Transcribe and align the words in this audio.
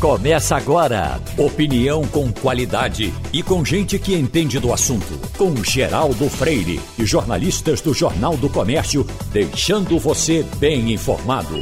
Começa 0.00 0.54
agora. 0.54 1.20
Opinião 1.36 2.06
com 2.06 2.32
qualidade 2.32 3.12
e 3.32 3.42
com 3.42 3.64
gente 3.64 3.98
que 3.98 4.14
entende 4.14 4.60
do 4.60 4.72
assunto. 4.72 5.18
Com 5.36 5.56
Geraldo 5.56 6.30
Freire 6.30 6.80
e 6.96 7.04
jornalistas 7.04 7.80
do 7.80 7.92
Jornal 7.92 8.36
do 8.36 8.48
Comércio, 8.48 9.04
deixando 9.32 9.98
você 9.98 10.44
bem 10.60 10.92
informado. 10.92 11.56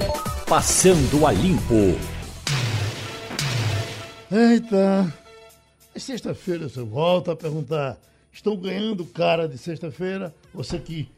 Passando 0.46 1.26
a 1.26 1.32
limpo. 1.32 1.98
Eita, 4.30 5.14
é 5.94 5.98
sexta-feira 5.98 6.68
você 6.68 6.82
volta 6.82 7.32
a 7.32 7.36
perguntar: 7.36 7.96
estão 8.30 8.54
ganhando 8.54 9.06
cara 9.06 9.48
de 9.48 9.56
sexta-feira? 9.56 10.34
Você 10.52 10.78
que 10.78 11.08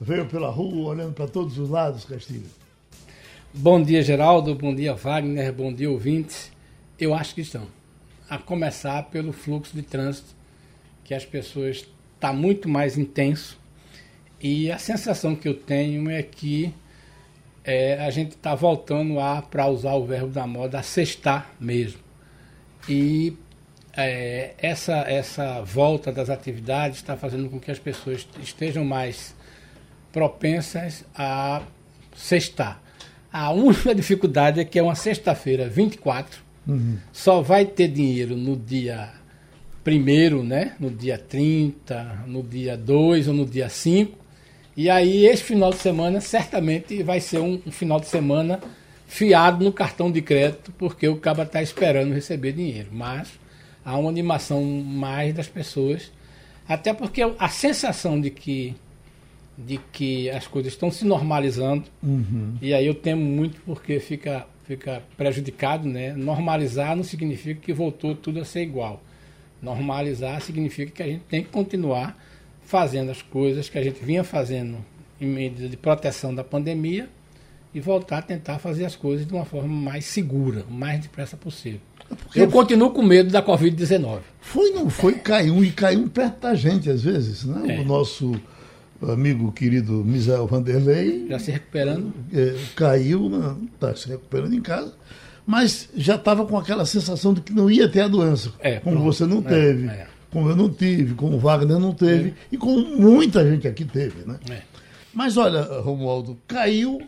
veio 0.00 0.26
pela 0.26 0.50
rua 0.50 0.90
olhando 0.90 1.14
para 1.14 1.28
todos 1.28 1.56
os 1.56 1.70
lados, 1.70 2.04
Castilho. 2.04 2.57
Bom 3.54 3.82
dia, 3.82 4.02
Geraldo. 4.02 4.54
Bom 4.54 4.74
dia, 4.74 4.92
Wagner. 4.94 5.50
Bom 5.54 5.72
dia, 5.72 5.90
ouvintes. 5.90 6.52
Eu 6.98 7.14
acho 7.14 7.34
que 7.34 7.40
estão. 7.40 7.66
A 8.28 8.36
começar 8.36 9.04
pelo 9.04 9.32
fluxo 9.32 9.74
de 9.74 9.80
trânsito, 9.80 10.36
que 11.02 11.14
as 11.14 11.24
pessoas 11.24 11.88
está 12.14 12.30
muito 12.30 12.68
mais 12.68 12.98
intenso. 12.98 13.58
E 14.38 14.70
a 14.70 14.76
sensação 14.78 15.34
que 15.34 15.48
eu 15.48 15.54
tenho 15.54 16.10
é 16.10 16.22
que 16.22 16.74
é, 17.64 17.94
a 18.04 18.10
gente 18.10 18.32
está 18.32 18.54
voltando 18.54 19.18
a, 19.18 19.40
para 19.40 19.66
usar 19.66 19.94
o 19.94 20.04
verbo 20.04 20.28
da 20.28 20.46
moda, 20.46 20.80
a 20.80 20.82
sextar 20.82 21.50
mesmo. 21.58 22.00
E 22.86 23.34
é, 23.96 24.52
essa, 24.58 24.98
essa 25.10 25.62
volta 25.62 26.12
das 26.12 26.28
atividades 26.28 26.98
está 26.98 27.16
fazendo 27.16 27.48
com 27.48 27.58
que 27.58 27.70
as 27.70 27.78
pessoas 27.78 28.28
estejam 28.42 28.84
mais 28.84 29.34
propensas 30.12 31.02
a 31.14 31.62
sextar. 32.14 32.82
A 33.32 33.50
única 33.50 33.94
dificuldade 33.94 34.60
é 34.60 34.64
que 34.64 34.78
é 34.78 34.82
uma 34.82 34.94
sexta-feira, 34.94 35.68
24, 35.68 36.40
uhum. 36.66 36.96
só 37.12 37.40
vai 37.42 37.64
ter 37.66 37.88
dinheiro 37.88 38.36
no 38.36 38.56
dia 38.56 39.10
primeiro, 39.84 40.42
né? 40.42 40.74
No 40.78 40.90
dia 40.90 41.18
30, 41.18 42.24
no 42.26 42.42
dia 42.42 42.76
2 42.76 43.28
ou 43.28 43.34
no 43.34 43.46
dia 43.46 43.68
5. 43.68 44.18
E 44.76 44.88
aí 44.88 45.26
esse 45.26 45.42
final 45.42 45.70
de 45.70 45.78
semana 45.78 46.20
certamente 46.20 47.02
vai 47.02 47.20
ser 47.20 47.38
um, 47.38 47.60
um 47.66 47.70
final 47.70 47.98
de 47.98 48.06
semana 48.06 48.60
fiado 49.06 49.64
no 49.64 49.72
cartão 49.72 50.12
de 50.12 50.20
crédito, 50.20 50.72
porque 50.76 51.08
o 51.08 51.16
caba 51.16 51.42
está 51.42 51.62
esperando 51.62 52.12
receber 52.12 52.52
dinheiro. 52.52 52.90
Mas 52.92 53.28
há 53.84 53.96
uma 53.96 54.10
animação 54.10 54.62
mais 54.62 55.34
das 55.34 55.48
pessoas, 55.48 56.12
até 56.68 56.92
porque 56.92 57.22
a 57.38 57.48
sensação 57.48 58.20
de 58.20 58.30
que 58.30 58.76
de 59.58 59.78
que 59.92 60.30
as 60.30 60.46
coisas 60.46 60.72
estão 60.72 60.90
se 60.90 61.04
normalizando. 61.04 61.84
Uhum. 62.00 62.54
E 62.62 62.72
aí 62.72 62.86
eu 62.86 62.94
temo 62.94 63.24
muito 63.24 63.60
porque 63.62 63.98
fica, 63.98 64.46
fica 64.64 65.02
prejudicado, 65.16 65.88
né? 65.88 66.12
Normalizar 66.12 66.94
não 66.94 67.02
significa 67.02 67.60
que 67.60 67.72
voltou 67.72 68.14
tudo 68.14 68.40
a 68.40 68.44
ser 68.44 68.62
igual. 68.62 69.02
Normalizar 69.60 70.40
significa 70.40 70.92
que 70.92 71.02
a 71.02 71.06
gente 71.06 71.24
tem 71.24 71.42
que 71.42 71.48
continuar 71.48 72.16
fazendo 72.62 73.10
as 73.10 73.20
coisas 73.20 73.68
que 73.68 73.76
a 73.76 73.82
gente 73.82 74.04
vinha 74.04 74.22
fazendo 74.22 74.78
em 75.20 75.26
medida 75.26 75.68
de 75.68 75.76
proteção 75.76 76.32
da 76.32 76.44
pandemia 76.44 77.08
e 77.74 77.80
voltar 77.80 78.18
a 78.18 78.22
tentar 78.22 78.60
fazer 78.60 78.84
as 78.84 78.94
coisas 78.94 79.26
de 79.26 79.32
uma 79.32 79.44
forma 79.44 79.68
mais 79.68 80.04
segura, 80.04 80.64
o 80.68 80.72
mais 80.72 81.00
depressa 81.00 81.36
possível. 81.36 81.80
Porque 82.08 82.40
eu 82.40 82.50
continuo 82.50 82.90
com 82.90 83.02
medo 83.02 83.30
da 83.30 83.42
Covid-19. 83.42 84.20
Foi, 84.40 84.70
não 84.70 84.88
foi, 84.88 85.14
caiu 85.14 85.64
e 85.64 85.70
caiu 85.72 86.08
perto 86.08 86.40
da 86.42 86.54
gente 86.54 86.88
às 86.88 87.02
vezes, 87.02 87.44
né? 87.44 87.76
É. 87.76 87.80
O 87.80 87.84
nosso 87.84 88.40
amigo 89.02 89.52
querido 89.52 90.04
Misael 90.04 90.46
Vanderlei. 90.46 91.26
Já 91.28 91.38
se 91.38 91.50
recuperando? 91.50 92.12
É, 92.32 92.56
caiu, 92.74 93.30
está 93.74 93.94
se 93.94 94.08
recuperando 94.08 94.54
em 94.54 94.60
casa, 94.60 94.94
mas 95.46 95.88
já 95.96 96.16
estava 96.16 96.44
com 96.44 96.58
aquela 96.58 96.84
sensação 96.84 97.32
de 97.32 97.40
que 97.40 97.52
não 97.52 97.70
ia 97.70 97.88
ter 97.88 98.00
a 98.00 98.08
doença. 98.08 98.52
É, 98.60 98.80
como 98.80 98.96
pronto. 98.96 99.12
você 99.12 99.26
não 99.26 99.38
é, 99.38 99.42
teve, 99.42 99.86
é, 99.86 100.06
como 100.30 100.48
eu 100.48 100.56
não 100.56 100.68
tive, 100.68 101.14
como 101.14 101.36
o 101.36 101.38
Wagner 101.38 101.78
não 101.78 101.94
teve, 101.94 102.30
é. 102.30 102.34
e 102.52 102.56
como 102.56 102.84
muita 102.96 103.48
gente 103.48 103.68
aqui 103.68 103.84
teve. 103.84 104.24
Né? 104.26 104.38
É. 104.50 104.62
Mas 105.12 105.36
olha, 105.36 105.62
Romualdo, 105.80 106.38
caiu 106.46 107.00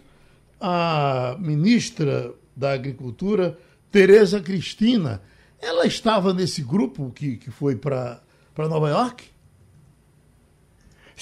a 0.60 1.36
ministra 1.38 2.32
da 2.54 2.72
Agricultura, 2.72 3.58
Tereza 3.90 4.40
Cristina. 4.40 5.22
Ela 5.60 5.86
estava 5.86 6.32
nesse 6.32 6.62
grupo 6.62 7.10
que, 7.14 7.36
que 7.36 7.50
foi 7.50 7.76
para 7.76 8.20
Nova 8.56 8.88
York? 8.88 9.29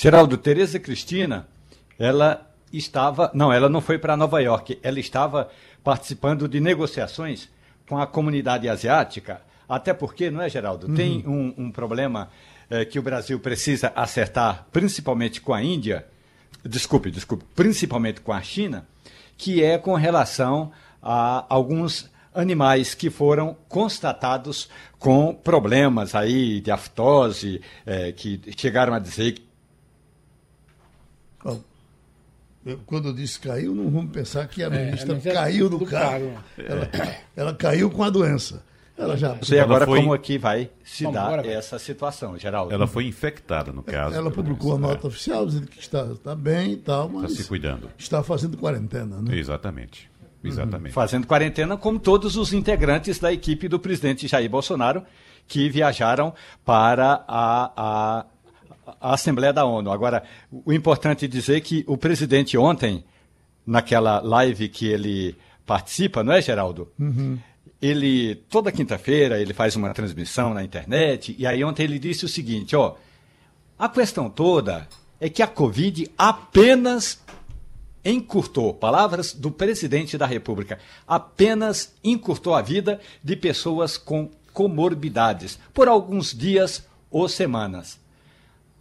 Geraldo, 0.01 0.39
Tereza 0.39 0.79
Cristina, 0.79 1.49
ela 1.99 2.49
estava. 2.73 3.33
Não, 3.35 3.53
ela 3.53 3.69
não 3.69 3.81
foi 3.81 3.99
para 3.99 4.17
Nova 4.17 4.41
York. 4.41 4.79
Ela 4.81 5.01
estava 5.01 5.51
participando 5.83 6.47
de 6.47 6.61
negociações 6.61 7.49
com 7.89 7.99
a 7.99 8.07
comunidade 8.07 8.69
asiática. 8.69 9.41
Até 9.69 9.93
porque, 9.93 10.31
não 10.31 10.41
é, 10.41 10.49
Geraldo? 10.49 10.87
Uhum. 10.87 10.95
Tem 10.95 11.25
um, 11.27 11.53
um 11.59 11.73
problema 11.73 12.31
é, 12.71 12.85
que 12.85 12.97
o 12.97 13.03
Brasil 13.03 13.41
precisa 13.41 13.93
acertar, 13.93 14.69
principalmente 14.71 15.41
com 15.41 15.53
a 15.53 15.61
Índia. 15.61 16.07
Desculpe, 16.65 17.11
desculpe, 17.11 17.45
principalmente 17.57 18.21
com 18.21 18.33
a 18.33 18.41
China, 18.41 18.87
que 19.37 19.65
é 19.65 19.79
com 19.79 19.95
relação 19.95 20.71
a 21.03 21.45
alguns 21.49 22.09
animais 22.33 22.95
que 22.95 23.11
foram 23.11 23.57
constatados 23.69 24.69
com 24.97 25.35
problemas 25.35 26.15
aí 26.15 26.61
de 26.61 26.71
aftose, 26.71 27.61
é, 27.85 28.13
que 28.13 28.41
chegaram 28.57 28.95
a 28.95 29.01
dizer 29.01 29.33
que 29.33 29.48
quando 32.87 33.09
eu 33.09 33.12
disse 33.12 33.39
caiu, 33.39 33.75
não 33.75 33.91
vamos 33.91 34.11
pensar 34.11 34.47
que 34.49 34.62
a 34.62 34.67
é, 34.67 34.71
ministra 34.71 35.17
é, 35.17 35.33
caiu 35.33 35.69
do, 35.69 35.79
do 35.79 35.87
carro. 35.87 36.33
carro. 36.33 36.45
Ela, 36.59 36.91
ela, 37.37 37.55
caiu 37.55 37.91
com 37.91 38.03
a 38.03 38.11
doença. 38.11 38.62
Ela 38.97 39.17
já. 39.17 39.34
Não 39.34 39.43
sei 39.43 39.61
agora 39.61 39.87
foi... 39.87 40.01
como 40.01 40.12
aqui 40.12 40.39
vai 40.39 40.71
se 40.83 41.05
Vamos 41.05 41.21
dar 41.21 41.27
agora, 41.27 41.47
essa 41.47 41.79
situação, 41.79 42.37
Geraldo. 42.37 42.75
Ela 42.75 42.87
foi 42.87 43.06
infectada, 43.06 43.73
no 43.73 43.83
caso. 43.83 44.17
Ela 44.17 44.31
publicou 44.31 44.75
a 44.75 44.79
nota 44.79 45.06
é. 45.06 45.09
oficial 45.09 45.47
dizendo 45.47 45.69
que 45.69 45.79
está, 45.79 46.05
está 46.06 46.34
bem 46.34 46.73
e 46.73 46.77
tal, 46.77 47.09
mas. 47.09 47.31
Está 47.31 47.43
se 47.43 47.49
cuidando. 47.49 47.91
Está 47.97 48.23
fazendo 48.23 48.56
quarentena, 48.56 49.21
né? 49.23 49.37
Exatamente. 49.37 50.11
Exatamente. 50.43 50.89
Uhum. 50.89 50.95
Fazendo 50.95 51.27
quarentena, 51.27 51.77
como 51.77 51.99
todos 51.99 52.37
os 52.37 52.53
integrantes 52.53 53.19
da 53.19 53.33
equipe 53.33 53.69
do 53.69 53.79
presidente 53.79 54.27
Jair 54.29 54.49
Bolsonaro, 54.49 55.03
que 55.47 55.69
viajaram 55.69 56.33
para 56.65 57.25
a, 57.27 57.73
a 57.77 58.27
a 59.00 59.15
Assembleia 59.15 59.53
da 59.53 59.65
ONU. 59.65 59.91
Agora, 59.91 60.22
o 60.50 60.72
importante 60.72 61.25
é 61.25 61.28
dizer 61.28 61.60
que 61.60 61.84
o 61.87 61.97
presidente 61.97 62.56
ontem, 62.56 63.04
naquela 63.66 64.21
live 64.21 64.69
que 64.69 64.87
ele 64.87 65.37
participa, 65.66 66.25
não 66.25 66.32
é, 66.32 66.41
Geraldo? 66.41 66.91
Uhum. 66.99 67.38
Ele, 67.81 68.34
toda 68.49 68.72
quinta-feira, 68.72 69.41
ele 69.41 69.53
faz 69.53 69.76
uma 69.76 69.93
transmissão 69.93 70.53
na 70.53 70.65
internet, 70.65 71.34
e 71.38 71.47
aí 71.47 71.62
ontem 71.62 71.84
ele 71.84 71.99
disse 71.99 72.25
o 72.25 72.28
seguinte, 72.28 72.75
ó, 72.75 72.97
a 73.78 73.88
questão 73.88 74.28
toda 74.28 74.88
é 75.20 75.28
que 75.28 75.43
a 75.43 75.47
Covid 75.47 76.10
apenas 76.16 77.20
encurtou, 78.05 78.72
palavras 78.72 79.32
do 79.32 79.50
presidente 79.50 80.16
da 80.16 80.26
República, 80.26 80.78
apenas 81.06 81.94
encurtou 82.03 82.55
a 82.55 82.62
vida 82.62 83.00
de 83.22 83.37
pessoas 83.37 83.97
com 83.97 84.31
comorbidades 84.53 85.59
por 85.75 85.87
alguns 85.87 86.34
dias 86.34 86.84
ou 87.10 87.28
semanas. 87.28 87.99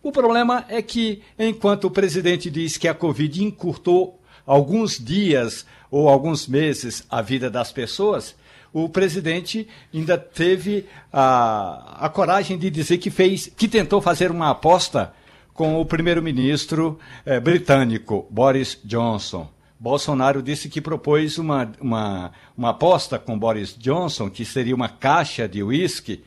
O 0.07 0.11
problema 0.13 0.63
é 0.69 0.81
que, 0.81 1.21
enquanto 1.37 1.83
o 1.83 1.91
presidente 1.91 2.49
diz 2.49 2.77
que 2.77 2.87
a 2.87 2.93
Covid 2.93 3.43
encurtou 3.43 4.17
alguns 4.45 4.97
dias 4.97 5.65
ou 5.91 6.07
alguns 6.07 6.47
meses 6.47 7.05
a 7.09 7.21
vida 7.21 7.49
das 7.49 7.73
pessoas, 7.73 8.33
o 8.71 8.87
presidente 8.87 9.67
ainda 9.93 10.17
teve 10.17 10.85
a, 11.11 12.05
a 12.05 12.07
coragem 12.07 12.57
de 12.57 12.69
dizer 12.69 12.99
que 12.99 13.11
fez, 13.11 13.47
que 13.47 13.67
tentou 13.67 13.99
fazer 13.99 14.31
uma 14.31 14.49
aposta 14.51 15.13
com 15.53 15.77
o 15.77 15.85
primeiro-ministro 15.85 16.97
eh, 17.25 17.41
britânico, 17.41 18.25
Boris 18.29 18.79
Johnson. 18.85 19.49
Bolsonaro 19.77 20.41
disse 20.41 20.69
que 20.69 20.79
propôs 20.79 21.37
uma, 21.37 21.69
uma, 21.81 22.31
uma 22.57 22.69
aposta 22.69 23.19
com 23.19 23.37
Boris 23.37 23.75
Johnson, 23.77 24.29
que 24.29 24.45
seria 24.45 24.73
uma 24.73 24.87
caixa 24.87 25.49
de 25.49 25.61
uísque, 25.61 26.23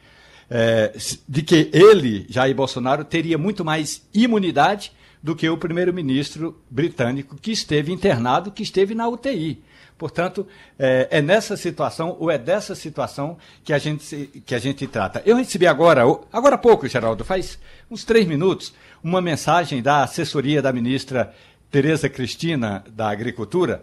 é, 0.50 0.92
de 1.28 1.42
que 1.42 1.70
ele, 1.72 2.26
Jair 2.28 2.54
Bolsonaro, 2.54 3.04
teria 3.04 3.38
muito 3.38 3.64
mais 3.64 4.02
imunidade 4.12 4.92
do 5.22 5.36
que 5.36 5.48
o 5.48 5.56
primeiro-ministro 5.56 6.60
britânico 6.68 7.36
que 7.36 7.52
esteve 7.52 7.92
internado, 7.92 8.50
que 8.50 8.62
esteve 8.62 8.94
na 8.94 9.08
UTI. 9.08 9.62
Portanto, 9.96 10.46
é, 10.78 11.08
é, 11.10 11.22
nessa 11.22 11.58
situação, 11.58 12.16
ou 12.18 12.30
é 12.30 12.38
dessa 12.38 12.74
situação 12.74 13.36
que 13.62 13.70
a, 13.70 13.78
gente, 13.78 14.30
que 14.46 14.54
a 14.54 14.58
gente 14.58 14.86
trata. 14.86 15.22
Eu 15.26 15.36
recebi 15.36 15.66
agora, 15.66 16.02
agora 16.32 16.54
há 16.54 16.58
pouco, 16.58 16.88
Geraldo, 16.88 17.22
faz 17.22 17.58
uns 17.90 18.02
três 18.02 18.26
minutos, 18.26 18.72
uma 19.04 19.20
mensagem 19.20 19.82
da 19.82 20.02
assessoria 20.02 20.62
da 20.62 20.72
ministra 20.72 21.34
Tereza 21.70 22.08
Cristina, 22.08 22.82
da 22.90 23.10
Agricultura, 23.10 23.82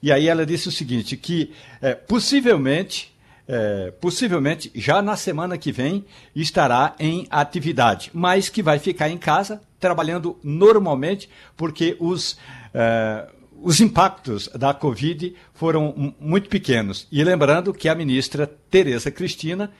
e 0.00 0.12
aí 0.12 0.28
ela 0.28 0.46
disse 0.46 0.68
o 0.68 0.72
seguinte, 0.72 1.16
que 1.16 1.52
é, 1.82 1.92
possivelmente 1.92 3.12
é, 3.48 3.90
possivelmente 3.98 4.70
já 4.74 5.00
na 5.00 5.16
semana 5.16 5.56
que 5.56 5.72
vem 5.72 6.04
estará 6.36 6.94
em 7.00 7.26
atividade, 7.30 8.10
mas 8.12 8.50
que 8.50 8.62
vai 8.62 8.78
ficar 8.78 9.08
em 9.08 9.16
casa 9.16 9.62
trabalhando 9.80 10.38
normalmente, 10.42 11.30
porque 11.56 11.96
os, 11.98 12.36
é, 12.74 13.26
os 13.62 13.80
impactos 13.80 14.48
da 14.48 14.74
Covid 14.74 15.34
foram 15.54 16.14
muito 16.20 16.50
pequenos. 16.50 17.08
E 17.10 17.24
lembrando 17.24 17.72
que 17.72 17.88
a 17.88 17.94
ministra 17.94 18.46
Tereza 18.46 19.10
Cristina 19.10 19.72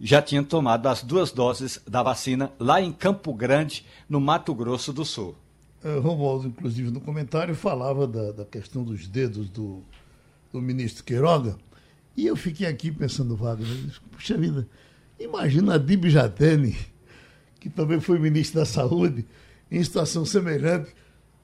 já 0.00 0.22
tinha 0.22 0.42
tomado 0.42 0.86
as 0.86 1.02
duas 1.02 1.32
doses 1.32 1.80
da 1.88 2.02
vacina 2.02 2.52
lá 2.60 2.80
em 2.80 2.92
Campo 2.92 3.32
Grande, 3.32 3.84
no 4.08 4.20
Mato 4.20 4.54
Grosso 4.54 4.92
do 4.92 5.04
Sul. 5.04 5.34
É, 5.82 5.98
Romualdo, 5.98 6.48
inclusive, 6.48 6.90
no 6.90 7.00
comentário, 7.00 7.54
falava 7.54 8.06
da, 8.06 8.32
da 8.32 8.44
questão 8.44 8.84
dos 8.84 9.06
dedos 9.08 9.48
do, 9.48 9.82
do 10.52 10.60
ministro 10.60 11.02
Queiroga. 11.02 11.56
E 12.16 12.26
eu 12.26 12.34
fiquei 12.34 12.66
aqui 12.66 12.90
pensando, 12.90 13.36
Wagner, 13.36 13.68
puxa 14.10 14.38
vida, 14.38 14.66
imagina 15.20 15.74
a 15.74 15.78
Dib 15.78 16.06
Jatene, 16.06 16.76
que 17.60 17.68
também 17.68 18.00
foi 18.00 18.18
ministro 18.18 18.60
da 18.60 18.66
Saúde, 18.66 19.26
em 19.70 19.82
situação 19.82 20.24
semelhante, 20.24 20.94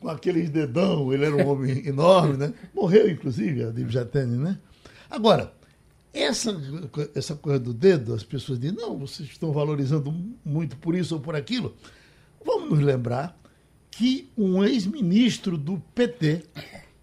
com 0.01 0.09
aqueles 0.09 0.49
dedão, 0.51 1.13
ele 1.13 1.25
era 1.25 1.37
um 1.37 1.47
homem 1.47 1.85
enorme, 1.87 2.37
né? 2.37 2.55
Morreu, 2.75 3.09
inclusive, 3.11 3.65
a 3.65 3.71
Dib 3.71 3.91
Jatene, 3.91 4.37
né? 4.37 4.59
Agora, 5.11 5.53
essa, 6.13 6.55
essa 7.15 7.35
coisa 7.35 7.59
do 7.59 7.75
dedo, 7.75 8.15
as 8.15 8.23
pessoas 8.23 8.59
dizem, 8.59 8.77
não, 8.77 8.99
vocês 8.99 9.29
estão 9.29 9.53
valorizando 9.53 10.13
muito 10.45 10.77
por 10.77 10.95
isso 10.95 11.15
ou 11.15 11.21
por 11.21 11.37
aquilo. 11.37 11.77
Vamos 12.45 12.71
nos 12.71 12.81
lembrar 12.81 13.39
que 13.91 14.31
um 14.37 14.65
ex-ministro 14.65 15.59
do 15.59 15.83
PT 15.95 16.45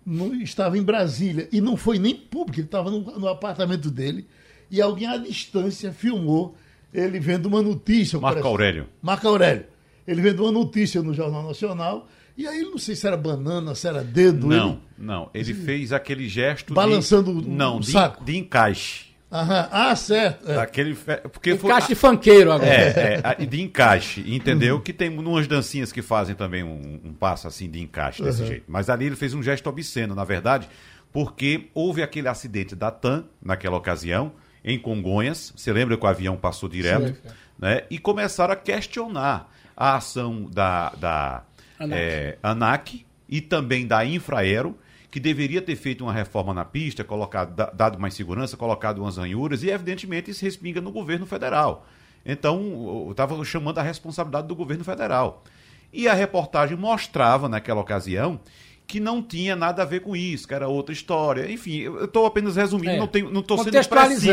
no, 0.09 0.33
estava 0.41 0.77
em 0.77 0.81
Brasília 0.81 1.47
e 1.51 1.61
não 1.61 1.77
foi 1.77 1.99
nem 1.99 2.15
público, 2.15 2.59
ele 2.59 2.65
estava 2.65 2.89
no, 2.89 2.99
no, 2.99 3.27
apartamento 3.27 3.91
dele 3.91 4.25
e 4.71 4.81
alguém 4.81 5.07
à 5.07 5.17
distância 5.17 5.91
filmou 5.91 6.55
ele 6.91 7.19
vendo 7.19 7.45
uma 7.45 7.61
notícia. 7.61 8.19
Marco 8.19 8.47
Aurélio. 8.47 8.87
Marco 8.99 9.27
Aurélio. 9.27 9.65
Ele 10.07 10.21
vendo 10.21 10.43
uma 10.43 10.51
notícia 10.51 11.03
no 11.03 11.13
Jornal 11.13 11.43
Nacional 11.43 12.07
e 12.35 12.47
aí 12.47 12.61
não 12.61 12.79
sei 12.79 12.95
se 12.95 13.05
era 13.05 13.15
banana, 13.15 13.75
se 13.75 13.87
era 13.87 14.03
dedo. 14.03 14.47
Não, 14.47 14.69
ele... 14.69 14.79
não. 14.97 15.29
Ele 15.31 15.53
fez 15.53 15.93
aquele 15.93 16.27
gesto. 16.27 16.73
Balançando 16.73 17.41
de, 17.41 17.47
não, 17.47 17.77
o 17.77 17.79
de, 17.79 17.91
saco. 17.91 18.23
de 18.23 18.35
encaixe. 18.35 19.08
Aham. 19.31 19.69
Ah, 19.71 19.95
certo. 19.95 20.49
É. 20.49 20.57
Aquele 20.57 20.95
porque 21.31 21.51
encaixe 21.51 21.87
foi, 21.87 21.95
de 21.95 21.95
funkeiro 21.95 22.51
agora. 22.51 22.71
É, 22.71 23.21
é, 23.23 23.45
de 23.45 23.61
encaixe, 23.61 24.23
entendeu? 24.25 24.75
Uhum. 24.75 24.81
Que 24.81 24.91
tem 24.91 25.09
umas 25.09 25.47
dancinhas 25.47 25.91
que 25.91 26.01
fazem 26.01 26.35
também 26.35 26.63
um, 26.63 26.99
um 27.03 27.13
passo 27.13 27.47
assim 27.47 27.69
de 27.69 27.79
encaixe 27.79 28.23
desse 28.23 28.41
uhum. 28.41 28.47
jeito. 28.47 28.65
Mas 28.67 28.89
ali 28.89 29.05
ele 29.05 29.15
fez 29.15 29.33
um 29.33 29.43
gesto 29.43 29.67
obsceno, 29.67 30.15
na 30.15 30.23
verdade, 30.23 30.67
porque 31.13 31.69
houve 31.75 32.01
aquele 32.01 32.27
acidente 32.27 32.75
da 32.75 32.89
TAM 32.89 33.25
naquela 33.41 33.77
ocasião, 33.77 34.31
em 34.65 34.79
Congonhas. 34.79 35.53
Você 35.55 35.71
lembra 35.71 35.95
que 35.95 36.03
o 36.03 36.07
avião 36.07 36.35
passou 36.35 36.67
direto? 36.67 37.07
Sim, 37.07 37.15
né? 37.59 37.83
E 37.89 37.99
começaram 37.99 38.53
a 38.53 38.57
questionar 38.57 39.51
a 39.77 39.95
ação 39.95 40.49
da, 40.51 40.89
da 40.97 41.43
ANAC. 41.79 41.99
É, 41.99 42.37
ANAC 42.41 43.05
e 43.27 43.41
também 43.41 43.85
da 43.85 44.03
Infraero 44.03 44.75
que 45.11 45.19
deveria 45.19 45.61
ter 45.61 45.75
feito 45.75 46.03
uma 46.03 46.13
reforma 46.13 46.53
na 46.53 46.63
pista, 46.63 47.03
colocado, 47.03 47.55
dado 47.73 47.99
mais 47.99 48.13
segurança, 48.13 48.55
colocado 48.55 48.99
umas 48.99 49.17
ranhuras, 49.17 49.63
e 49.63 49.69
evidentemente 49.69 50.31
isso 50.31 50.45
respinga 50.45 50.79
no 50.79 50.91
governo 50.91 51.25
federal. 51.25 51.87
Então, 52.25 53.05
eu 53.05 53.11
estava 53.11 53.43
chamando 53.43 53.79
a 53.79 53.81
responsabilidade 53.81 54.47
do 54.47 54.55
governo 54.55 54.83
federal. 54.83 55.43
E 55.91 56.07
a 56.07 56.13
reportagem 56.13 56.77
mostrava, 56.77 57.49
naquela 57.49 57.81
ocasião, 57.81 58.39
que 58.85 58.99
não 58.99 59.21
tinha 59.21 59.55
nada 59.55 59.83
a 59.83 59.85
ver 59.85 60.01
com 60.01 60.15
isso, 60.15 60.47
que 60.47 60.53
era 60.53 60.67
outra 60.67 60.93
história. 60.93 61.51
Enfim, 61.51 61.77
eu 61.77 62.05
estou 62.05 62.25
apenas 62.25 62.55
resumindo, 62.55 62.91
é. 62.91 62.97
não 62.97 63.05
estou 63.41 63.57
sendo 63.57 63.87
preciso. 63.87 64.31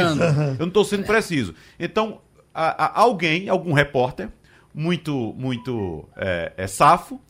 Eu 0.58 0.58
não 0.58 0.68
estou 0.68 0.84
sendo 0.84 1.04
preciso. 1.04 1.54
Então, 1.78 2.20
a, 2.54 2.84
a, 2.84 3.00
alguém, 3.00 3.48
algum 3.48 3.72
repórter, 3.72 4.30
muito, 4.74 5.34
muito 5.36 6.08
é, 6.16 6.52
é, 6.56 6.66
safo, 6.66 7.20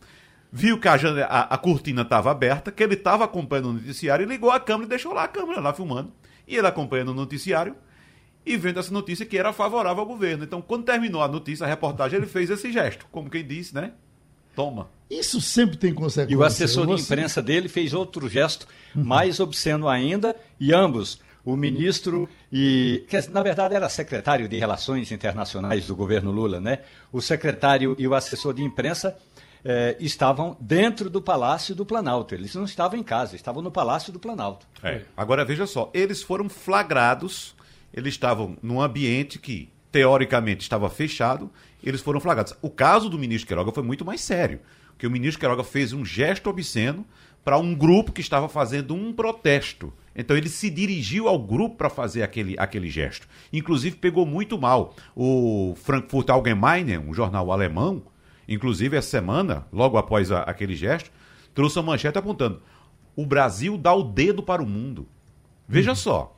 viu 0.57 0.81
que 0.81 0.89
a, 0.89 0.95
a, 0.95 1.55
a 1.55 1.59
cortina 1.59 2.01
estava 2.01 2.31
aberta, 2.31 2.73
que 2.73 2.83
ele 2.83 2.95
estava 2.95 3.25
acompanhando 3.25 3.69
o 3.69 3.73
noticiário 3.75 4.25
e 4.25 4.27
ligou 4.27 4.51
a 4.51 4.59
câmera 4.59 4.87
e 4.87 4.89
deixou 4.89 5.13
lá 5.13 5.25
a 5.25 5.29
câmera 5.29 5.61
lá 5.61 5.75
filmando. 5.75 6.11
E 6.49 6.57
ele 6.57 6.67
acompanhando 6.67 7.11
o 7.11 7.15
noticiário 7.15 7.77
e 8.45 8.57
vendo 8.57 8.81
essa 8.81 8.91
notícia 8.91 9.27
que 9.27 9.37
era 9.37 9.53
favorável 9.53 10.01
ao 10.01 10.07
governo. 10.07 10.45
Então, 10.45 10.63
quando 10.63 10.85
terminou 10.85 11.23
a 11.23 11.29
notícia, 11.29 11.67
a 11.67 11.69
reportagem, 11.69 12.19
ele 12.19 12.27
fez 12.27 12.49
esse 12.49 12.73
gesto, 12.73 13.07
como 13.13 13.29
quem 13.29 13.47
disse, 13.47 13.75
né? 13.75 13.93
Toma. 14.55 14.89
Isso 15.11 15.43
sempre 15.43 15.77
tem 15.77 15.93
consequências. 15.93 16.33
E 16.33 16.37
o 16.37 16.43
assessor 16.43 16.87
de 16.87 17.03
imprensa 17.03 17.43
dele 17.43 17.69
fez 17.69 17.93
outro 17.93 18.27
gesto 18.27 18.67
mais 18.95 19.39
obsceno 19.41 19.87
ainda, 19.87 20.35
e 20.59 20.73
ambos, 20.73 21.21
o 21.45 21.55
ministro 21.55 22.27
e. 22.51 23.05
Que, 23.09 23.21
na 23.31 23.43
verdade 23.43 23.75
era 23.75 23.91
secretário 23.91 24.49
de 24.49 24.57
Relações 24.57 25.13
Internacionais 25.13 25.87
do 25.87 25.95
governo 25.95 26.31
Lula, 26.31 26.61
né? 26.61 26.79
O 27.13 27.21
secretário 27.21 27.95
e 27.99 28.09
o 28.09 28.15
assessor 28.15 28.55
de 28.55 28.63
imprensa 28.63 29.15
eh, 29.69 29.97
estavam 29.99 30.57
dentro 30.61 31.11
do 31.11 31.21
Palácio 31.21 31.75
do 31.75 31.85
Planalto. 31.85 32.37
Eles 32.37 32.55
não 32.55 32.65
estavam 32.65 32.97
em 32.97 33.03
casa, 33.03 33.35
estavam 33.35 33.61
no 33.61 33.71
Palácio 33.71 34.13
do 34.13 34.21
Planalto. 34.21 34.65
É. 34.81 35.03
Agora 35.17 35.45
veja 35.45 35.67
só, 35.67 35.91
eles 35.93 36.23
foram 36.23 36.49
flagrados, 36.49 37.57
eles 37.93 38.15
estavam 38.15 38.57
num 38.63 38.81
ambiente 38.81 39.41
que 39.41 39.69
teoricamente 39.91 40.63
estava 40.63 40.89
fechado, 40.89 41.51
eles 41.83 42.01
foram 42.01 42.21
flagrados. 42.21 42.55
O 42.63 42.71
caso 42.71 43.11
do 43.11 43.19
ministro 43.19 43.49
Queiroga 43.49 43.73
foi 43.73 43.83
muito 43.83 44.05
mais 44.05 44.21
sério, 44.21 44.61
porque 44.91 45.07
o 45.07 45.11
ministro 45.11 45.41
Queiroga 45.41 45.65
fez 45.65 45.93
um 45.93 46.05
gesto 46.05 46.49
obsceno 46.49 47.05
para 47.45 47.59
um 47.59 47.75
grupo 47.75 48.13
que 48.13 48.21
estava 48.21 48.49
fazendo 48.49 48.95
um 48.95 49.13
protesto. 49.13 49.93
Então 50.15 50.37
ele 50.37 50.49
se 50.49 50.71
dirigiu 50.71 51.27
ao 51.27 51.39
grupo 51.41 51.77
para 51.77 51.91
fazer 51.91 52.23
aquele, 52.23 52.55
aquele 52.57 52.89
gesto. 52.89 53.27
Inclusive 53.53 53.97
pegou 53.97 54.25
muito 54.25 54.57
mal. 54.57 54.95
O 55.15 55.75
Frankfurt 55.77 56.31
Allgemeine, 56.31 56.99
um 56.99 57.13
jornal 57.13 57.51
alemão, 57.51 58.03
Inclusive, 58.49 58.97
essa 58.97 59.09
semana, 59.09 59.67
logo 59.73 59.97
após 59.97 60.31
a, 60.31 60.43
aquele 60.43 60.75
gesto, 60.75 61.11
trouxe 61.55 61.79
uma 61.79 61.93
manchete 61.93 62.19
apontando: 62.19 62.61
o 63.15 63.27
Brasil 63.27 63.77
dá 63.77 63.93
o 63.95 64.03
dedo 64.03 64.43
para 64.43 64.63
o 64.63 64.67
mundo. 64.67 65.09
Veja 65.69 65.93
hum. 65.93 65.97
só. 65.97 66.37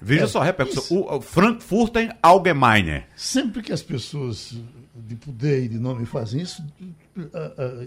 Veja 0.00 0.24
é, 0.24 0.26
só, 0.26 0.40
repercussão. 0.40 0.96
O, 0.96 1.16
o 1.16 1.20
Frankfurter 1.20 2.16
Allgemeine. 2.22 3.04
Sempre 3.16 3.62
que 3.62 3.72
as 3.72 3.82
pessoas 3.82 4.56
de 4.94 5.14
poder 5.14 5.64
e 5.64 5.68
de 5.68 5.78
nome 5.78 6.06
fazem 6.06 6.40
isso, 6.40 6.64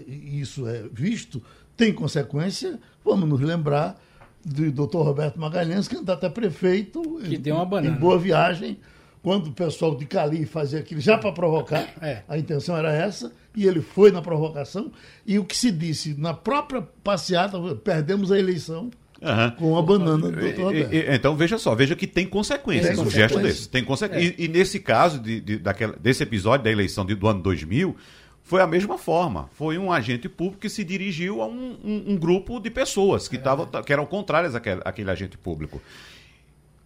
isso 0.06 0.68
é 0.68 0.84
visto, 0.92 1.42
tem 1.76 1.92
consequência. 1.92 2.78
Vamos 3.04 3.28
nos 3.28 3.40
lembrar 3.40 4.00
do 4.44 4.70
Dr. 4.70 4.98
Roberto 4.98 5.38
Magalhães, 5.38 5.88
candidato 5.88 6.24
a 6.24 6.30
prefeito 6.30 7.02
que 7.24 7.36
em, 7.36 7.40
deu 7.40 7.56
uma 7.56 7.64
banana. 7.66 7.94
em 7.94 7.98
Boa 7.98 8.18
Viagem, 8.18 8.78
quando 9.22 9.48
o 9.48 9.52
pessoal 9.52 9.94
de 9.94 10.06
Cali 10.06 10.46
fazia 10.46 10.80
aquilo 10.80 11.00
já 11.00 11.18
para 11.18 11.32
provocar, 11.32 11.88
é. 12.00 12.22
a 12.28 12.38
intenção 12.38 12.76
era 12.76 12.92
essa, 12.92 13.32
e 13.54 13.66
ele 13.66 13.80
foi 13.80 14.10
na 14.10 14.22
provocação, 14.22 14.90
e 15.26 15.38
o 15.38 15.44
que 15.44 15.56
se 15.56 15.70
disse 15.70 16.14
na 16.18 16.32
própria 16.32 16.82
passeata, 17.02 17.58
perdemos 17.76 18.32
a 18.32 18.38
eleição 18.38 18.90
Uhum. 19.22 19.50
com 19.50 19.76
a 19.76 19.82
banana 19.82 20.30
do 20.30 20.72
e, 20.72 20.96
e, 20.96 21.14
Então 21.14 21.36
veja 21.36 21.58
só, 21.58 21.74
veja 21.74 21.94
que 21.94 22.06
tem 22.06 22.26
consequências 22.26 22.96
tem 22.96 23.06
um 23.06 23.10
gesto 23.10 23.38
desse. 23.38 23.68
Tem 23.68 23.84
consequ... 23.84 24.14
É. 24.14 24.22
E, 24.22 24.34
e, 24.38 24.48
nesse 24.48 24.80
caso 24.80 25.18
de, 25.18 25.42
de, 25.42 25.58
daquela, 25.58 25.94
desse 26.00 26.22
episódio 26.22 26.64
da 26.64 26.70
eleição 26.70 27.04
de, 27.04 27.14
do 27.14 27.28
ano 27.28 27.42
2000, 27.42 27.94
foi 28.42 28.62
a 28.62 28.66
mesma 28.66 28.96
forma. 28.96 29.50
Foi 29.52 29.76
um 29.76 29.92
agente 29.92 30.26
público 30.26 30.62
que 30.62 30.70
se 30.70 30.82
dirigiu 30.82 31.42
a 31.42 31.46
um, 31.46 31.76
um, 31.84 32.04
um 32.12 32.16
grupo 32.16 32.58
de 32.58 32.70
pessoas 32.70 33.28
que, 33.28 33.36
é. 33.36 33.40
Tavam, 33.40 33.66
que 33.66 33.92
eram 33.92 34.06
contrárias 34.06 34.54
àquele, 34.54 34.80
àquele 34.86 35.10
agente 35.10 35.36
público. 35.36 35.82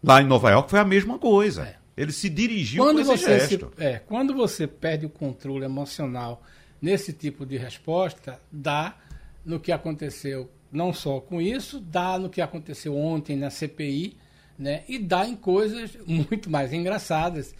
Lá 0.03 0.21
em 0.21 0.27
Nova 0.27 0.51
York 0.51 0.69
foi 0.69 0.81
a 0.81 0.85
mesma 0.85 1.21
coisa. 1.21 1.63
É. 1.63 1.84
Ele 1.97 2.13
se 2.13 2.29
dirigiu 2.29 2.83
quando 2.83 3.05
com 3.05 3.13
esse 3.13 3.25
gesto. 3.25 3.73
Se, 3.77 3.85
é, 3.85 3.99
quando 3.99 4.35
você 4.35 4.67
perde 4.67 5.07
o 5.07 5.11
controle 5.11 5.65
emocional 5.65 6.43
nesse 6.83 7.13
tipo 7.13 7.47
de 7.47 7.57
resposta, 7.57 8.41
dá 8.51 8.97
no 9.45 9.61
que 9.61 9.71
aconteceu 9.71 10.51
não 10.73 10.93
só 10.93 11.21
com 11.21 11.41
isso, 11.41 11.81
dá 11.81 12.19
no 12.19 12.29
que 12.29 12.41
aconteceu 12.41 12.97
ontem 12.97 13.37
na 13.37 13.49
CPI, 13.49 14.17
né? 14.59 14.83
E 14.89 14.99
dá 14.99 15.27
em 15.27 15.37
coisas 15.37 15.97
muito 16.07 16.51
mais 16.51 16.73
engraçadas. 16.73 17.55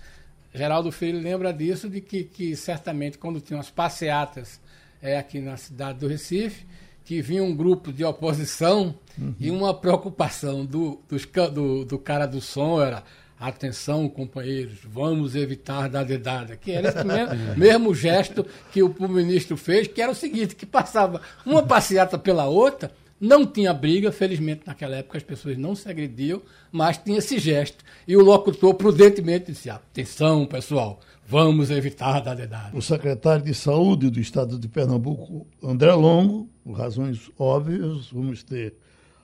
Geraldo 0.53 0.91
Filho 0.91 1.21
lembra 1.21 1.53
disso, 1.53 1.89
de 1.89 2.01
que, 2.01 2.25
que 2.25 2.57
certamente 2.57 3.19
quando 3.19 3.41
tinham 3.41 3.61
as 3.61 3.71
passeatas 3.71 4.61
é, 5.01 5.17
aqui 5.17 5.41
na 5.41 5.57
cidade 5.57 5.99
do 5.99 6.09
Recife, 6.09 6.65
que 7.05 7.21
vinha 7.21 7.43
um 7.43 7.55
grupo 7.55 7.93
de 7.93 8.05
oposição 8.05 8.95
uhum. 9.19 9.35
e 9.39 9.51
uma 9.51 9.75
preocupação 9.75 10.65
do, 10.65 11.01
dos, 11.09 11.27
do, 11.53 11.85
do 11.85 11.99
cara 11.99 12.27
do 12.27 12.41
som 12.41 12.81
era 12.81 13.05
Atenção, 13.39 14.09
companheiros, 14.09 14.79
vamos 14.85 15.35
evitar 15.35 15.89
dar 15.89 16.05
dedada. 16.05 16.57
Que 16.57 16.73
era 16.73 16.89
esse 16.89 17.05
mesmo, 17.05 17.35
mesmo 17.57 17.95
gesto 17.95 18.47
que 18.73 18.83
o, 18.83 18.95
ministro 19.09 19.57
fez, 19.57 19.89
que 19.89 20.01
era 20.01 20.13
o 20.13 20.15
seguinte, 20.15 20.55
que 20.55 20.65
passava 20.65 21.21
uma 21.45 21.63
passeata 21.63 22.17
pela 22.17 22.47
outra, 22.47 22.93
não 23.21 23.47
tinha 23.47 23.73
briga, 23.73 24.13
felizmente 24.13 24.63
naquela 24.67 24.97
época 24.97 25.19
as 25.19 25.25
pessoas 25.25 25.57
não 25.57 25.75
se 25.75 25.89
agrediam, 25.89 26.43
mas 26.71 26.99
tinha 26.99 27.19
esse 27.19 27.39
gesto. 27.39 27.85
E 28.07 28.17
o 28.17 28.23
locutor 28.23 28.75
prudentemente 28.75 29.53
disse: 29.53 29.71
atenção, 29.71 30.47
pessoal, 30.47 31.01
vamos 31.27 31.71
evitar 31.71 32.21
dar 32.21 32.35
dedada. 32.35 32.77
O 32.77 32.83
secretário 32.83 33.45
de 33.45 33.55
Saúde 33.55 34.11
do 34.11 34.21
Estado 34.21 34.59
de 34.59 34.69
Pernambuco, 34.69 35.47
André 35.63 35.93
Longo, 35.93 36.49
por 36.63 36.73
razões 36.73 37.31
óbvias, 37.39 38.09
vamos 38.13 38.43
ter 38.43 38.75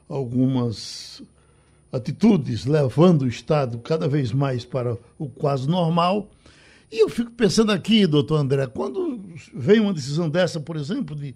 algumas 0.09 1.23
atitudes 1.93 2.67
levando 2.67 3.23
o 3.23 3.29
Estado 3.29 3.79
cada 3.79 4.09
vez 4.09 4.33
mais 4.33 4.65
para 4.65 4.97
o 5.19 5.29
quase 5.29 5.69
normal. 5.69 6.29
E 6.91 7.03
eu 7.03 7.09
fico 7.09 7.31
pensando 7.31 7.73
aqui, 7.73 8.07
doutor 8.07 8.37
André, 8.37 8.67
quando 8.67 9.21
vem 9.55 9.81
uma 9.81 9.93
decisão 9.93 10.29
dessa, 10.29 10.61
por 10.61 10.77
exemplo, 10.77 11.15
de 11.15 11.35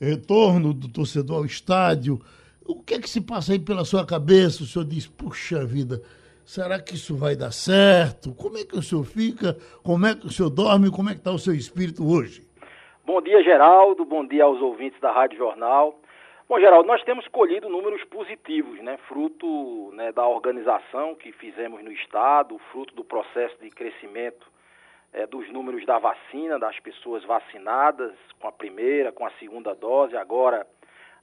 retorno 0.00 0.72
do 0.72 0.88
torcedor 0.88 1.38
ao 1.38 1.44
estádio, 1.44 2.20
O 2.66 2.82
que 2.82 2.94
é 2.94 2.98
que 2.98 3.10
se 3.10 3.20
passa 3.20 3.52
aí 3.52 3.58
pela 3.58 3.84
sua 3.84 4.06
cabeça? 4.06 4.62
O 4.62 4.66
senhor 4.66 4.86
diz, 4.86 5.06
puxa 5.06 5.66
vida, 5.66 6.00
será 6.46 6.80
que 6.80 6.94
isso 6.94 7.14
vai 7.14 7.36
dar 7.36 7.52
certo? 7.52 8.32
Como 8.32 8.56
é 8.56 8.64
que 8.64 8.76
o 8.76 8.82
senhor 8.82 9.04
fica? 9.04 9.54
Como 9.82 10.06
é 10.06 10.14
que 10.14 10.26
o 10.26 10.30
senhor 10.30 10.48
dorme? 10.48 10.90
Como 10.90 11.10
é 11.10 11.12
que 11.12 11.18
está 11.18 11.30
o 11.30 11.38
seu 11.38 11.54
espírito 11.54 12.06
hoje? 12.06 12.42
Bom 13.06 13.20
dia, 13.20 13.42
Geraldo. 13.44 14.06
Bom 14.06 14.26
dia 14.26 14.44
aos 14.44 14.62
ouvintes 14.62 14.98
da 15.02 15.12
Rádio 15.12 15.36
Jornal. 15.36 16.00
Bom, 16.54 16.60
Geraldo, 16.60 16.86
nós 16.86 17.02
temos 17.02 17.26
colhido 17.26 17.68
números 17.68 18.04
positivos, 18.04 18.78
né? 18.78 18.96
Fruto 19.08 19.90
né, 19.94 20.12
da 20.12 20.24
organização 20.24 21.12
que 21.12 21.32
fizemos 21.32 21.82
no 21.82 21.90
Estado, 21.90 22.56
fruto 22.70 22.94
do 22.94 23.02
processo 23.02 23.58
de 23.60 23.68
crescimento 23.70 24.46
é, 25.12 25.26
dos 25.26 25.50
números 25.50 25.84
da 25.84 25.98
vacina, 25.98 26.56
das 26.56 26.78
pessoas 26.78 27.24
vacinadas 27.24 28.12
com 28.38 28.46
a 28.46 28.52
primeira, 28.52 29.10
com 29.10 29.26
a 29.26 29.32
segunda 29.32 29.74
dose, 29.74 30.16
agora 30.16 30.64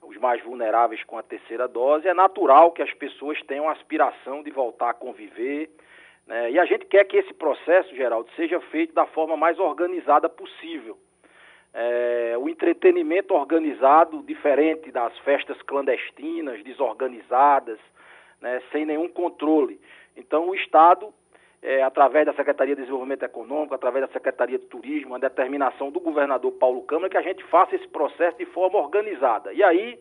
os 0.02 0.18
mais 0.18 0.44
vulneráveis 0.44 1.02
com 1.06 1.18
a 1.18 1.24
terceira 1.24 1.66
dose. 1.66 2.10
É 2.10 2.14
natural 2.14 2.74
que 2.74 2.82
as 2.82 2.94
pessoas 2.96 3.42
tenham 3.44 3.70
aspiração 3.70 4.44
de 4.44 4.52
voltar 4.52 4.90
a 4.90 4.94
conviver. 4.94 5.70
Né? 6.28 6.52
E 6.52 6.60
a 6.60 6.66
gente 6.66 6.88
quer 6.88 7.06
que 7.06 7.16
esse 7.16 7.34
processo, 7.34 7.96
Geraldo, 7.96 8.30
seja 8.36 8.60
feito 8.60 8.94
da 8.94 9.06
forma 9.06 9.38
mais 9.38 9.58
organizada 9.60 10.28
possível. 10.28 10.98
É, 11.74 12.36
o 12.38 12.50
entretenimento 12.50 13.34
organizado, 13.34 14.22
diferente 14.24 14.92
das 14.92 15.18
festas 15.20 15.62
clandestinas, 15.62 16.62
desorganizadas, 16.64 17.80
né, 18.42 18.62
sem 18.72 18.86
nenhum 18.86 19.08
controle. 19.08 19.80
Então, 20.18 20.50
o 20.50 20.56
Estado, 20.56 21.14
é, 21.62 21.82
através 21.84 22.26
da 22.26 22.34
Secretaria 22.34 22.76
de 22.76 22.82
Desenvolvimento 22.82 23.24
Econômico, 23.24 23.74
através 23.74 24.06
da 24.06 24.12
Secretaria 24.12 24.60
de 24.60 24.66
Turismo, 24.66 25.16
a 25.16 25.20
determinação 25.20 25.92
do 25.92 26.00
governador 26.00 26.52
Paulo 26.54 26.82
Câmara, 26.82 27.10
que 27.10 27.18
a 27.18 27.22
gente 27.22 27.44
faça 27.46 27.76
esse 27.76 27.88
processo 27.88 28.38
de 28.38 28.46
forma 28.48 28.78
organizada. 28.78 29.54
E 29.54 29.64
aí, 29.64 29.98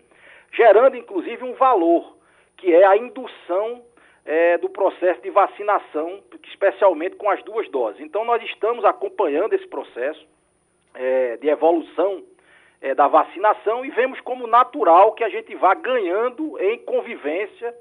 gerando 0.52 0.96
inclusive 0.96 1.44
um 1.44 1.52
valor, 1.52 2.16
que 2.56 2.74
é 2.74 2.84
a 2.84 2.96
indução 2.96 3.82
é, 4.24 4.58
do 4.58 4.68
processo 4.68 5.22
de 5.22 5.30
vacinação, 5.30 6.20
especialmente 6.44 7.16
com 7.16 7.30
as 7.30 7.42
duas 7.44 7.68
doses. 7.70 8.00
Então, 8.00 8.24
nós 8.24 8.42
estamos 8.42 8.84
acompanhando 8.84 9.52
esse 9.52 9.66
processo 9.68 10.26
é, 10.94 11.36
de 11.36 11.48
evolução 11.48 12.22
é, 12.80 12.94
da 12.94 13.06
vacinação 13.08 13.84
e 13.84 13.90
vemos 13.90 14.20
como 14.20 14.46
natural 14.46 15.12
que 15.12 15.24
a 15.24 15.28
gente 15.28 15.54
vá 15.54 15.74
ganhando 15.74 16.58
em 16.58 16.78
convivência 16.78 17.74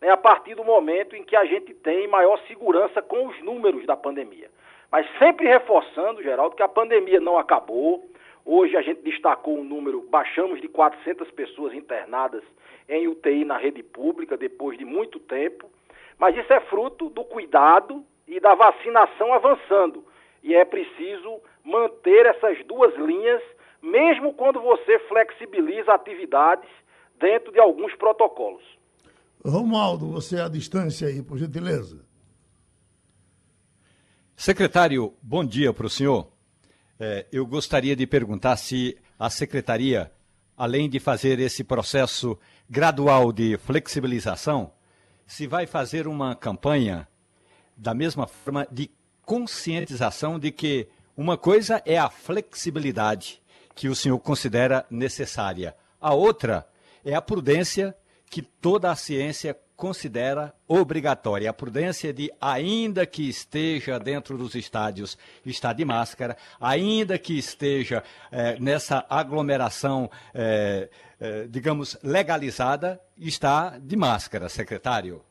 né, 0.00 0.10
a 0.10 0.16
partir 0.16 0.54
do 0.54 0.64
momento 0.64 1.14
em 1.14 1.22
que 1.22 1.36
a 1.36 1.44
gente 1.44 1.74
tem 1.74 2.08
maior 2.08 2.38
segurança 2.46 3.02
com 3.02 3.26
os 3.26 3.42
números 3.42 3.84
da 3.86 3.96
pandemia. 3.96 4.50
Mas 4.90 5.06
sempre 5.18 5.46
reforçando, 5.46 6.22
Geraldo, 6.22 6.56
que 6.56 6.62
a 6.62 6.68
pandemia 6.68 7.20
não 7.20 7.38
acabou. 7.38 8.08
Hoje 8.44 8.76
a 8.76 8.82
gente 8.82 9.02
destacou 9.02 9.58
um 9.58 9.64
número, 9.64 10.02
baixamos 10.08 10.60
de 10.60 10.68
400 10.68 11.30
pessoas 11.32 11.74
internadas 11.74 12.42
em 12.88 13.08
UTI 13.08 13.44
na 13.44 13.58
rede 13.58 13.82
pública 13.82 14.36
depois 14.36 14.78
de 14.78 14.84
muito 14.84 15.18
tempo. 15.18 15.68
Mas 16.18 16.36
isso 16.36 16.52
é 16.52 16.60
fruto 16.60 17.08
do 17.10 17.24
cuidado 17.24 18.04
e 18.26 18.38
da 18.38 18.54
vacinação 18.54 19.32
avançando. 19.32 20.04
E 20.42 20.54
é 20.54 20.64
preciso 20.64 21.40
manter 21.66 22.26
essas 22.26 22.64
duas 22.66 22.94
linhas, 22.96 23.42
mesmo 23.82 24.32
quando 24.32 24.60
você 24.60 25.00
flexibiliza 25.00 25.92
atividades 25.92 26.70
dentro 27.18 27.52
de 27.52 27.58
alguns 27.58 27.92
protocolos. 27.96 28.62
Romualdo, 29.44 30.10
você 30.10 30.36
é 30.36 30.42
à 30.42 30.48
distância 30.48 31.08
aí, 31.08 31.22
por 31.22 31.36
gentileza. 31.36 32.04
Secretário, 34.36 35.14
bom 35.20 35.44
dia 35.44 35.72
para 35.72 35.86
o 35.86 35.90
senhor. 35.90 36.28
É, 37.00 37.26
eu 37.32 37.44
gostaria 37.44 37.96
de 37.96 38.06
perguntar 38.06 38.56
se 38.56 38.96
a 39.18 39.28
secretaria, 39.28 40.12
além 40.56 40.88
de 40.88 41.00
fazer 41.00 41.40
esse 41.40 41.64
processo 41.64 42.38
gradual 42.68 43.32
de 43.32 43.56
flexibilização, 43.58 44.72
se 45.26 45.46
vai 45.46 45.66
fazer 45.66 46.06
uma 46.06 46.34
campanha 46.36 47.08
da 47.76 47.92
mesma 47.92 48.26
forma 48.26 48.66
de 48.70 48.90
conscientização 49.24 50.38
de 50.38 50.52
que 50.52 50.88
uma 51.16 51.36
coisa 51.38 51.82
é 51.86 51.96
a 51.96 52.10
flexibilidade 52.10 53.40
que 53.74 53.88
o 53.88 53.96
senhor 53.96 54.18
considera 54.18 54.84
necessária. 54.90 55.74
A 56.00 56.12
outra 56.12 56.66
é 57.04 57.14
a 57.14 57.22
prudência 57.22 57.96
que 58.28 58.42
toda 58.42 58.90
a 58.90 58.96
ciência 58.96 59.56
considera 59.76 60.54
obrigatória. 60.66 61.48
A 61.48 61.52
prudência 61.52 62.12
de, 62.12 62.32
ainda 62.40 63.06
que 63.06 63.28
esteja 63.28 63.98
dentro 63.98 64.36
dos 64.38 64.54
estádios, 64.54 65.16
está 65.44 65.72
de 65.72 65.84
máscara, 65.84 66.36
ainda 66.60 67.18
que 67.18 67.38
esteja 67.38 68.02
eh, 68.32 68.56
nessa 68.58 69.04
aglomeração, 69.08 70.10
eh, 70.34 70.88
eh, 71.20 71.46
digamos, 71.48 71.96
legalizada, 72.02 73.00
está 73.16 73.78
de 73.78 73.96
máscara, 73.96 74.48
secretário. 74.48 75.22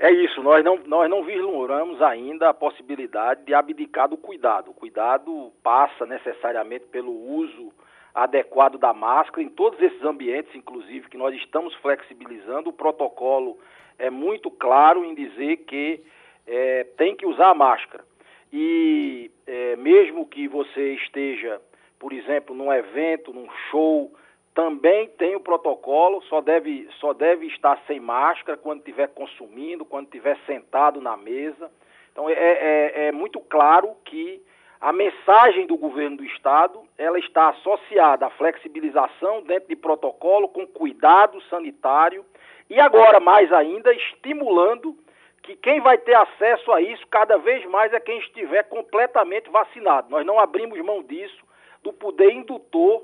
É 0.00 0.12
isso, 0.12 0.40
nós 0.44 0.64
não, 0.64 0.78
nós 0.86 1.10
não 1.10 1.24
vislumbramos 1.24 2.00
ainda 2.00 2.48
a 2.48 2.54
possibilidade 2.54 3.44
de 3.44 3.52
abdicar 3.52 4.08
do 4.08 4.16
cuidado. 4.16 4.70
O 4.70 4.74
cuidado 4.74 5.52
passa 5.60 6.06
necessariamente 6.06 6.86
pelo 6.86 7.12
uso 7.12 7.72
adequado 8.14 8.78
da 8.78 8.94
máscara 8.94 9.42
em 9.42 9.48
todos 9.48 9.80
esses 9.82 10.02
ambientes, 10.04 10.54
inclusive, 10.54 11.08
que 11.08 11.16
nós 11.16 11.34
estamos 11.34 11.74
flexibilizando. 11.76 12.70
O 12.70 12.72
protocolo 12.72 13.58
é 13.98 14.08
muito 14.08 14.52
claro 14.52 15.04
em 15.04 15.16
dizer 15.16 15.58
que 15.58 16.00
é, 16.46 16.84
tem 16.96 17.16
que 17.16 17.26
usar 17.26 17.50
a 17.50 17.54
máscara. 17.54 18.04
E 18.52 19.30
é, 19.46 19.74
mesmo 19.76 20.26
que 20.26 20.46
você 20.46 20.94
esteja, 20.94 21.60
por 21.98 22.12
exemplo, 22.12 22.54
num 22.54 22.72
evento, 22.72 23.32
num 23.32 23.48
show, 23.68 24.12
também 24.54 25.08
tem 25.10 25.36
o 25.36 25.40
protocolo, 25.40 26.22
só 26.22 26.40
deve, 26.40 26.88
só 26.98 27.12
deve 27.12 27.46
estar 27.46 27.80
sem 27.86 28.00
máscara 28.00 28.58
quando 28.58 28.80
estiver 28.80 29.08
consumindo, 29.08 29.84
quando 29.84 30.06
estiver 30.06 30.36
sentado 30.46 31.00
na 31.00 31.16
mesa. 31.16 31.70
Então 32.12 32.28
é, 32.28 32.32
é, 32.32 32.92
é, 33.06 33.12
muito 33.12 33.40
claro 33.40 33.94
que 34.04 34.42
a 34.80 34.92
mensagem 34.92 35.66
do 35.66 35.76
governo 35.76 36.18
do 36.18 36.24
estado 36.24 36.82
ela 36.96 37.18
está 37.18 37.50
associada 37.50 38.26
à 38.26 38.30
flexibilização 38.30 39.42
dentro 39.42 39.68
de 39.68 39.76
protocolo 39.76 40.48
com 40.48 40.66
cuidado 40.66 41.40
sanitário 41.42 42.24
e 42.68 42.80
agora 42.80 43.20
mais 43.20 43.52
ainda 43.52 43.92
estimulando 43.92 44.96
que 45.42 45.56
quem 45.56 45.80
vai 45.80 45.96
ter 45.96 46.14
acesso 46.14 46.70
a 46.72 46.80
isso 46.82 47.06
cada 47.06 47.38
vez 47.38 47.64
mais 47.66 47.92
é 47.92 48.00
quem 48.00 48.18
estiver 48.18 48.64
completamente 48.64 49.48
vacinado. 49.48 50.10
Nós 50.10 50.26
não 50.26 50.38
abrimos 50.38 50.78
mão 50.80 51.02
disso, 51.02 51.42
do 51.82 51.92
poder 51.92 52.32
indutor 52.32 53.02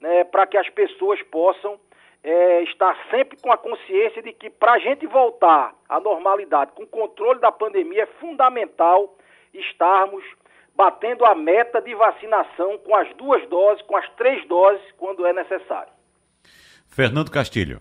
né, 0.00 0.24
para 0.24 0.46
que 0.46 0.56
as 0.56 0.68
pessoas 0.70 1.20
possam 1.24 1.78
é, 2.22 2.62
estar 2.64 2.96
sempre 3.10 3.38
com 3.40 3.52
a 3.52 3.56
consciência 3.56 4.22
de 4.22 4.32
que 4.32 4.50
para 4.50 4.72
a 4.72 4.78
gente 4.78 5.06
voltar 5.06 5.74
à 5.88 6.00
normalidade, 6.00 6.72
com 6.72 6.82
o 6.82 6.86
controle 6.86 7.40
da 7.40 7.52
pandemia, 7.52 8.02
é 8.02 8.06
fundamental 8.20 9.16
estarmos 9.54 10.24
batendo 10.74 11.24
a 11.24 11.34
meta 11.34 11.80
de 11.80 11.94
vacinação 11.94 12.78
com 12.78 12.94
as 12.94 13.08
duas 13.16 13.48
doses, 13.48 13.82
com 13.86 13.96
as 13.96 14.08
três 14.16 14.46
doses, 14.46 14.82
quando 14.98 15.24
é 15.24 15.32
necessário. 15.32 15.92
Fernando 16.86 17.30
Castilho. 17.30 17.80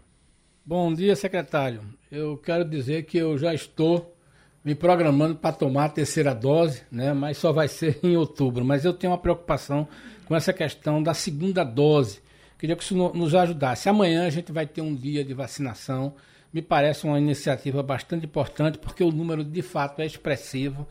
Bom 0.65 0.93
dia, 0.93 1.15
secretário. 1.15 1.81
Eu 2.11 2.37
quero 2.37 2.63
dizer 2.63 3.03
que 3.03 3.17
eu 3.17 3.37
já 3.37 3.53
estou 3.53 4.15
me 4.63 4.73
programando 4.73 5.35
para 5.35 5.55
tomar 5.55 5.85
a 5.85 5.89
terceira 5.89 6.33
dose, 6.33 6.85
né? 6.91 7.13
Mas 7.13 7.37
só 7.37 7.51
vai 7.51 7.67
ser 7.67 7.99
em 8.05 8.17
outubro. 8.17 8.65
Mas 8.65 8.85
eu 8.85 8.93
tenho 8.93 9.11
uma 9.11 9.19
preocupação 9.19 9.87
com 10.25 10.35
essa 10.35 10.51
questão 10.51 11.01
da 11.01 11.13
segunda 11.13 11.63
dose. 11.63 12.21
Queria 12.57 12.75
que 12.75 12.83
isso 12.83 12.95
nos 12.95 13.35
ajudasse. 13.35 13.89
Amanhã 13.89 14.25
a 14.25 14.29
gente 14.29 14.51
vai 14.51 14.65
ter 14.65 14.81
um 14.81 14.95
dia 14.95 15.23
de 15.23 15.33
vacinação. 15.33 16.15
Me 16.51 16.61
parece 16.61 17.05
uma 17.05 17.19
iniciativa 17.19 17.83
bastante 17.83 18.25
importante, 18.25 18.77
porque 18.77 19.03
o 19.03 19.11
número 19.11 19.43
de 19.43 19.61
fato 19.61 20.01
é 20.01 20.05
expressivo. 20.05 20.87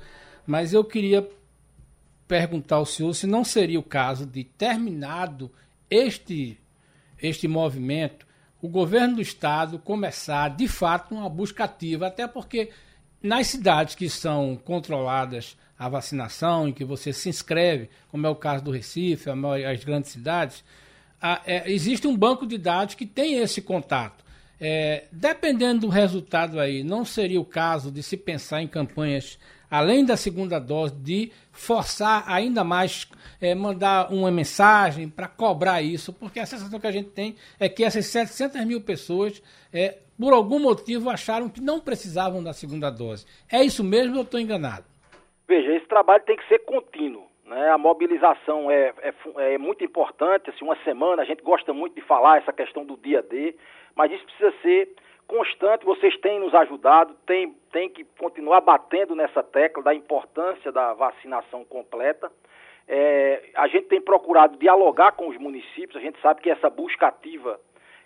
Mas 0.46 0.72
eu 0.72 0.84
queria 0.84 1.26
perguntar 2.28 2.76
ao 2.76 2.86
senhor 2.86 3.12
se 3.14 3.26
não 3.26 3.44
seria 3.44 3.78
o 3.78 3.82
caso 3.82 4.26
de, 4.26 4.44
terminado 4.44 5.50
este, 5.90 6.58
este 7.20 7.48
movimento, 7.48 8.26
o 8.60 8.68
governo 8.68 9.16
do 9.16 9.22
estado 9.22 9.78
começar 9.78 10.48
de 10.48 10.66
fato 10.66 11.14
uma 11.14 11.28
busca 11.28 11.64
ativa, 11.64 12.06
até 12.06 12.26
porque 12.26 12.70
nas 13.24 13.46
cidades 13.46 13.94
que 13.94 14.10
são 14.10 14.54
controladas 14.54 15.56
a 15.78 15.88
vacinação, 15.88 16.68
em 16.68 16.72
que 16.72 16.84
você 16.84 17.10
se 17.10 17.30
inscreve, 17.30 17.88
como 18.10 18.26
é 18.26 18.30
o 18.30 18.36
caso 18.36 18.62
do 18.62 18.70
Recife, 18.70 19.30
as 19.30 19.82
grandes 19.82 20.12
cidades, 20.12 20.62
é, 21.46 21.72
existe 21.72 22.06
um 22.06 22.14
banco 22.14 22.46
de 22.46 22.58
dados 22.58 22.94
que 22.94 23.06
tem 23.06 23.38
esse 23.38 23.62
contato. 23.62 24.22
É, 24.60 25.04
dependendo 25.10 25.80
do 25.80 25.88
resultado 25.88 26.60
aí, 26.60 26.84
não 26.84 27.02
seria 27.02 27.40
o 27.40 27.46
caso 27.46 27.90
de 27.90 28.02
se 28.02 28.16
pensar 28.16 28.60
em 28.60 28.68
campanhas, 28.68 29.38
além 29.74 30.04
da 30.04 30.16
segunda 30.16 30.60
dose, 30.60 30.94
de 30.94 31.32
forçar 31.50 32.22
ainda 32.28 32.62
mais, 32.62 33.10
é, 33.40 33.56
mandar 33.56 34.12
uma 34.12 34.30
mensagem 34.30 35.08
para 35.08 35.26
cobrar 35.26 35.82
isso, 35.82 36.12
porque 36.12 36.38
a 36.38 36.46
sensação 36.46 36.78
que 36.78 36.86
a 36.86 36.92
gente 36.92 37.10
tem 37.10 37.34
é 37.58 37.68
que 37.68 37.82
essas 37.82 38.06
700 38.06 38.64
mil 38.64 38.80
pessoas, 38.80 39.42
é, 39.72 39.98
por 40.16 40.32
algum 40.32 40.60
motivo, 40.60 41.10
acharam 41.10 41.48
que 41.48 41.60
não 41.60 41.80
precisavam 41.80 42.40
da 42.40 42.52
segunda 42.52 42.88
dose. 42.88 43.26
É 43.50 43.64
isso 43.64 43.82
mesmo 43.82 44.12
ou 44.12 44.20
eu 44.20 44.22
estou 44.22 44.38
enganado? 44.38 44.84
Veja, 45.48 45.74
esse 45.74 45.86
trabalho 45.86 46.22
tem 46.24 46.36
que 46.36 46.46
ser 46.46 46.60
contínuo. 46.60 47.26
né? 47.44 47.70
A 47.70 47.76
mobilização 47.76 48.70
é, 48.70 48.94
é, 49.02 49.14
é, 49.54 49.58
muito 49.58 49.82
importante, 49.84 50.50
assim, 50.50 50.64
uma 50.64 50.76
semana, 50.84 51.22
a 51.22 51.24
gente 51.24 51.42
gosta 51.42 51.72
muito 51.72 51.96
de 51.96 52.00
falar 52.02 52.38
essa 52.38 52.52
questão 52.52 52.84
do 52.84 52.96
dia 52.96 53.22
D, 53.22 53.56
mas 53.96 54.12
isso 54.12 54.24
precisa 54.24 54.54
ser 54.62 54.94
constante, 55.26 55.84
vocês 55.84 56.16
têm 56.18 56.40
nos 56.40 56.54
ajudado, 56.54 57.14
tem, 57.26 57.52
tem 57.72 57.88
que 57.88 58.04
continuar 58.18 58.60
batendo 58.60 59.14
nessa 59.14 59.42
tecla 59.42 59.82
da 59.82 59.94
importância 59.94 60.70
da 60.70 60.92
vacinação 60.94 61.64
completa. 61.64 62.30
É, 62.86 63.50
a 63.54 63.66
gente 63.66 63.86
tem 63.88 64.00
procurado 64.00 64.58
dialogar 64.58 65.12
com 65.12 65.28
os 65.28 65.36
municípios, 65.38 65.96
a 65.96 66.00
gente 66.00 66.20
sabe 66.20 66.42
que 66.42 66.50
essa 66.50 66.68
busca 66.68 67.06
ativa 67.06 67.58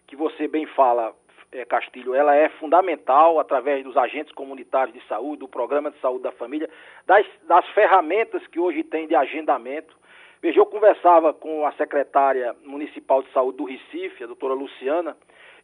que 0.06 0.16
você 0.16 0.48
bem 0.48 0.66
fala, 0.66 1.14
é, 1.52 1.64
Castilho, 1.64 2.14
ela 2.14 2.34
é 2.34 2.48
fundamental 2.50 3.38
através 3.38 3.82
dos 3.84 3.96
agentes 3.96 4.32
comunitários 4.32 4.94
de 4.94 5.06
saúde, 5.06 5.40
do 5.40 5.48
programa 5.48 5.90
de 5.90 5.98
saúde 6.00 6.22
da 6.22 6.32
família, 6.32 6.68
das, 7.06 7.26
das 7.42 7.66
ferramentas 7.70 8.46
que 8.46 8.60
hoje 8.60 8.82
tem 8.84 9.06
de 9.06 9.14
agendamento. 9.14 9.96
Veja, 10.40 10.60
eu 10.60 10.66
conversava 10.66 11.34
com 11.34 11.66
a 11.66 11.72
secretária 11.72 12.54
municipal 12.64 13.22
de 13.22 13.30
saúde 13.32 13.58
do 13.58 13.64
Recife, 13.64 14.22
a 14.22 14.26
doutora 14.28 14.54
Luciana, 14.54 15.16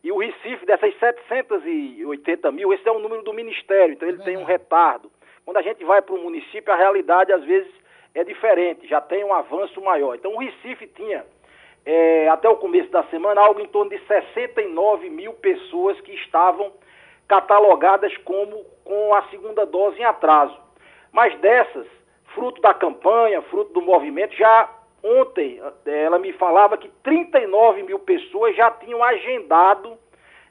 e 0.04 0.12
o 0.12 0.18
Recife, 0.18 0.66
dessas 0.66 0.94
780 0.98 2.52
mil, 2.52 2.74
esse 2.74 2.86
é 2.86 2.92
o 2.92 2.98
número 2.98 3.22
do 3.22 3.32
Ministério, 3.32 3.94
então 3.94 4.06
ele 4.06 4.20
é 4.20 4.24
tem 4.24 4.36
um 4.36 4.44
retardo. 4.44 5.10
Quando 5.46 5.56
a 5.56 5.62
gente 5.62 5.82
vai 5.82 6.02
para 6.02 6.14
o 6.14 6.22
município, 6.22 6.70
a 6.70 6.76
realidade 6.76 7.32
às 7.32 7.42
vezes 7.42 7.72
é 8.14 8.22
diferente, 8.22 8.86
já 8.86 9.00
tem 9.00 9.24
um 9.24 9.32
avanço 9.32 9.80
maior. 9.80 10.14
Então 10.14 10.34
o 10.34 10.38
Recife 10.38 10.86
tinha, 10.88 11.24
é, 11.86 12.28
até 12.28 12.46
o 12.50 12.56
começo 12.56 12.90
da 12.90 13.02
semana, 13.04 13.40
algo 13.40 13.62
em 13.62 13.66
torno 13.66 13.90
de 13.90 13.98
69 14.06 15.08
mil 15.08 15.32
pessoas 15.32 15.98
que 16.02 16.12
estavam 16.16 16.70
catalogadas 17.26 18.14
como 18.18 18.62
com 18.84 19.14
a 19.14 19.22
segunda 19.30 19.64
dose 19.64 19.98
em 19.98 20.04
atraso. 20.04 20.58
Mas 21.12 21.34
dessas, 21.40 21.86
fruto 22.34 22.60
da 22.60 22.74
campanha, 22.74 23.40
fruto 23.40 23.72
do 23.72 23.80
movimento, 23.80 24.36
já 24.36 24.68
Ontem 25.04 25.60
ela 25.84 26.18
me 26.18 26.32
falava 26.32 26.78
que 26.78 26.88
39 27.02 27.82
mil 27.82 27.98
pessoas 27.98 28.56
já 28.56 28.70
tinham 28.70 29.04
agendado 29.04 29.98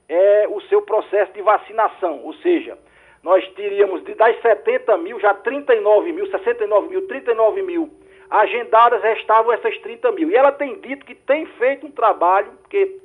é, 0.07 0.47
o 0.47 0.61
seu 0.69 0.83
processo 0.83 1.33
de 1.33 1.41
vacinação, 1.41 2.21
ou 2.23 2.35
seja, 2.35 2.77
nós 3.23 3.43
teríamos 3.53 4.03
de, 4.03 4.13
das 4.13 4.39
70 4.43 4.95
mil, 4.97 5.19
já 5.19 5.33
39 5.33 6.11
mil, 6.11 6.29
69 6.29 6.87
mil, 6.87 7.07
39 7.07 7.61
mil 7.63 7.89
agendadas, 8.29 9.01
restavam 9.01 9.51
essas 9.53 9.75
30 9.79 10.11
mil. 10.11 10.29
E 10.29 10.35
ela 10.35 10.51
tem 10.51 10.79
dito 10.81 11.03
que 11.03 11.15
tem 11.15 11.47
feito 11.57 11.87
um 11.87 11.91
trabalho, 11.91 12.51
porque, 12.61 12.99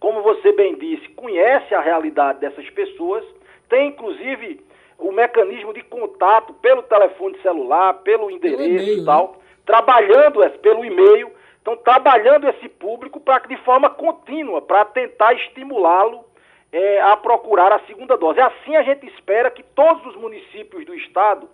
como 0.00 0.22
você 0.22 0.50
bem 0.52 0.76
disse, 0.76 1.08
conhece 1.10 1.74
a 1.74 1.80
realidade 1.80 2.40
dessas 2.40 2.70
pessoas, 2.70 3.22
tem 3.68 3.88
inclusive 3.88 4.64
o 4.98 5.12
mecanismo 5.12 5.74
de 5.74 5.82
contato 5.82 6.54
pelo 6.54 6.82
telefone 6.84 7.36
celular, 7.42 7.92
pelo 8.02 8.30
endereço 8.30 9.00
e 9.00 9.04
tal. 9.04 9.32
Né? 9.32 9.43
Trabalhando 9.64 10.40
pelo 10.60 10.84
e-mail, 10.84 11.32
estão 11.56 11.76
trabalhando 11.76 12.48
esse 12.48 12.68
público 12.68 13.18
para 13.18 13.46
de 13.46 13.56
forma 13.58 13.88
contínua, 13.90 14.60
para 14.60 14.84
tentar 14.84 15.32
estimulá-lo 15.34 16.24
é, 16.70 17.00
a 17.00 17.16
procurar 17.16 17.72
a 17.72 17.80
segunda 17.86 18.16
dose. 18.16 18.40
Assim 18.40 18.76
a 18.76 18.82
gente 18.82 19.06
espera 19.06 19.50
que 19.50 19.62
todos 19.62 20.04
os 20.06 20.16
municípios 20.16 20.84
do 20.84 20.94
estado 20.94 21.48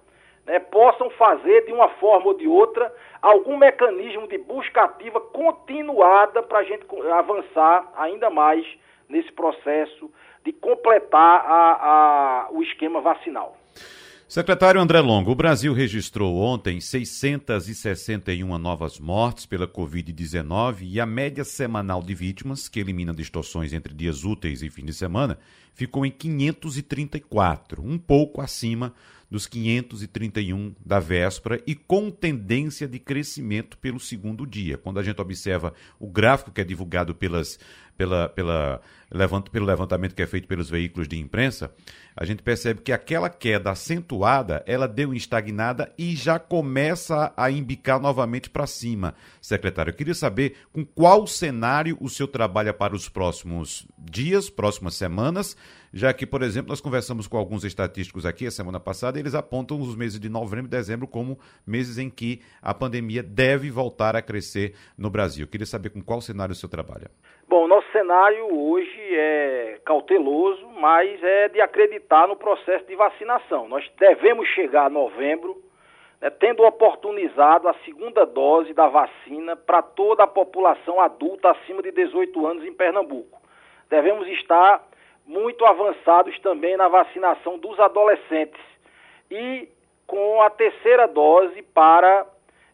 né, 0.46 0.58
possam 0.58 1.10
fazer 1.10 1.66
de 1.66 1.72
uma 1.72 1.88
forma 1.90 2.28
ou 2.28 2.34
de 2.34 2.48
outra 2.48 2.92
algum 3.22 3.56
mecanismo 3.56 4.26
de 4.26 4.38
busca 4.38 4.82
ativa 4.82 5.20
continuada 5.20 6.42
para 6.42 6.60
a 6.60 6.64
gente 6.64 6.84
avançar 7.12 7.92
ainda 7.96 8.30
mais 8.30 8.66
nesse 9.08 9.30
processo 9.32 10.10
de 10.44 10.52
completar 10.52 11.44
a, 11.46 12.46
a, 12.46 12.48
o 12.50 12.62
esquema 12.62 13.00
vacinal. 13.00 13.59
Secretário 14.30 14.80
André 14.80 15.00
Longo, 15.00 15.32
o 15.32 15.34
Brasil 15.34 15.72
registrou 15.72 16.36
ontem 16.36 16.80
661 16.80 18.58
novas 18.58 19.00
mortes 19.00 19.44
pela 19.44 19.66
Covid-19 19.66 20.82
e 20.82 21.00
a 21.00 21.04
média 21.04 21.42
semanal 21.42 22.00
de 22.00 22.14
vítimas, 22.14 22.68
que 22.68 22.78
elimina 22.78 23.12
distorções 23.12 23.72
entre 23.72 23.92
dias 23.92 24.22
úteis 24.22 24.62
e 24.62 24.70
fim 24.70 24.84
de 24.84 24.94
semana, 24.94 25.36
ficou 25.74 26.06
em 26.06 26.12
534, 26.12 27.84
um 27.84 27.98
pouco 27.98 28.40
acima 28.40 28.94
dos 29.28 29.48
531 29.48 30.74
da 30.84 31.00
véspera 31.00 31.60
e 31.66 31.74
com 31.74 32.08
tendência 32.08 32.86
de 32.86 33.00
crescimento 33.00 33.78
pelo 33.78 33.98
segundo 33.98 34.46
dia. 34.46 34.78
Quando 34.78 35.00
a 35.00 35.02
gente 35.02 35.20
observa 35.20 35.72
o 35.98 36.08
gráfico 36.08 36.52
que 36.52 36.60
é 36.60 36.64
divulgado 36.64 37.16
pelas 37.16 37.58
pela, 38.00 38.30
pela, 38.30 38.80
pelo 39.52 39.66
levantamento 39.66 40.14
que 40.14 40.22
é 40.22 40.26
feito 40.26 40.48
pelos 40.48 40.70
veículos 40.70 41.06
de 41.06 41.18
imprensa, 41.18 41.70
a 42.16 42.24
gente 42.24 42.42
percebe 42.42 42.80
que 42.80 42.92
aquela 42.92 43.28
queda 43.28 43.70
acentuada, 43.70 44.64
ela 44.66 44.88
deu 44.88 45.12
estagnada 45.12 45.92
e 45.98 46.16
já 46.16 46.38
começa 46.38 47.30
a 47.36 47.50
embicar 47.50 48.00
novamente 48.00 48.48
para 48.48 48.66
cima. 48.66 49.14
Secretário, 49.38 49.90
eu 49.90 49.94
queria 49.94 50.14
saber 50.14 50.56
com 50.72 50.82
qual 50.82 51.26
cenário 51.26 51.98
o 52.00 52.08
senhor 52.08 52.28
trabalha 52.28 52.72
para 52.72 52.96
os 52.96 53.06
próximos 53.06 53.86
dias, 53.98 54.48
próximas 54.48 54.94
semanas, 54.94 55.54
já 55.92 56.12
que, 56.14 56.24
por 56.24 56.42
exemplo, 56.42 56.70
nós 56.70 56.80
conversamos 56.80 57.26
com 57.26 57.36
alguns 57.36 57.64
estatísticos 57.64 58.24
aqui 58.24 58.46
a 58.46 58.50
semana 58.50 58.78
passada 58.78 59.18
eles 59.18 59.34
apontam 59.34 59.80
os 59.80 59.94
meses 59.94 60.20
de 60.20 60.28
novembro 60.28 60.66
e 60.66 60.70
dezembro 60.70 61.06
como 61.06 61.38
meses 61.66 61.98
em 61.98 62.08
que 62.08 62.40
a 62.62 62.72
pandemia 62.72 63.22
deve 63.22 63.70
voltar 63.70 64.16
a 64.16 64.22
crescer 64.22 64.74
no 64.96 65.10
Brasil. 65.10 65.44
Eu 65.44 65.48
queria 65.48 65.66
saber 65.66 65.90
com 65.90 66.00
qual 66.00 66.20
cenário 66.20 66.52
o 66.52 66.56
senhor 66.56 66.70
trabalha. 66.70 67.10
Bom, 67.48 67.66
nosso 67.66 67.89
cenário 67.92 68.46
hoje 68.54 69.00
é 69.14 69.80
cauteloso, 69.84 70.66
mas 70.78 71.22
é 71.22 71.48
de 71.48 71.60
acreditar 71.60 72.26
no 72.28 72.36
processo 72.36 72.84
de 72.86 72.96
vacinação. 72.96 73.68
Nós 73.68 73.88
devemos 73.98 74.48
chegar 74.48 74.86
a 74.86 74.90
novembro 74.90 75.56
né, 76.20 76.30
tendo 76.30 76.64
oportunizado 76.64 77.68
a 77.68 77.74
segunda 77.84 78.26
dose 78.26 78.74
da 78.74 78.88
vacina 78.88 79.56
para 79.56 79.82
toda 79.82 80.24
a 80.24 80.26
população 80.26 81.00
adulta 81.00 81.50
acima 81.50 81.82
de 81.82 81.90
18 81.90 82.46
anos 82.46 82.64
em 82.64 82.72
Pernambuco. 82.72 83.40
Devemos 83.88 84.28
estar 84.28 84.82
muito 85.26 85.64
avançados 85.64 86.38
também 86.40 86.76
na 86.76 86.88
vacinação 86.88 87.58
dos 87.58 87.78
adolescentes 87.80 88.60
e 89.30 89.68
com 90.06 90.42
a 90.42 90.50
terceira 90.50 91.06
dose 91.06 91.62
para 91.62 92.26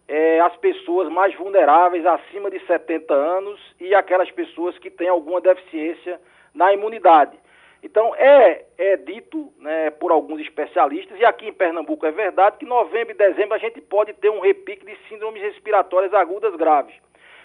é, 0.08 0.40
as 0.40 0.56
pessoas 0.56 1.08
mais 1.08 1.34
vulneráveis 1.34 2.06
acima 2.06 2.50
de 2.50 2.64
70 2.66 3.12
anos 3.12 3.60
e 3.80 3.94
aquelas 3.94 4.30
pessoas 4.30 4.78
que 4.78 4.90
têm 4.90 5.08
alguma 5.08 5.40
deficiência 5.40 6.20
na 6.54 6.72
imunidade. 6.72 7.36
Então, 7.82 8.14
é, 8.16 8.64
é 8.78 8.96
dito 8.96 9.52
né, 9.58 9.90
por 9.90 10.10
alguns 10.10 10.40
especialistas, 10.40 11.18
e 11.18 11.24
aqui 11.24 11.48
em 11.48 11.52
Pernambuco 11.52 12.06
é 12.06 12.10
verdade, 12.10 12.56
que 12.56 12.64
novembro 12.64 13.14
e 13.14 13.16
dezembro 13.16 13.54
a 13.54 13.58
gente 13.58 13.80
pode 13.80 14.12
ter 14.14 14.30
um 14.30 14.40
repique 14.40 14.84
de 14.84 14.96
síndromes 15.08 15.42
respiratórias 15.42 16.12
agudas 16.14 16.54
graves. 16.56 16.94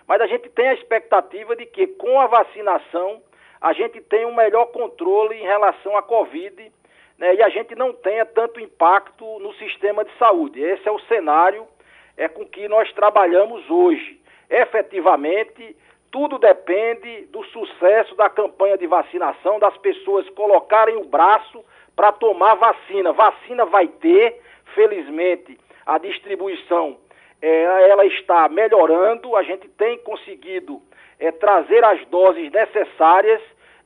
Mas 0.08 0.21
a 0.21 0.28
gente 0.28 0.50
tem 0.50 0.69
a 0.69 0.74
expectativa 0.74 1.56
de 1.56 1.65
que, 1.65 1.88
com 1.88 2.19
a 2.19 2.28
vacinação, 2.28 3.21
a 3.60 3.74
gente 3.74 4.02
tenha 4.02 4.28
um 4.28 4.34
melhor 4.34 4.65
controle 4.67 5.36
em 5.36 5.43
relação 5.43 5.95
à 5.95 6.02
Covid 6.02 6.71
né, 7.17 7.36
e 7.36 7.43
a 7.43 7.50
gente 7.50 7.76
não 7.76 7.93
tenha 7.93 8.26
tanto 8.26 8.60
impacto 8.60 9.39
no 9.39 9.54
sistema 9.54 10.04
de 10.04 10.12
saúde. 10.17 10.60
Esse 10.60 10.88
é 10.88 10.91
o 10.91 11.00
cenário 11.02 11.67
é, 12.21 12.27
com 12.27 12.45
que 12.45 12.67
nós 12.67 12.91
trabalhamos 12.93 13.67
hoje. 13.67 14.21
Efetivamente, 14.47 15.75
tudo 16.12 16.38
depende 16.38 17.25
do 17.31 17.43
sucesso 17.45 18.13
da 18.15 18.29
campanha 18.29 18.77
de 18.77 18.86
vacinação, 18.86 19.57
das 19.57 19.75
pessoas 19.77 20.29
colocarem 20.29 20.97
o 20.97 21.05
braço 21.05 21.65
para 21.95 22.12
tomar 22.12 22.53
vacina. 22.55 23.12
Vacina 23.12 23.65
vai 23.65 23.88
ter, 23.88 24.39
felizmente, 24.75 25.57
a 25.84 25.97
distribuição 25.97 26.97
é, 27.41 27.89
ela 27.89 28.05
está 28.05 28.47
melhorando, 28.49 29.36
a 29.36 29.41
gente 29.41 29.67
tem 29.69 29.97
conseguido 29.97 30.79
é, 31.19 31.31
trazer 31.31 31.84
as 31.84 32.05
doses 32.05 32.51
necessárias 32.51 33.41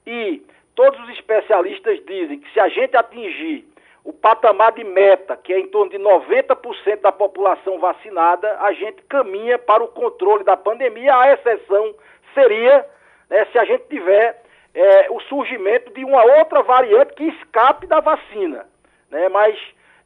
e 0.05 0.41
todos 0.75 0.99
os 0.99 1.09
especialistas 1.11 2.03
dizem 2.05 2.39
que 2.39 2.51
se 2.51 2.59
a 2.59 2.67
gente 2.67 2.97
atingir 2.97 3.65
o 4.05 4.13
patamar 4.13 4.71
de 4.73 4.83
meta, 4.83 5.35
que 5.35 5.51
é 5.51 5.59
em 5.59 5.67
torno 5.67 5.89
de 5.89 5.97
90% 5.97 7.01
da 7.01 7.11
população 7.11 7.79
vacinada, 7.79 8.55
a 8.59 8.71
gente 8.71 9.01
caminha 9.09 9.57
para 9.57 9.83
o 9.83 9.87
controle 9.87 10.43
da 10.43 10.55
pandemia. 10.55 11.17
A 11.17 11.33
exceção 11.33 11.95
seria 12.35 12.85
né, 13.27 13.45
se 13.51 13.57
a 13.57 13.65
gente 13.65 13.85
tiver 13.89 14.43
é, 14.75 15.09
o 15.09 15.19
surgimento 15.21 15.91
de 15.91 16.05
uma 16.05 16.23
outra 16.37 16.61
variante 16.61 17.15
que 17.15 17.23
escape 17.23 17.87
da 17.87 17.99
vacina. 17.99 18.67
Né? 19.09 19.27
Mas 19.27 19.57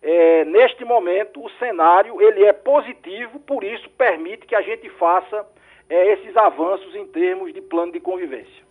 é, 0.01 0.45
neste 0.45 0.85
momento 0.85 1.43
o 1.43 1.49
cenário 1.59 2.21
ele 2.21 2.45
é 2.45 2.53
positivo, 2.53 3.37
por 3.41 3.65
isso 3.65 3.89
permite 3.91 4.47
que 4.47 4.55
a 4.55 4.61
gente 4.61 4.89
faça 4.91 5.45
é, 5.89 6.13
esses 6.13 6.37
avanços 6.37 6.95
em 6.95 7.05
termos 7.07 7.53
de 7.53 7.59
plano 7.59 7.91
de 7.91 7.99
convivência. 7.99 8.68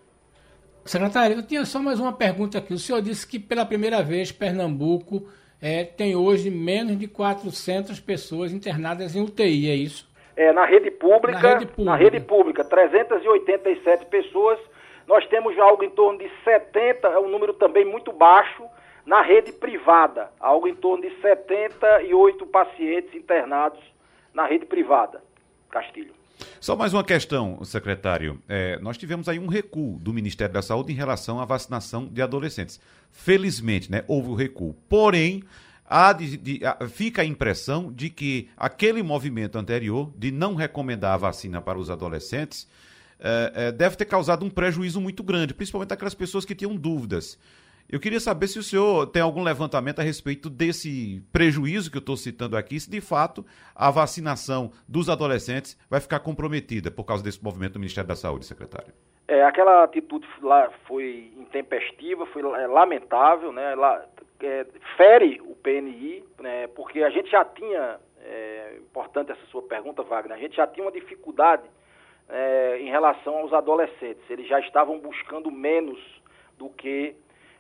Secretário, 0.89 1.37
eu 1.37 1.43
tinha 1.43 1.67
só 1.67 1.81
mais 1.81 2.01
uma 2.01 2.15
pergunta 2.15 2.57
aqui. 2.57 2.73
O 2.73 2.79
senhor 2.79 3.03
disse 3.03 3.27
que 3.27 3.39
pela 3.39 3.67
primeira 3.67 4.03
vez 4.03 4.33
Pernambuco 4.33 5.29
é, 5.61 5.85
tem 5.85 6.17
hoje 6.17 6.51
menos 6.51 6.99
de 6.99 7.07
400 7.07 8.01
pessoas 8.01 8.55
internadas 8.55 9.15
em 9.15 9.21
UTI, 9.21 9.69
é 9.69 9.75
isso? 9.75 10.09
É, 10.35 10.51
na 10.51 10.65
rede 10.65 10.91
pública, 10.91 11.43
na 11.43 11.49
rede 11.49 11.67
pública, 11.67 11.91
na 11.91 11.97
rede 11.97 12.21
pública 12.21 12.65
387 12.65 14.07
pessoas. 14.07 14.59
Nós 15.07 15.27
temos 15.27 15.59
algo 15.59 15.85
em 15.85 15.91
torno 15.91 16.19
de 16.19 16.31
70, 16.43 17.07
é 17.07 17.19
um 17.19 17.29
número 17.29 17.53
também 17.53 17.85
muito 17.85 18.11
baixo, 18.11 18.65
na 19.05 19.21
rede 19.21 19.53
privada, 19.53 20.31
algo 20.41 20.67
em 20.67 20.75
torno 20.75 21.03
de 21.03 21.15
78 21.21 22.47
pacientes 22.47 23.15
internados 23.15 23.81
na 24.33 24.47
rede 24.47 24.65
privada. 24.65 25.23
Castilho. 25.71 26.18
Só 26.61 26.77
mais 26.77 26.93
uma 26.93 27.05
questão, 27.05 27.65
secretário. 27.65 28.41
É, 28.49 28.79
nós 28.81 28.97
tivemos 28.97 29.29
aí 29.29 29.39
um 29.39 29.47
recuo 29.47 29.99
do 29.99 30.13
Ministério 30.13 30.53
da 30.53 30.63
Saúde 30.63 30.93
em 30.93 30.97
relação 30.97 31.41
à 31.41 31.45
vacinação 31.45 32.07
de 32.07 32.23
adolescentes. 32.23 32.81
Felizmente, 33.11 33.91
né, 33.91 34.05
houve 34.07 34.29
o 34.29 34.35
recuo. 34.35 34.75
Porém, 34.89 35.43
de, 36.19 36.37
de, 36.37 36.61
fica 36.91 37.23
a 37.23 37.25
impressão 37.25 37.93
de 37.93 38.11
que 38.11 38.49
aquele 38.57 39.03
movimento 39.03 39.59
anterior 39.59 40.13
de 40.17 40.31
não 40.31 40.55
recomendar 40.55 41.15
a 41.15 41.17
vacina 41.17 41.61
para 41.61 41.79
os 41.79 41.91
adolescentes 41.91 42.69
é, 43.19 43.53
é, 43.55 43.73
deve 43.73 43.97
ter 43.97 44.05
causado 44.05 44.45
um 44.45 44.51
prejuízo 44.51 45.01
muito 45.01 45.23
grande, 45.23 45.55
principalmente 45.55 45.93
aquelas 45.93 46.15
pessoas 46.15 46.45
que 46.45 46.55
tinham 46.55 46.77
dúvidas. 46.77 47.39
Eu 47.91 47.99
queria 47.99 48.21
saber 48.21 48.49
se 48.49 48.59
o 48.59 48.63
senhor 48.63 49.07
tem 49.07 49.23
algum 49.23 49.43
levantamento 49.43 50.01
a 50.01 50.03
respeito 50.03 50.51
desse 50.51 51.23
prejuízo 51.33 51.91
que 51.91 51.97
eu 51.97 52.01
estou 52.01 52.19
citando 52.19 52.55
aqui, 52.55 52.79
se 52.79 52.91
de 52.91 53.01
fato 53.01 53.47
a 53.75 53.91
vacinação 53.91 54.71
dos 54.87 55.09
adolescentes 55.09 55.75
vai 55.89 55.99
ficar 55.99 56.21
comprometida 56.21 56.91
por 56.91 57.05
causa 57.05 57.25
desse 57.25 57.43
movimento 57.43 57.73
do 57.75 57.79
Ministério 57.79 58.07
da 58.07 58.15
Saúde, 58.15 58.45
secretário. 58.45 58.93
É, 59.27 59.43
aquela 59.43 59.85
atitude 59.85 60.29
lá 60.43 60.71
foi 60.87 61.33
intempestiva, 61.39 62.27
foi 62.27 62.43
é, 62.43 62.67
lamentável, 62.67 63.53
né? 63.53 63.75
Lá, 63.75 64.05
é, 64.43 64.67
fere 64.99 65.41
o 65.41 65.55
PNI, 65.55 66.23
né? 66.41 66.67
porque 66.69 67.03
a 67.03 67.09
gente 67.09 67.31
já 67.31 67.43
tinha, 67.43 67.99
é, 68.23 68.77
importante 68.81 69.33
essa 69.33 69.47
sua 69.47 69.63
pergunta, 69.63 70.03
Wagner, 70.03 70.37
a 70.37 70.41
gente 70.41 70.57
já 70.57 70.67
tinha 70.67 70.85
uma 70.85 70.93
dificuldade 70.93 71.65
é, 72.29 72.79
em 72.81 72.91
relação 72.91 73.39
aos 73.39 73.53
adolescentes. 73.55 74.23
Eles 74.29 74.47
já 74.47 74.61
estavam 74.61 74.99
buscando 74.99 75.51
menos 75.51 75.99
do 76.59 76.69
que 76.69 77.17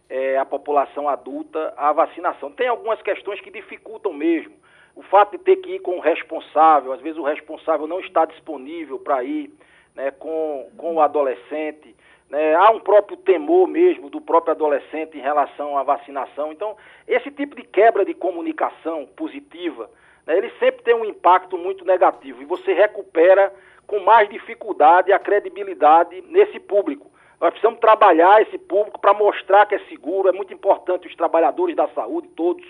é, 0.08 0.38
a 0.38 0.44
população 0.44 1.08
adulta 1.08 1.72
a 1.76 1.92
vacinação. 1.92 2.50
Tem 2.50 2.68
algumas 2.68 3.00
questões 3.02 3.40
que 3.40 3.50
dificultam 3.50 4.12
mesmo. 4.12 4.54
O 4.94 5.02
fato 5.02 5.32
de 5.32 5.38
ter 5.38 5.56
que 5.56 5.76
ir 5.76 5.78
com 5.80 5.98
o 5.98 6.00
responsável, 6.00 6.92
às 6.92 7.00
vezes 7.00 7.18
o 7.18 7.22
responsável 7.22 7.86
não 7.86 8.00
está 8.00 8.24
disponível 8.24 8.98
para 8.98 9.22
ir 9.22 9.52
né, 9.94 10.10
com, 10.10 10.70
com 10.76 10.94
o 10.94 11.00
adolescente. 11.00 11.94
Né, 12.28 12.54
há 12.54 12.70
um 12.70 12.80
próprio 12.80 13.16
temor 13.16 13.68
mesmo 13.68 14.10
do 14.10 14.20
próprio 14.20 14.52
adolescente 14.52 15.16
em 15.16 15.20
relação 15.20 15.78
à 15.78 15.82
vacinação. 15.82 16.52
Então, 16.52 16.76
esse 17.06 17.30
tipo 17.30 17.54
de 17.54 17.62
quebra 17.62 18.04
de 18.04 18.14
comunicação 18.14 19.06
positiva, 19.16 19.90
né, 20.26 20.36
ele 20.36 20.50
sempre 20.58 20.82
tem 20.82 20.94
um 20.94 21.04
impacto 21.04 21.56
muito 21.56 21.84
negativo 21.84 22.42
e 22.42 22.46
você 22.46 22.72
recupera 22.72 23.52
com 23.86 24.00
mais 24.00 24.28
dificuldade 24.28 25.12
a 25.12 25.18
credibilidade 25.18 26.22
nesse 26.28 26.58
público. 26.60 27.10
Nós 27.40 27.50
precisamos 27.50 27.78
trabalhar 27.78 28.42
esse 28.42 28.58
público 28.58 29.00
para 29.00 29.14
mostrar 29.14 29.66
que 29.66 29.74
é 29.74 29.78
seguro. 29.88 30.28
É 30.28 30.32
muito 30.32 30.52
importante 30.52 31.06
os 31.06 31.14
trabalhadores 31.14 31.76
da 31.76 31.86
saúde, 31.88 32.28
todos, 32.28 32.64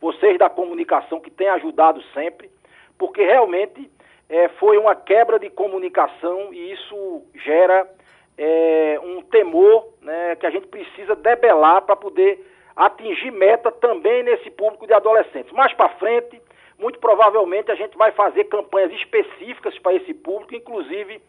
vocês 0.00 0.36
da 0.38 0.50
comunicação 0.50 1.20
que 1.20 1.30
têm 1.30 1.48
ajudado 1.48 2.02
sempre, 2.14 2.50
porque 2.98 3.22
realmente 3.24 3.90
é, 4.28 4.48
foi 4.60 4.76
uma 4.76 4.94
quebra 4.94 5.38
de 5.38 5.48
comunicação 5.50 6.52
e 6.52 6.72
isso 6.72 7.22
gera 7.44 7.88
é, 8.36 9.00
um 9.02 9.22
temor 9.22 9.88
né, 10.02 10.36
que 10.36 10.46
a 10.46 10.50
gente 10.50 10.66
precisa 10.66 11.14
debelar 11.14 11.82
para 11.82 11.96
poder 11.96 12.44
atingir 12.76 13.30
meta 13.30 13.72
também 13.72 14.22
nesse 14.22 14.50
público 14.50 14.86
de 14.86 14.92
adolescentes. 14.92 15.52
Mais 15.52 15.72
para 15.74 15.88
frente, 15.90 16.40
muito 16.78 16.98
provavelmente 16.98 17.70
a 17.70 17.74
gente 17.74 17.96
vai 17.96 18.12
fazer 18.12 18.44
campanhas 18.44 18.92
específicas 18.92 19.76
para 19.78 19.94
esse 19.94 20.14
público, 20.14 20.54
inclusive 20.54 21.20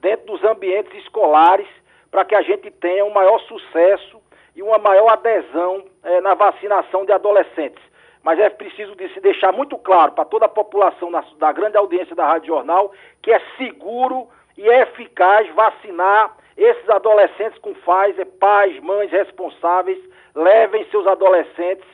dentro 0.00 0.26
dos 0.26 0.42
ambientes 0.44 0.92
escolares 1.04 1.68
para 2.10 2.24
que 2.24 2.34
a 2.34 2.42
gente 2.42 2.70
tenha 2.70 3.04
um 3.04 3.12
maior 3.12 3.38
sucesso 3.40 4.20
e 4.54 4.62
uma 4.62 4.78
maior 4.78 5.08
adesão 5.08 5.84
é, 6.02 6.20
na 6.20 6.34
vacinação 6.34 7.04
de 7.04 7.12
adolescentes. 7.12 7.82
Mas 8.22 8.38
é 8.38 8.48
preciso 8.50 8.96
de 8.96 9.08
se 9.12 9.20
deixar 9.20 9.52
muito 9.52 9.76
claro 9.78 10.12
para 10.12 10.24
toda 10.24 10.46
a 10.46 10.48
população 10.48 11.10
na, 11.10 11.22
da 11.38 11.52
grande 11.52 11.76
audiência 11.76 12.16
da 12.16 12.26
Rádio 12.26 12.48
Jornal 12.48 12.92
que 13.22 13.30
é 13.30 13.40
seguro 13.56 14.28
e 14.56 14.68
é 14.68 14.82
eficaz 14.82 15.48
vacinar 15.54 16.36
esses 16.56 16.88
adolescentes 16.88 17.58
com 17.58 17.74
Pfizer, 17.74 18.26
pais, 18.40 18.82
mães 18.82 19.10
responsáveis, 19.10 19.98
levem 20.34 20.88
seus 20.90 21.06
adolescentes 21.06 21.86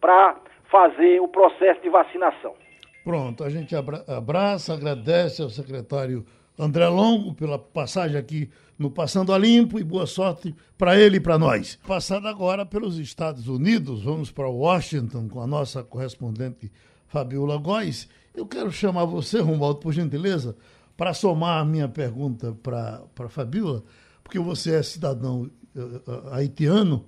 para 0.00 0.36
fazer 0.70 1.20
o 1.20 1.28
processo 1.28 1.80
de 1.80 1.88
vacinação. 1.88 2.54
Pronto, 3.02 3.42
a 3.42 3.48
gente 3.48 3.74
abraça, 3.74 4.74
agradece 4.74 5.42
ao 5.42 5.48
secretário 5.48 6.24
André 6.58 6.86
Longo 6.88 7.34
pela 7.34 7.58
passagem 7.58 8.18
aqui 8.18 8.50
no 8.80 8.90
Passando 8.90 9.34
a 9.34 9.36
Limpo 9.36 9.78
e 9.78 9.84
boa 9.84 10.06
sorte 10.06 10.54
para 10.78 10.98
ele 10.98 11.18
e 11.18 11.20
para 11.20 11.38
nós. 11.38 11.78
Passando 11.86 12.26
agora 12.26 12.64
pelos 12.64 12.96
Estados 12.98 13.46
Unidos, 13.46 14.02
vamos 14.02 14.30
para 14.30 14.48
Washington 14.48 15.28
com 15.28 15.42
a 15.42 15.46
nossa 15.46 15.84
correspondente 15.84 16.72
Fabiola 17.06 17.58
Góes. 17.58 18.08
Eu 18.34 18.46
quero 18.46 18.72
chamar 18.72 19.04
você, 19.04 19.38
Romualdo, 19.38 19.80
por 19.80 19.92
gentileza, 19.92 20.56
para 20.96 21.12
somar 21.12 21.60
a 21.60 21.64
minha 21.64 21.88
pergunta 21.88 22.56
para 22.62 23.02
a 23.18 23.28
Fabiola, 23.28 23.84
porque 24.24 24.38
você 24.38 24.74
é 24.74 24.82
cidadão 24.82 25.50
uh, 25.76 26.30
haitiano 26.32 27.04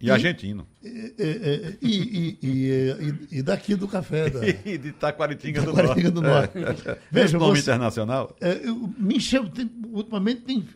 e, 0.00 0.10
argentino. 0.10 0.66
E, 0.82 1.78
e, 1.80 2.38
e, 2.42 3.38
e, 3.38 3.42
daqui 3.42 3.74
do 3.74 3.88
café. 3.88 4.28
Da, 4.28 4.40
e 4.64 4.76
de 4.76 4.92
Taquaritinga 4.92 5.62
do, 5.62 5.72
Norte. 5.72 6.10
do 6.10 6.22
Norte. 6.22 6.58
É. 6.58 6.98
Veja, 7.10 7.38
nome 7.38 7.56
você, 7.56 7.62
internacional. 7.62 8.36
É, 8.40 8.60
me 8.98 9.16
encheu, 9.16 9.48
tem, 9.48 9.70
ultimamente 9.90 10.42
tem 10.42 10.66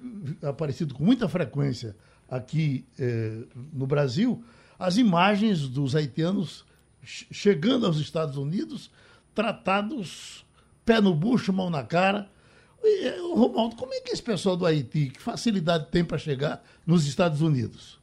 aparecido 0.43 0.95
com 0.95 1.05
muita 1.05 1.29
frequência 1.29 1.95
aqui 2.29 2.87
é, 2.99 3.39
no 3.73 3.87
Brasil 3.87 4.43
as 4.79 4.97
imagens 4.97 5.69
dos 5.69 5.97
haitianos 5.97 6.65
chegando 7.03 7.87
aos 7.87 7.99
Estados 7.99 8.37
Unidos, 8.37 8.91
tratados 9.35 10.45
pé 10.85 11.01
no 11.01 11.15
bucho, 11.15 11.53
mão 11.53 11.69
na 11.69 11.83
cara. 11.83 12.31
E, 12.83 13.11
Romualdo, 13.35 13.77
como 13.77 13.93
é 13.93 14.01
que 14.01 14.13
esse 14.13 14.23
pessoal 14.23 14.57
do 14.57 14.65
Haiti, 14.65 15.11
que 15.11 15.21
facilidade 15.21 15.89
tem 15.91 16.05
para 16.05 16.17
chegar 16.17 16.63
nos 16.87 17.07
Estados 17.07 17.41
Unidos? 17.41 17.98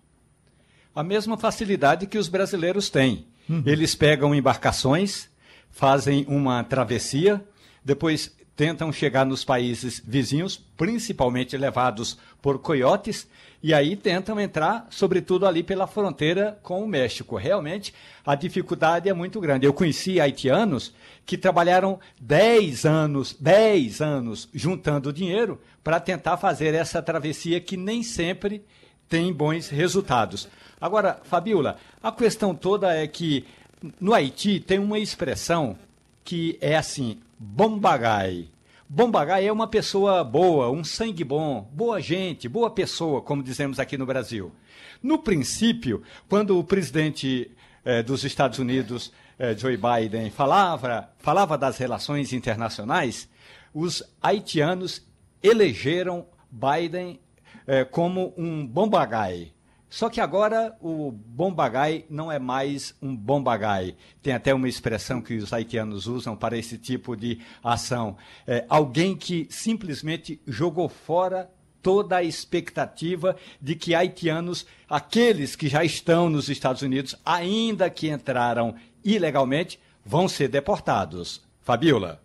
A 0.96 1.04
mesma 1.04 1.38
facilidade 1.38 2.08
que 2.08 2.18
os 2.18 2.30
brasileiros 2.30 2.90
têm. 2.90 3.26
Uhum. 3.50 3.62
Eles 3.66 3.94
pegam 3.94 4.34
embarcações, 4.34 5.28
fazem 5.70 6.26
uma 6.28 6.64
travessia, 6.64 7.44
depois 7.84 8.34
tentam 8.56 8.92
chegar 8.92 9.26
nos 9.26 9.44
países 9.44 10.02
vizinhos, 10.06 10.58
principalmente 10.78 11.58
levados 11.58 12.18
por 12.42 12.60
coiotes, 12.60 13.28
e 13.62 13.74
aí 13.74 13.96
tentam 13.96 14.40
entrar, 14.40 14.88
sobretudo 14.90 15.46
ali 15.46 15.64
pela 15.64 15.88
fronteira 15.88 16.58
com 16.62 16.84
o 16.84 16.88
México. 16.88 17.36
Realmente, 17.36 17.94
a 18.26 18.36
dificuldade 18.36 19.10
é 19.10 19.14
muito 19.14 19.42
grande. 19.42 19.66
Eu 19.66 19.74
conheci 19.74 20.22
haitianos 20.22 20.94
que 21.26 21.38
trabalharam 21.38 22.00
10 22.22 22.86
anos, 22.86 23.36
10 23.40 24.02
anos 24.02 24.48
juntando 24.54 25.12
dinheiro 25.12 25.60
para 25.84 26.00
tentar 26.00 26.38
fazer 26.38 26.74
essa 26.76 27.02
travessia 27.02 27.60
que 27.60 27.76
nem 27.76 28.04
sempre 28.04 28.64
tem 29.08 29.32
bons 29.32 29.70
resultados. 29.70 30.48
Agora, 30.80 31.20
Fabiola, 31.24 31.78
a 32.02 32.12
questão 32.12 32.54
toda 32.54 32.94
é 32.94 33.08
que 33.08 33.46
no 34.00 34.14
Haiti 34.14 34.60
tem 34.60 34.80
uma 34.80 35.00
expressão 35.00 35.78
que 36.24 36.58
é 36.60 36.76
assim, 36.76 37.20
bombagai. 37.38 38.50
Bombagai 38.88 39.48
é 39.48 39.52
uma 39.52 39.68
pessoa 39.68 40.24
boa, 40.24 40.70
um 40.70 40.84
sangue 40.84 41.24
bom, 41.24 41.68
boa 41.72 42.00
gente, 42.00 42.48
boa 42.48 42.70
pessoa, 42.70 43.22
como 43.22 43.44
dizemos 43.44 43.80
aqui 43.80 43.98
no 43.98 44.06
Brasil. 44.06 44.52
No 45.02 45.20
princípio, 45.20 46.04
quando 46.30 46.58
o 46.58 46.64
presidente 46.64 47.52
eh, 47.84 48.04
dos 48.04 48.24
Estados 48.24 48.60
Unidos, 48.60 49.12
eh, 49.40 49.56
Joe 49.58 49.78
Biden, 49.78 50.30
falava, 50.30 51.10
falava 51.20 51.58
das 51.58 51.78
relações 51.78 52.32
internacionais, 52.34 53.28
os 53.74 54.04
haitianos 54.22 55.02
elegeram 55.42 56.26
Biden 56.50 57.20
eh, 57.68 57.84
como 57.86 58.34
um 58.38 58.66
bombagai, 58.66 59.56
só 59.96 60.10
que 60.10 60.20
agora 60.20 60.76
o 60.82 61.10
bombagai 61.10 62.06
não 62.10 62.30
é 62.30 62.38
mais 62.38 62.94
um 63.02 63.16
bombagai. 63.16 63.96
Tem 64.22 64.34
até 64.34 64.54
uma 64.54 64.68
expressão 64.68 65.22
que 65.22 65.36
os 65.36 65.54
haitianos 65.54 66.06
usam 66.06 66.36
para 66.36 66.58
esse 66.58 66.78
tipo 66.78 67.16
de 67.16 67.40
ação. 67.64 68.18
É 68.46 68.66
alguém 68.68 69.16
que 69.16 69.48
simplesmente 69.50 70.42
jogou 70.46 70.90
fora 70.90 71.50
toda 71.82 72.18
a 72.18 72.24
expectativa 72.24 73.38
de 73.62 73.76
que 73.76 73.96
haitianos, 73.96 74.66
aqueles 74.90 75.56
que 75.56 75.70
já 75.70 75.82
estão 75.84 76.30
nos 76.30 76.50
Estados 76.50 76.82
Unidos, 76.82 77.16
ainda 77.24 77.90
que 77.90 78.10
entraram 78.10 78.76
ilegalmente, 79.02 79.80
vão 80.04 80.28
ser 80.28 80.50
deportados. 80.50 81.42
Fabiola. 81.62 82.25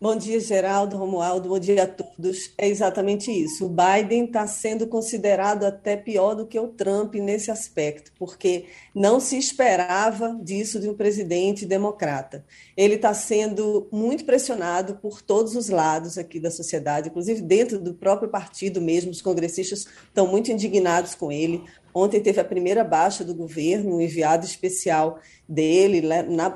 Bom 0.00 0.14
dia, 0.14 0.38
Geraldo, 0.38 0.96
Romualdo, 0.96 1.48
bom 1.48 1.58
dia 1.58 1.82
a 1.82 1.86
todos. 1.88 2.52
É 2.56 2.68
exatamente 2.68 3.32
isso. 3.32 3.66
O 3.66 3.68
Biden 3.68 4.26
está 4.26 4.46
sendo 4.46 4.86
considerado 4.86 5.64
até 5.64 5.96
pior 5.96 6.36
do 6.36 6.46
que 6.46 6.56
o 6.56 6.68
Trump 6.68 7.16
nesse 7.16 7.50
aspecto, 7.50 8.12
porque 8.16 8.66
não 8.94 9.18
se 9.18 9.36
esperava 9.36 10.38
disso 10.40 10.78
de 10.78 10.88
um 10.88 10.94
presidente 10.94 11.66
democrata. 11.66 12.44
Ele 12.76 12.94
está 12.94 13.12
sendo 13.12 13.88
muito 13.90 14.24
pressionado 14.24 14.94
por 15.02 15.20
todos 15.20 15.56
os 15.56 15.68
lados 15.68 16.16
aqui 16.16 16.38
da 16.38 16.52
sociedade, 16.52 17.08
inclusive 17.08 17.42
dentro 17.42 17.80
do 17.80 17.92
próprio 17.92 18.28
partido 18.28 18.80
mesmo. 18.80 19.10
Os 19.10 19.20
congressistas 19.20 19.88
estão 20.06 20.28
muito 20.28 20.52
indignados 20.52 21.16
com 21.16 21.32
ele. 21.32 21.64
Ontem 21.98 22.20
teve 22.20 22.40
a 22.40 22.44
primeira 22.44 22.84
baixa 22.84 23.24
do 23.24 23.34
governo, 23.34 23.96
um 23.96 24.00
enviado 24.00 24.46
especial 24.46 25.18
dele 25.48 26.00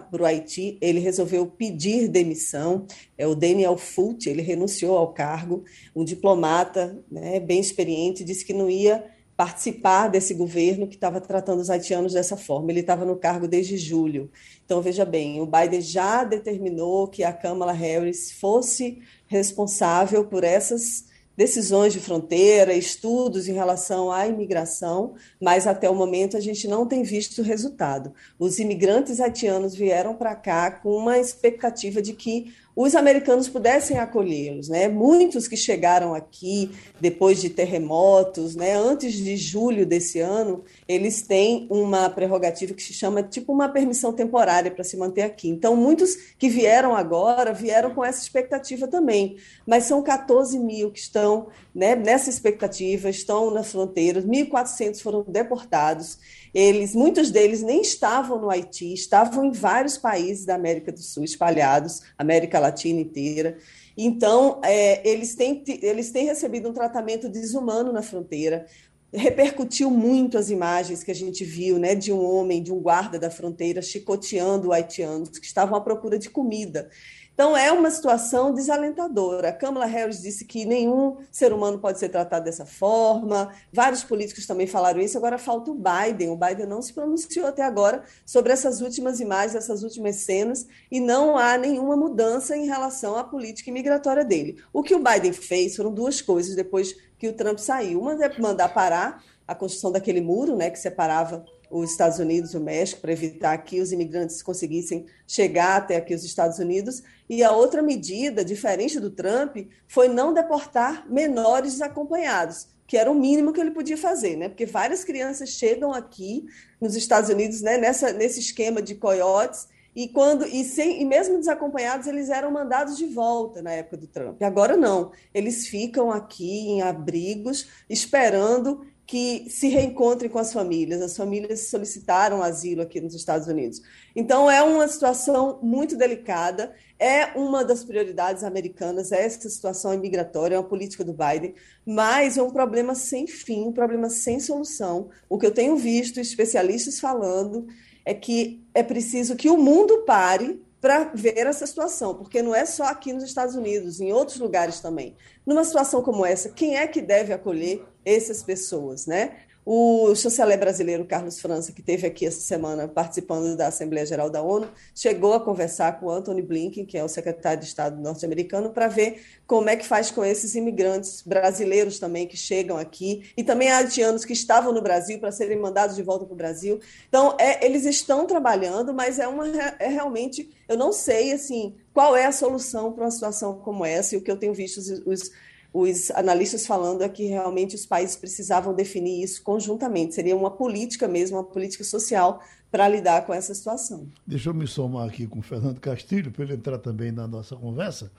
para 0.09 0.23
o 0.23 0.25
Haiti, 0.25 0.79
ele 0.81 1.01
resolveu 1.01 1.47
pedir 1.47 2.07
demissão. 2.07 2.87
É 3.19 3.27
o 3.27 3.35
Daniel 3.35 3.77
Fult, 3.77 4.29
ele 4.29 4.41
renunciou 4.41 4.97
ao 4.97 5.13
cargo, 5.13 5.65
um 5.97 6.05
diplomata 6.05 6.97
né, 7.11 7.41
bem 7.41 7.59
experiente, 7.59 8.23
disse 8.23 8.45
que 8.45 8.53
não 8.53 8.71
ia 8.71 9.05
participar 9.37 10.07
desse 10.07 10.33
governo 10.33 10.87
que 10.87 10.95
estava 10.95 11.21
tratando 11.21 11.59
os 11.59 11.71
haitianos 11.71 12.13
dessa 12.13 12.37
forma. 12.37 12.71
Ele 12.71 12.79
estava 12.79 13.05
no 13.05 13.17
cargo 13.17 13.49
desde 13.49 13.77
julho. 13.77 14.31
Então, 14.65 14.81
veja 14.81 15.05
bem, 15.05 15.41
o 15.41 15.47
Biden 15.47 15.81
já 15.81 16.23
determinou 16.23 17.09
que 17.09 17.25
a 17.25 17.33
Kamala 17.33 17.73
Harris 17.73 18.31
fosse 18.31 19.01
responsável 19.27 20.25
por 20.25 20.45
essas 20.45 21.11
decisões 21.37 21.93
de 21.93 22.01
fronteira, 22.01 22.75
estudos 22.75 23.49
em 23.49 23.53
relação 23.53 24.11
à 24.11 24.27
imigração, 24.27 25.15
mas 25.41 25.67
até 25.67 25.89
o 25.89 25.95
momento 25.95 26.37
a 26.37 26.41
gente 26.41 26.69
não 26.69 26.87
tem 26.87 27.03
visto 27.03 27.43
resultado. 27.43 28.13
Os 28.39 28.59
imigrantes 28.59 29.21
haitianos 29.21 29.75
vieram 29.75 30.15
para 30.15 30.35
cá 30.35 30.71
com 30.71 30.95
uma 30.95 31.19
expectativa 31.19 32.03
de 32.03 32.13
que 32.13 32.53
os 32.75 32.95
americanos 32.95 33.49
pudessem 33.49 33.99
acolhê-los, 33.99 34.69
né? 34.69 34.89
Muitos 34.89 35.47
que 35.47 35.57
chegaram 35.57 36.15
aqui 36.15 36.71
depois 37.01 37.41
de 37.41 37.51
terremotos, 37.51 38.57
né? 38.57 38.75
Antes 38.75 39.15
de 39.15 39.37
julho 39.37 39.85
desse 39.85 40.21
ano, 40.21 40.65
eles 40.89 41.23
têm 41.23 41.67
uma 41.69 42.09
prerrogativa 42.09 42.73
que 42.73 42.83
se 42.83 42.95
chama 42.95 43.23
tipo 43.23 43.53
uma 43.53 43.69
permissão 43.69 44.13
temporária 44.13 44.71
para 44.71 44.85
se 44.85 44.97
manter 44.97 45.23
aqui. 45.23 45.49
Então, 45.49 45.77
muitos 45.77 46.15
que 46.39 46.49
vieram 46.49 46.97
agora 46.97 47.53
vieram 47.53 47.95
com 47.95 48.05
essa 48.05 48.23
expectativa 48.23 48.89
também, 48.89 49.37
mas 49.67 49.85
são 49.85 50.03
14 50.03 50.59
mil 50.59 50.91
que 50.91 50.99
estão 50.99 51.49
né, 51.75 51.95
nessa 51.95 52.31
expectativa, 52.31 53.11
estão 53.11 53.51
nas 53.51 53.71
fronteiras, 53.71 54.25
1.400 54.25 55.01
foram 55.01 55.25
deportados. 55.27 56.19
Eles, 56.55 56.95
muitos 56.95 57.31
deles 57.31 57.63
nem 57.63 57.81
estavam 57.81 58.39
no 58.39 58.51
Haiti, 58.51 58.93
estavam 58.93 59.45
em 59.45 59.53
vários 59.53 59.97
países 59.97 60.45
da 60.45 60.55
América 60.55 60.93
do 60.93 61.01
Sul 61.01 61.25
espalhados, 61.25 62.03
América 62.19 62.59
Latina 62.63 63.01
inteira. 63.01 63.59
Então, 63.97 64.61
é, 64.65 65.07
eles, 65.09 65.35
têm, 65.35 65.63
eles 65.83 66.11
têm 66.11 66.27
recebido 66.27 66.69
um 66.69 66.73
tratamento 66.73 67.29
desumano 67.29 67.93
na 67.93 68.03
fronteira. 68.03 68.67
Repercutiu 69.13 69.91
muito 69.91 70.39
as 70.39 70.49
imagens 70.49 71.05
que 71.05 71.11
a 71.11 71.15
gente 71.15 71.45
viu 71.45 71.79
né, 71.79 71.95
de 71.95 72.11
um 72.11 72.25
homem, 72.25 72.63
de 72.63 72.73
um 72.73 72.81
guarda 72.81 73.19
da 73.19 73.31
fronteira, 73.31 73.83
chicoteando 73.83 74.73
haitianos 74.73 75.39
que 75.39 75.45
estavam 75.45 75.77
à 75.77 75.81
procura 75.81 76.19
de 76.19 76.31
comida. 76.31 76.89
Então, 77.35 77.57
é 77.57 77.73
uma 77.73 77.91
situação 77.91 78.53
desalentadora. 78.53 79.49
A 79.49 79.53
Kamala 79.53 79.87
Harris 79.87 80.21
disse 80.21 80.45
que 80.45 80.67
nenhum 80.67 81.17
ser 81.31 81.53
humano 81.53 81.79
pode 81.79 81.99
ser 81.99 82.11
tratado 82.11 82.45
dessa 82.45 82.67
forma, 82.67 83.51
vários 83.73 84.05
políticos 84.05 84.47
também 84.47 84.67
falaram 84.67 85.01
isso, 85.01 85.17
agora 85.17 85.39
falta 85.39 85.71
o 85.71 85.75
Biden. 85.75 86.29
O 86.29 86.37
Biden 86.37 86.67
não 86.67 86.83
se 86.83 86.93
pronunciou 86.93 87.47
até 87.47 87.63
agora 87.63 88.03
sobre 88.27 88.53
essas 88.53 88.83
últimas 88.83 89.19
imagens, 89.19 89.55
essas 89.55 89.83
últimas 89.83 90.17
cenas, 90.17 90.67
e 90.91 91.01
não 91.01 91.39
há 91.39 91.57
nenhuma 91.57 91.97
mudança 91.97 92.57
em 92.57 92.67
relação 92.67 93.17
à 93.17 93.25
política 93.25 93.71
imigratória 93.71 94.25
dele. 94.25 94.63
O 94.73 94.83
que 94.83 94.95
o 94.95 95.03
Biden 95.03 95.33
fez 95.33 95.75
foram 95.75 95.93
duas 95.93 96.21
coisas 96.21 96.55
depois 96.55 96.95
que 97.19 97.29
o 97.29 97.33
Trump 97.33 97.59
saiu. 97.59 98.01
Uma 98.01 98.13
é 98.23 98.41
mandar 98.41 98.69
parar 98.75 99.25
a 99.47 99.55
construção 99.55 99.91
daquele 99.91 100.21
muro 100.21 100.57
né, 100.57 100.71
que 100.71 100.79
separava 100.79 101.45
os 101.73 101.91
Estados 101.91 102.19
Unidos 102.19 102.53
e 102.53 102.59
o 102.59 102.61
México 102.61 103.01
para 103.01 103.13
evitar 103.13 103.57
que 103.59 103.81
os 103.81 103.93
imigrantes 103.93 104.43
conseguissem 104.43 105.07
chegar 105.27 105.77
até 105.77 105.97
aqui 105.97 106.15
os 106.15 106.23
Estados 106.23 106.59
Unidos. 106.59 107.03
E 107.33 107.43
a 107.43 107.51
outra 107.51 107.81
medida, 107.81 108.45
diferente 108.45 109.01
do 109.01 109.09
Trump, 109.09 109.57
foi 109.89 110.07
não 110.07 110.35
deportar 110.35 111.11
menores 111.11 111.73
desacompanhados, 111.73 112.67
que 112.87 112.95
era 112.95 113.11
o 113.11 113.15
mínimo 113.15 113.55
que 113.55 113.61
ele 113.63 113.71
podia 113.71 113.97
fazer, 113.97 114.37
né? 114.37 114.51
Porque 114.51 114.67
várias 114.67 115.03
crianças 115.03 115.49
chegam 115.49 115.95
aqui 115.95 116.45
nos 116.79 116.95
Estados 116.95 117.31
Unidos, 117.31 117.63
né, 117.63 117.79
nessa, 117.79 118.13
nesse 118.13 118.39
esquema 118.39 118.83
de 118.83 118.97
coiotes, 118.97 119.67
e 119.97 120.09
quando 120.09 120.47
e, 120.47 120.63
sem, 120.63 121.01
e 121.01 121.07
mesmo 121.07 121.39
desacompanhados 121.39 122.07
eles 122.07 122.29
eram 122.29 122.51
mandados 122.51 122.99
de 122.99 123.07
volta 123.07 123.63
na 123.63 123.73
época 123.73 123.97
do 123.97 124.07
Trump. 124.07 124.43
Agora 124.43 124.77
não, 124.77 125.11
eles 125.33 125.67
ficam 125.69 126.13
aqui 126.13 126.69
em 126.69 126.83
abrigos 126.83 127.67
esperando 127.89 128.85
que 129.07 129.47
se 129.51 129.69
reencontrem 129.69 130.31
com 130.31 130.39
as 130.39 130.53
famílias. 130.53 131.03
As 131.03 131.17
famílias 131.17 131.69
solicitaram 131.69 132.43
asilo 132.43 132.83
aqui 132.83 133.01
nos 133.01 133.15
Estados 133.15 133.49
Unidos. 133.49 133.83
Então, 134.15 134.51
é 134.51 134.63
uma 134.63 134.87
situação 134.89 135.59
muito 135.63 135.97
delicada, 135.97 136.75
é 136.99 137.27
uma 137.37 137.65
das 137.65 137.85
prioridades 137.85 138.45
americanas, 138.45 139.13
é 139.13 139.25
essa 139.25 139.49
situação 139.49 139.93
imigratória, 139.93 140.55
é 140.55 140.59
uma 140.59 140.69
política 140.69 141.05
do 141.05 141.13
Biden, 141.13 141.55
mas 141.85 142.39
é 142.39 142.43
um 142.43 142.51
problema 142.51 142.95
sem 142.95 143.27
fim, 143.27 143.67
um 143.67 143.73
problema 143.73 144.09
sem 144.09 144.39
solução. 144.39 145.11
O 145.29 145.39
que 145.39 145.47
eu 145.47 145.53
tenho 145.53 145.77
visto 145.77 146.21
especialistas 146.21 147.01
falando 147.01 147.67
é 148.05 148.15
que 148.15 148.65
é 148.75 148.83
preciso 148.83 149.37
que 149.37 149.51
o 149.51 149.57
mundo 149.57 150.05
pare 150.05 150.61
para 150.83 151.05
ver 151.15 151.39
essa 151.39 151.65
situação, 151.65 152.13
porque 152.13 152.43
não 152.43 152.53
é 152.53 152.67
só 152.67 152.83
aqui 152.87 153.13
nos 153.13 153.23
Estados 153.23 153.55
Unidos, 153.55 154.01
em 154.01 154.13
outros 154.13 154.41
lugares 154.41 154.81
também. 154.81 155.17
Numa 155.47 155.63
situação 155.63 156.03
como 156.03 156.27
essa, 156.27 156.49
quem 156.49 156.77
é 156.77 156.89
que 156.89 157.01
deve 157.01 157.33
acolher 157.33 157.85
essas 158.05 158.43
pessoas, 158.43 159.07
né? 159.07 159.37
O 159.65 160.13
chanceler 160.17 160.59
brasileiro 160.59 161.05
Carlos 161.05 161.41
França, 161.41 161.71
que 161.71 161.81
teve 161.81 162.05
aqui 162.05 162.27
essa 162.27 162.41
semana 162.41 162.89
participando 162.89 163.57
da 163.57 163.69
Assembleia 163.69 164.05
Geral 164.05 164.29
da 164.29 164.43
ONU, 164.43 164.69
chegou 164.93 165.35
a 165.35 165.41
conversar 165.41 166.01
com 166.01 166.11
Anthony 166.11 166.43
Blinken, 166.43 166.85
que 166.85 166.99
é 166.99 167.05
o 167.05 167.09
secretário 167.09 167.61
de 167.61 167.67
Estado 167.67 168.01
norte-americano, 168.01 168.71
para 168.71 168.89
ver 168.89 169.23
como 169.47 169.71
é 169.71 169.77
que 169.77 169.87
faz 169.87 170.11
com 170.11 170.25
esses 170.25 170.57
imigrantes 170.57 171.23
brasileiros 171.23 172.01
também 172.01 172.27
que 172.27 172.37
chegam 172.37 172.77
aqui 172.77 173.31
e 173.37 173.45
também 173.45 173.71
haitianos 173.71 174.25
que 174.25 174.33
estavam 174.33 174.73
no 174.73 174.83
Brasil 174.83 175.21
para 175.21 175.31
serem 175.31 175.61
mandados 175.61 175.95
de 175.95 176.03
volta 176.03 176.25
para 176.25 176.35
o 176.35 176.37
Brasil. 176.37 176.81
Então, 177.09 177.37
é, 177.39 177.65
eles 177.65 177.85
estão 177.85 178.27
trabalhando, 178.27 178.93
mas 178.93 179.21
é 179.21 179.29
uma 179.29 179.47
é 179.79 179.87
realmente 179.87 180.51
eu 180.69 180.77
não 180.77 180.93
sei 180.93 181.33
assim 181.33 181.77
qual 181.93 182.17
é 182.17 182.25
a 182.25 182.33
solução 182.33 182.93
para 182.93 183.05
uma 183.05 183.11
situação 183.11 183.59
como 183.59 183.85
essa. 183.85 184.15
E 184.15 184.19
o 184.19 184.23
que 184.23 184.31
eu 184.31 184.37
tenho 184.37 184.55
visto 184.55 184.79
os, 184.79 184.89
os 185.07 185.31
os 185.73 186.11
analistas 186.11 186.67
falando 186.67 187.03
é 187.03 187.09
que 187.09 187.25
realmente 187.25 187.75
os 187.75 187.87
países 187.87 188.15
precisavam 188.15 188.75
definir 188.75 189.23
isso 189.23 189.43
conjuntamente, 189.43 190.15
seria 190.15 190.37
uma 190.37 190.51
política 190.51 191.09
mesmo, 191.09 191.39
uma 191.39 191.45
política 191.45 191.83
social 191.83 192.43
para 192.71 192.89
lidar 192.89 193.25
com 193.25 193.33
essa 193.33 193.55
situação. 193.55 194.07
Deixa 194.27 194.51
eu 194.51 194.55
me 194.55 194.67
somar 194.67 195.09
aqui 195.09 195.27
com 195.27 195.39
o 195.39 195.43
Fernando 195.43 195.81
Castilho, 195.81 196.31
para 196.31 196.45
ele 196.45 196.55
entrar 196.55 196.79
também 196.79 197.11
na 197.11 197.27
nossa 197.27 197.57
conversa, 197.57 198.13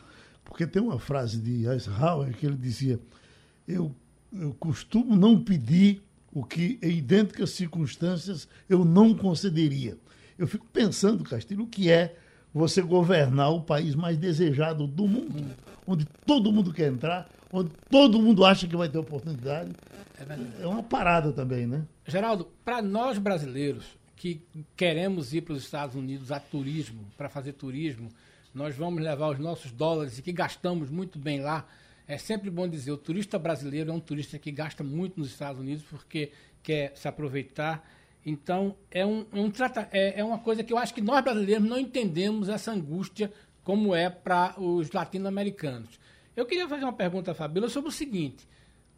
porque 0.43 0.65
tem 0.65 0.81
uma 0.81 0.99
frase 0.99 1.39
de 1.39 1.67
Eisenhower 1.67 2.35
que 2.35 2.45
ele 2.45 2.57
dizia: 2.57 2.99
Eu, 3.67 3.91
eu 4.31 4.53
costumo 4.59 5.15
não 5.15 5.43
pedir 5.43 6.01
o 6.33 6.43
que, 6.43 6.79
em 6.81 6.97
idênticas 6.97 7.51
circunstâncias, 7.51 8.47
eu 8.67 8.83
não 8.83 9.13
concederia. 9.13 9.97
Eu 10.37 10.47
fico 10.47 10.65
pensando, 10.73 11.23
Castilho, 11.23 11.63
o 11.63 11.67
que 11.67 11.91
é 11.91 12.15
você 12.53 12.81
governar 12.81 13.51
o 13.51 13.61
país 13.61 13.95
mais 13.95 14.17
desejado 14.17 14.85
do 14.85 15.07
mundo, 15.07 15.43
onde 15.87 16.05
todo 16.25 16.51
mundo 16.51 16.73
quer 16.73 16.91
entrar, 16.91 17.29
onde 17.53 17.69
todo 17.87 18.19
mundo 18.19 18.43
acha 18.43 18.67
que 18.67 18.75
vai 18.75 18.89
ter 18.89 18.97
oportunidade. 18.97 19.71
É, 20.19 20.63
é 20.63 20.67
uma 20.67 20.81
parada 20.81 21.31
também, 21.31 21.67
né? 21.67 21.85
Geraldo, 22.07 22.49
para 22.65 22.81
nós 22.81 23.19
brasileiros 23.19 23.85
que 24.15 24.41
queremos 24.75 25.33
ir 25.33 25.41
para 25.41 25.53
os 25.53 25.63
Estados 25.63 25.95
Unidos 25.95 26.31
a 26.31 26.39
turismo, 26.39 27.05
para 27.15 27.29
fazer 27.29 27.53
turismo, 27.53 28.09
nós 28.53 28.75
vamos 28.75 29.03
levar 29.03 29.29
os 29.29 29.39
nossos 29.39 29.71
dólares 29.71 30.17
e 30.17 30.21
que 30.23 30.31
gastamos 30.31 30.89
muito 30.89 31.19
bem 31.19 31.41
lá. 31.41 31.67
É 32.07 32.17
sempre 32.17 32.49
bom 32.49 32.67
dizer, 32.67 32.91
o 32.91 32.97
turista 32.97 33.37
brasileiro 33.37 33.91
é 33.91 33.93
um 33.93 33.99
turista 33.99 34.39
que 34.39 34.51
gasta 34.51 34.83
muito 34.83 35.19
nos 35.19 35.29
Estados 35.29 35.61
Unidos 35.61 35.83
porque 35.87 36.31
quer 36.63 36.93
se 36.95 37.07
aproveitar. 37.07 37.87
Então, 38.25 38.75
é, 38.89 39.05
um, 39.05 39.25
é, 39.31 39.39
um, 39.39 39.51
é, 39.91 40.19
é 40.21 40.23
uma 40.23 40.39
coisa 40.39 40.63
que 40.63 40.73
eu 40.73 40.77
acho 40.77 40.93
que 40.93 41.01
nós 41.01 41.23
brasileiros 41.23 41.67
não 41.67 41.77
entendemos 41.77 42.49
essa 42.49 42.71
angústia 42.71 43.31
como 43.63 43.93
é 43.93 44.09
para 44.09 44.59
os 44.59 44.91
latino-americanos. 44.91 45.99
Eu 46.35 46.45
queria 46.45 46.67
fazer 46.67 46.83
uma 46.83 46.93
pergunta 46.93 47.31
à 47.31 47.33
Fabíola 47.33 47.69
sobre 47.69 47.89
o 47.89 47.91
seguinte: 47.91 48.47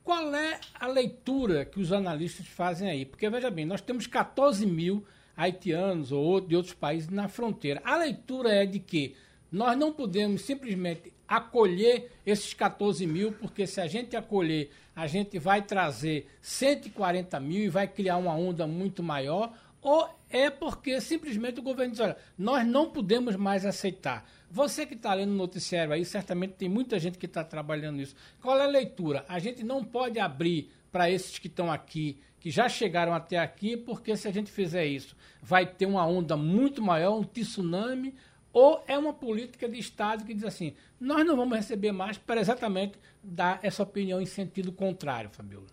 qual 0.03 0.33
é 0.33 0.59
a 0.79 0.87
leitura 0.87 1.65
que 1.65 1.79
os 1.79 1.91
analistas 1.91 2.47
fazem 2.47 2.89
aí? 2.89 3.05
Porque, 3.05 3.29
veja 3.29 3.51
bem, 3.51 3.65
nós 3.65 3.81
temos 3.81 4.07
14 4.07 4.65
mil 4.65 5.05
haitianos 5.35 6.11
ou 6.13 6.39
de 6.39 6.55
outros 6.55 6.73
países 6.73 7.09
na 7.09 7.27
fronteira. 7.27 7.81
A 7.83 7.97
leitura 7.97 8.53
é 8.53 8.65
de 8.65 8.79
que 8.79 9.15
nós 9.51 9.77
não 9.77 9.91
podemos 9.91 10.41
simplesmente 10.43 11.11
acolher 11.27 12.11
esses 12.25 12.53
14 12.53 13.05
mil, 13.05 13.33
porque 13.33 13.67
se 13.67 13.81
a 13.81 13.87
gente 13.87 14.15
acolher, 14.15 14.69
a 14.95 15.07
gente 15.07 15.37
vai 15.37 15.61
trazer 15.61 16.29
140 16.41 17.37
mil 17.39 17.63
e 17.63 17.69
vai 17.69 17.87
criar 17.87 18.17
uma 18.17 18.33
onda 18.33 18.65
muito 18.65 19.03
maior, 19.03 19.51
ou 19.85 20.09
é 20.31 20.49
porque 20.49 20.99
simplesmente 20.99 21.59
o 21.59 21.63
governo 21.63 21.91
diz: 21.91 21.99
olha, 21.99 22.17
nós 22.35 22.65
não 22.65 22.89
podemos 22.89 23.35
mais 23.35 23.67
aceitar. 23.67 24.27
Você 24.49 24.83
que 24.83 24.95
está 24.95 25.13
lendo 25.13 25.29
o 25.33 25.35
noticiário 25.35 25.93
aí, 25.93 26.03
certamente 26.03 26.55
tem 26.55 26.67
muita 26.67 26.97
gente 26.97 27.19
que 27.19 27.27
está 27.27 27.43
trabalhando 27.43 27.97
nisso. 27.97 28.15
Qual 28.41 28.59
é 28.59 28.63
a 28.63 28.67
leitura? 28.67 29.23
A 29.27 29.37
gente 29.37 29.63
não 29.63 29.83
pode 29.83 30.19
abrir 30.19 30.71
para 30.91 31.11
esses 31.11 31.37
que 31.37 31.45
estão 31.45 31.71
aqui, 31.71 32.19
que 32.39 32.49
já 32.49 32.67
chegaram 32.67 33.13
até 33.13 33.37
aqui, 33.37 33.77
porque 33.77 34.17
se 34.17 34.27
a 34.27 34.31
gente 34.31 34.51
fizer 34.51 34.87
isso, 34.87 35.15
vai 35.39 35.67
ter 35.67 35.85
uma 35.85 36.03
onda 36.03 36.35
muito 36.35 36.81
maior, 36.81 37.15
um 37.15 37.23
tsunami, 37.23 38.15
ou 38.51 38.83
é 38.87 38.97
uma 38.97 39.13
política 39.13 39.69
de 39.69 39.77
Estado 39.77 40.25
que 40.25 40.33
diz 40.33 40.45
assim: 40.45 40.73
nós 40.99 41.23
não 41.23 41.37
vamos 41.37 41.55
receber 41.55 41.91
mais 41.91 42.17
para 42.17 42.41
exatamente 42.41 42.97
dar 43.23 43.59
essa 43.61 43.83
opinião 43.83 44.19
em 44.19 44.25
sentido 44.25 44.71
contrário, 44.71 45.29
Fabiola. 45.29 45.67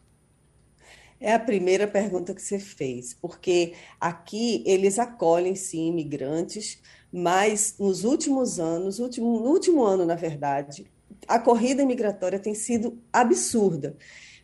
É 1.24 1.34
a 1.34 1.38
primeira 1.38 1.86
pergunta 1.86 2.34
que 2.34 2.42
você 2.42 2.58
fez, 2.58 3.14
porque 3.14 3.74
aqui 4.00 4.64
eles 4.66 4.98
acolhem 4.98 5.54
sim 5.54 5.86
imigrantes, 5.86 6.80
mas 7.12 7.76
nos 7.78 8.02
últimos 8.02 8.58
anos, 8.58 8.98
último, 8.98 9.38
no 9.38 9.50
último 9.50 9.84
ano, 9.84 10.04
na 10.04 10.16
verdade, 10.16 10.84
a 11.28 11.38
corrida 11.38 11.86
migratória 11.86 12.40
tem 12.40 12.56
sido 12.56 12.98
absurda. 13.12 13.90
Pra 13.90 13.98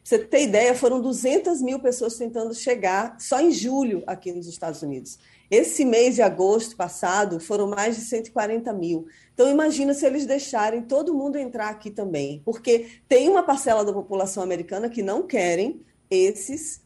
você 0.04 0.18
ter 0.20 0.44
ideia, 0.44 0.72
foram 0.72 1.00
200 1.00 1.60
mil 1.62 1.80
pessoas 1.80 2.16
tentando 2.16 2.54
chegar 2.54 3.16
só 3.18 3.40
em 3.40 3.50
julho 3.50 4.04
aqui 4.06 4.30
nos 4.30 4.46
Estados 4.46 4.80
Unidos. 4.80 5.18
Esse 5.50 5.84
mês 5.84 6.14
de 6.14 6.22
agosto 6.22 6.76
passado 6.76 7.40
foram 7.40 7.66
mais 7.66 7.96
de 7.96 8.02
140 8.02 8.72
mil. 8.72 9.06
Então, 9.34 9.50
imagina 9.50 9.92
se 9.94 10.06
eles 10.06 10.26
deixarem 10.26 10.82
todo 10.82 11.12
mundo 11.12 11.36
entrar 11.36 11.70
aqui 11.70 11.90
também, 11.90 12.40
porque 12.44 12.86
tem 13.08 13.28
uma 13.28 13.42
parcela 13.42 13.84
da 13.84 13.92
população 13.92 14.44
americana 14.44 14.88
que 14.88 15.02
não 15.02 15.26
querem 15.26 15.80
esses 16.10 16.82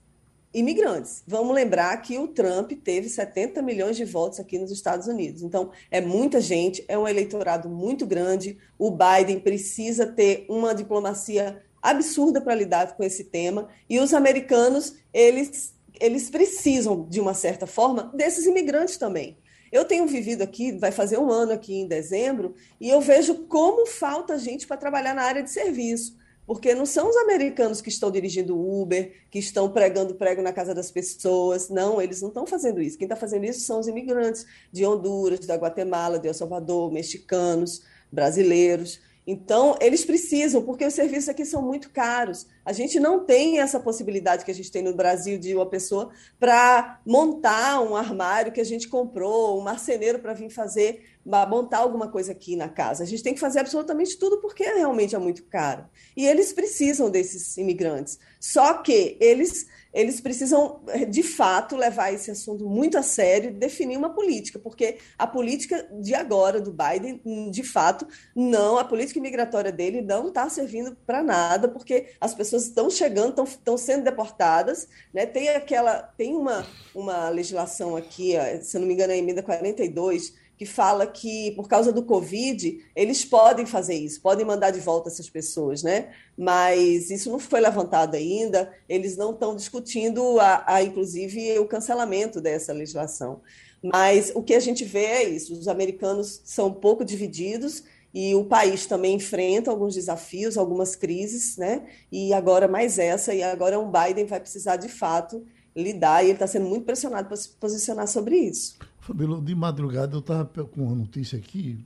imigrantes. 0.54 1.22
Vamos 1.26 1.54
lembrar 1.54 1.96
que 2.02 2.18
o 2.18 2.28
Trump 2.28 2.72
teve 2.84 3.08
70 3.08 3.62
milhões 3.62 3.96
de 3.96 4.04
votos 4.04 4.38
aqui 4.38 4.58
nos 4.58 4.70
Estados 4.70 5.06
Unidos. 5.06 5.42
Então, 5.42 5.70
é 5.90 6.00
muita 6.00 6.40
gente, 6.40 6.84
é 6.88 6.98
um 6.98 7.08
eleitorado 7.08 7.68
muito 7.68 8.06
grande. 8.06 8.58
O 8.78 8.90
Biden 8.90 9.40
precisa 9.40 10.06
ter 10.06 10.44
uma 10.48 10.74
diplomacia 10.74 11.62
absurda 11.80 12.40
para 12.40 12.54
lidar 12.54 12.94
com 12.96 13.02
esse 13.02 13.24
tema. 13.24 13.68
E 13.88 13.98
os 13.98 14.12
americanos, 14.12 14.94
eles, 15.12 15.74
eles 15.98 16.28
precisam, 16.28 17.06
de 17.08 17.20
uma 17.20 17.34
certa 17.34 17.66
forma, 17.66 18.12
desses 18.14 18.44
imigrantes 18.46 18.98
também. 18.98 19.38
Eu 19.70 19.86
tenho 19.86 20.06
vivido 20.06 20.42
aqui, 20.42 20.72
vai 20.72 20.92
fazer 20.92 21.18
um 21.18 21.30
ano 21.30 21.52
aqui 21.52 21.74
em 21.74 21.88
dezembro, 21.88 22.54
e 22.78 22.90
eu 22.90 23.00
vejo 23.00 23.46
como 23.46 23.86
falta 23.86 24.38
gente 24.38 24.66
para 24.66 24.76
trabalhar 24.76 25.14
na 25.14 25.22
área 25.22 25.42
de 25.42 25.50
serviço 25.50 26.20
porque 26.52 26.74
não 26.74 26.84
são 26.84 27.08
os 27.08 27.16
americanos 27.16 27.80
que 27.80 27.88
estão 27.88 28.10
dirigindo 28.10 28.54
Uber, 28.54 29.10
que 29.30 29.38
estão 29.38 29.70
pregando 29.70 30.14
prego 30.16 30.42
na 30.42 30.52
casa 30.52 30.74
das 30.74 30.90
pessoas. 30.90 31.70
Não, 31.70 31.98
eles 31.98 32.20
não 32.20 32.28
estão 32.28 32.46
fazendo 32.46 32.82
isso. 32.82 32.98
Quem 32.98 33.06
está 33.06 33.16
fazendo 33.16 33.46
isso 33.46 33.60
são 33.60 33.80
os 33.80 33.88
imigrantes 33.88 34.44
de 34.70 34.84
Honduras, 34.84 35.46
da 35.46 35.56
Guatemala, 35.56 36.18
de 36.18 36.28
El 36.28 36.34
Salvador, 36.34 36.92
mexicanos, 36.92 37.82
brasileiros. 38.12 39.00
Então, 39.24 39.76
eles 39.80 40.04
precisam, 40.04 40.62
porque 40.62 40.84
os 40.84 40.94
serviços 40.94 41.28
aqui 41.28 41.44
são 41.44 41.62
muito 41.62 41.90
caros. 41.90 42.46
A 42.64 42.72
gente 42.72 42.98
não 42.98 43.24
tem 43.24 43.60
essa 43.60 43.78
possibilidade 43.78 44.44
que 44.44 44.50
a 44.50 44.54
gente 44.54 44.70
tem 44.70 44.82
no 44.82 44.94
Brasil 44.94 45.38
de 45.38 45.54
uma 45.54 45.66
pessoa 45.66 46.10
para 46.40 47.00
montar 47.06 47.80
um 47.80 47.94
armário 47.94 48.50
que 48.50 48.60
a 48.60 48.64
gente 48.64 48.88
comprou, 48.88 49.58
um 49.58 49.62
marceneiro 49.62 50.18
para 50.18 50.32
vir 50.32 50.50
fazer, 50.50 51.04
montar 51.24 51.78
alguma 51.78 52.08
coisa 52.08 52.32
aqui 52.32 52.56
na 52.56 52.68
casa. 52.68 53.04
A 53.04 53.06
gente 53.06 53.22
tem 53.22 53.32
que 53.32 53.40
fazer 53.40 53.60
absolutamente 53.60 54.18
tudo 54.18 54.40
porque 54.40 54.64
realmente 54.64 55.14
é 55.14 55.18
muito 55.18 55.44
caro. 55.44 55.84
E 56.16 56.26
eles 56.26 56.52
precisam 56.52 57.08
desses 57.08 57.56
imigrantes. 57.56 58.18
Só 58.40 58.74
que 58.74 59.16
eles 59.20 59.66
eles 59.92 60.20
precisam, 60.20 60.80
de 61.08 61.22
fato, 61.22 61.76
levar 61.76 62.12
esse 62.12 62.30
assunto 62.30 62.66
muito 62.66 62.96
a 62.96 63.02
sério 63.02 63.50
e 63.50 63.52
definir 63.52 63.96
uma 63.96 64.10
política, 64.10 64.58
porque 64.58 64.98
a 65.18 65.26
política 65.26 65.86
de 66.00 66.14
agora, 66.14 66.60
do 66.60 66.72
Biden, 66.72 67.20
de 67.50 67.62
fato, 67.62 68.06
não, 68.34 68.78
a 68.78 68.84
política 68.84 69.20
migratória 69.20 69.70
dele 69.70 70.00
não 70.00 70.28
está 70.28 70.48
servindo 70.48 70.96
para 71.06 71.22
nada, 71.22 71.68
porque 71.68 72.06
as 72.20 72.34
pessoas 72.34 72.64
estão 72.64 72.88
chegando, 72.88 73.42
estão 73.44 73.76
sendo 73.76 74.04
deportadas, 74.04 74.88
né? 75.12 75.26
tem 75.26 75.50
aquela, 75.50 76.02
tem 76.02 76.34
uma, 76.34 76.66
uma 76.94 77.28
legislação 77.28 77.94
aqui, 77.94 78.34
se 78.62 78.78
não 78.78 78.86
me 78.86 78.94
engano, 78.94 79.12
é 79.12 79.16
a 79.16 79.18
emenda 79.18 79.42
42, 79.42 80.34
que 80.62 80.66
fala 80.66 81.08
que, 81.08 81.50
por 81.56 81.66
causa 81.66 81.92
do 81.92 82.04
Covid, 82.04 82.78
eles 82.94 83.24
podem 83.24 83.66
fazer 83.66 83.94
isso, 83.94 84.20
podem 84.20 84.46
mandar 84.46 84.70
de 84.70 84.78
volta 84.78 85.08
essas 85.08 85.28
pessoas, 85.28 85.82
né? 85.82 86.10
Mas 86.38 87.10
isso 87.10 87.32
não 87.32 87.40
foi 87.40 87.60
levantado 87.60 88.14
ainda, 88.14 88.72
eles 88.88 89.16
não 89.16 89.32
estão 89.32 89.56
discutindo, 89.56 90.38
a, 90.38 90.62
a, 90.64 90.82
inclusive, 90.84 91.58
o 91.58 91.66
cancelamento 91.66 92.40
dessa 92.40 92.72
legislação. 92.72 93.40
Mas 93.82 94.30
o 94.36 94.42
que 94.42 94.54
a 94.54 94.60
gente 94.60 94.84
vê 94.84 95.04
é 95.04 95.28
isso: 95.28 95.52
os 95.52 95.66
americanos 95.66 96.40
são 96.44 96.68
um 96.68 96.74
pouco 96.74 97.04
divididos 97.04 97.82
e 98.14 98.32
o 98.36 98.44
país 98.44 98.86
também 98.86 99.16
enfrenta 99.16 99.68
alguns 99.68 99.96
desafios, 99.96 100.56
algumas 100.56 100.94
crises, 100.94 101.56
né? 101.56 101.88
E 102.12 102.32
agora 102.32 102.68
mais 102.68 103.00
essa, 103.00 103.34
e 103.34 103.42
agora 103.42 103.80
o 103.80 103.90
Biden 103.90 104.26
vai 104.26 104.38
precisar 104.38 104.76
de 104.76 104.88
fato 104.88 105.44
lidar, 105.74 106.22
e 106.22 106.26
ele 106.26 106.34
está 106.34 106.46
sendo 106.46 106.66
muito 106.66 106.84
pressionado 106.84 107.26
para 107.26 107.36
se 107.36 107.48
posicionar 107.48 108.06
sobre 108.06 108.36
isso. 108.36 108.78
Fabíola, 109.02 109.42
de 109.42 109.52
madrugada 109.52 110.14
eu 110.14 110.20
estava 110.20 110.44
com 110.44 110.84
uma 110.84 110.94
notícia 110.94 111.36
aqui, 111.36 111.76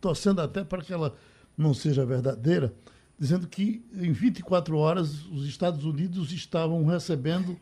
torcendo 0.00 0.40
até 0.40 0.62
para 0.62 0.80
que 0.80 0.92
ela 0.92 1.12
não 1.58 1.74
seja 1.74 2.06
verdadeira, 2.06 2.72
dizendo 3.18 3.48
que 3.48 3.84
em 3.92 4.12
24 4.12 4.78
horas 4.78 5.26
os 5.26 5.44
Estados 5.44 5.84
Unidos 5.84 6.32
estavam 6.32 6.86
recebendo 6.86 7.58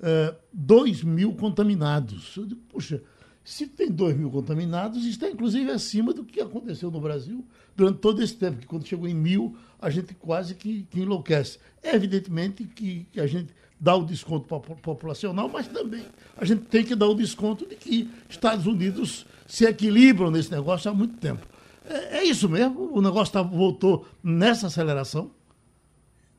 é, 0.00 0.32
2 0.52 1.02
mil 1.02 1.34
contaminados. 1.34 2.36
Eu 2.36 2.46
digo, 2.46 2.60
puxa, 2.68 3.02
se 3.42 3.66
tem 3.66 3.90
2 3.90 4.16
mil 4.16 4.30
contaminados, 4.30 5.04
está 5.04 5.28
inclusive 5.28 5.72
acima 5.72 6.14
do 6.14 6.24
que 6.24 6.40
aconteceu 6.40 6.92
no 6.92 7.00
Brasil 7.00 7.44
durante 7.76 7.98
todo 7.98 8.22
esse 8.22 8.36
tempo, 8.36 8.58
que 8.58 8.66
quando 8.68 8.86
chegou 8.86 9.08
em 9.08 9.14
mil, 9.14 9.56
a 9.80 9.90
gente 9.90 10.14
quase 10.14 10.54
que, 10.54 10.84
que 10.84 11.00
enlouquece. 11.00 11.58
É 11.82 11.96
evidentemente 11.96 12.62
que, 12.64 13.08
que 13.10 13.18
a 13.18 13.26
gente 13.26 13.52
dar 13.84 13.96
o 13.96 14.04
desconto 14.04 14.46
populacional, 14.80 15.46
mas 15.46 15.68
também 15.68 16.06
a 16.38 16.44
gente 16.46 16.62
tem 16.62 16.82
que 16.82 16.94
dar 16.94 17.06
o 17.06 17.14
desconto 17.14 17.68
de 17.68 17.76
que 17.76 18.10
Estados 18.30 18.66
Unidos 18.66 19.26
se 19.46 19.66
equilibram 19.66 20.30
nesse 20.30 20.50
negócio 20.50 20.90
há 20.90 20.94
muito 20.94 21.18
tempo. 21.18 21.46
É, 21.84 22.18
é 22.18 22.24
isso 22.24 22.48
mesmo? 22.48 22.90
O 22.96 23.02
negócio 23.02 23.34
tá, 23.34 23.42
voltou 23.42 24.06
nessa 24.22 24.68
aceleração? 24.68 25.30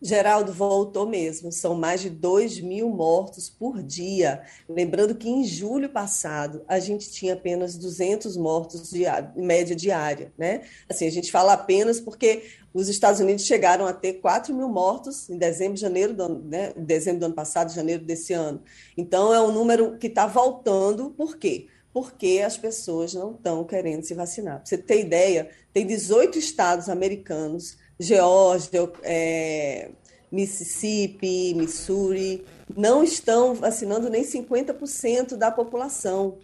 Geraldo, 0.06 0.54
voltou 0.54 1.08
mesmo. 1.08 1.52
São 1.52 1.74
mais 1.74 2.00
de 2.00 2.12
2 2.12 2.62
mil 2.62 2.90
mortos 2.90 3.50
por 3.50 3.82
dia. 3.82 4.44
Lembrando 4.70 5.16
que 5.16 5.28
em 5.28 5.44
julho 5.44 5.90
passado 5.90 6.64
a 6.68 6.78
gente 6.78 7.12
tinha 7.12 7.34
apenas 7.34 7.76
200 7.76 8.38
mortos 8.38 8.92
de 8.92 9.04
média 9.36 9.76
diária, 9.76 10.32
né? 10.38 10.62
Assim, 10.88 11.08
a 11.08 11.12
gente 11.12 11.32
fala 11.32 11.54
apenas 11.54 12.00
porque 12.00 12.44
os 12.72 12.88
Estados 12.88 13.20
Unidos 13.20 13.46
chegaram 13.46 13.88
a 13.88 13.94
ter 13.94 14.14
4 14.14 14.54
mil 14.54 14.70
mortos 14.70 15.28
em 15.28 15.40
dezembro, 15.40 15.76
janeiro 15.76 16.14
do, 16.14 16.24
ano, 16.24 16.44
né? 16.46 16.72
dezembro 16.78 17.22
do 17.22 17.26
ano 17.26 17.36
passado, 17.36 17.74
janeiro 17.74 18.04
desse 18.04 18.32
ano. 18.32 18.62
Então 18.96 19.34
é 19.34 19.42
um 19.42 19.52
número 19.52 19.98
que 19.98 20.06
está 20.06 20.28
voltando. 20.28 21.10
Por 21.10 21.38
quê? 21.38 21.68
Porque 21.92 22.44
as 22.46 22.58
pessoas 22.58 23.14
não 23.16 23.32
estão 23.32 23.64
querendo 23.64 24.04
se 24.04 24.14
vacinar. 24.14 24.58
Para 24.58 24.66
você 24.66 24.78
ter 24.78 25.00
ideia, 25.00 25.50
tem 25.74 25.88
18 25.88 26.38
estados 26.38 26.90
americanos 26.90 27.78
Geórgia, 28.00 28.92
é, 29.04 29.90
Mississippi, 30.32 31.54
Missouri, 31.56 32.46
não 32.76 33.04
estão 33.04 33.56
vacinando 33.56 34.10
nem 34.10 34.24
50% 34.24 35.36
da 35.36 35.52
população. 35.52 36.38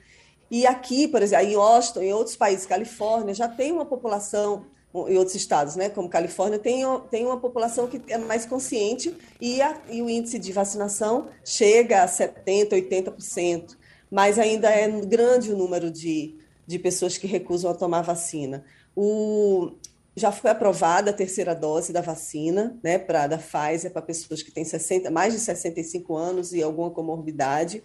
E 0.49 0.65
aqui, 0.65 1.07
por 1.07 1.21
exemplo, 1.21 1.45
em 1.45 1.55
Austin, 1.55 1.99
em 1.99 2.13
outros 2.13 2.35
países, 2.35 2.65
Califórnia, 2.65 3.33
já 3.33 3.47
tem 3.47 3.71
uma 3.71 3.85
população, 3.85 4.65
em 4.93 5.17
outros 5.17 5.35
estados, 5.35 5.77
né, 5.77 5.89
como 5.89 6.09
Califórnia, 6.09 6.59
tem, 6.59 6.83
tem 7.09 7.25
uma 7.25 7.39
população 7.39 7.87
que 7.87 8.01
é 8.09 8.17
mais 8.17 8.45
consciente 8.45 9.15
e, 9.39 9.61
a, 9.61 9.79
e 9.89 10.01
o 10.01 10.09
índice 10.09 10.37
de 10.37 10.51
vacinação 10.51 11.29
chega 11.43 12.03
a 12.03 12.07
70%, 12.07 12.71
80%, 12.71 13.77
mas 14.09 14.37
ainda 14.37 14.69
é 14.69 14.89
grande 14.89 15.53
o 15.53 15.57
número 15.57 15.89
de, 15.89 16.35
de 16.67 16.77
pessoas 16.77 17.17
que 17.17 17.27
recusam 17.27 17.71
a 17.71 17.73
tomar 17.73 18.01
vacina. 18.01 18.65
O, 18.93 19.71
já 20.15 20.31
foi 20.31 20.51
aprovada 20.51 21.11
a 21.11 21.13
terceira 21.13 21.55
dose 21.55 21.93
da 21.93 22.01
vacina, 22.01 22.77
né, 22.83 22.97
para 22.97 23.27
da 23.27 23.37
Pfizer 23.37 23.91
para 23.91 24.01
pessoas 24.01 24.43
que 24.43 24.51
têm 24.51 24.65
60, 24.65 25.09
mais 25.09 25.33
de 25.33 25.39
65 25.39 26.15
anos 26.15 26.53
e 26.53 26.61
alguma 26.61 26.91
comorbidade, 26.91 27.83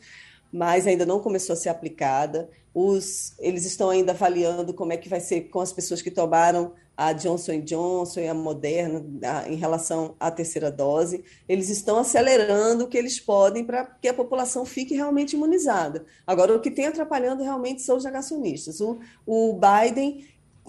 mas 0.53 0.87
ainda 0.87 1.07
não 1.07 1.21
começou 1.21 1.55
a 1.55 1.57
ser 1.57 1.69
aplicada. 1.69 2.49
Os, 2.75 3.35
eles 3.39 3.65
estão 3.65 3.91
ainda 3.91 4.13
avaliando 4.13 4.75
como 4.75 4.93
é 4.93 4.97
que 4.97 5.09
vai 5.09 5.21
ser 5.21 5.43
com 5.43 5.61
as 5.61 5.73
pessoas 5.73 6.03
que 6.03 6.11
tomaram 6.11 6.73
a 6.97 7.13
Johnson 7.13 7.61
Johnson 7.61 8.21
e 8.21 8.29
a 8.29 8.35
Moderna 8.35 9.05
a, 9.23 9.49
em 9.49 9.57
relação 9.57 10.17
à 10.19 10.31
terceira 10.31 10.71
dose. 10.71 11.23
Eles 11.49 11.69
estão 11.69 11.99
acelerando 11.99 12.85
o 12.85 12.89
que 12.89 12.97
eles 12.97 13.21
podem 13.21 13.65
para 13.65 13.85
que 13.85 14.09
a 14.09 14.15
população 14.15 14.65
fique 14.65 14.95
realmente 14.95 15.37
imunizada. 15.37 16.07
Agora, 16.27 16.57
o 16.57 16.61
que 16.61 16.71
tem 16.71 16.87
atrapalhando 16.87 17.43
realmente 17.43 17.83
são 17.83 17.97
os 17.97 18.05
negacionistas. 18.05 18.81
O, 18.81 18.99
o 19.27 19.59
Biden 19.61 20.25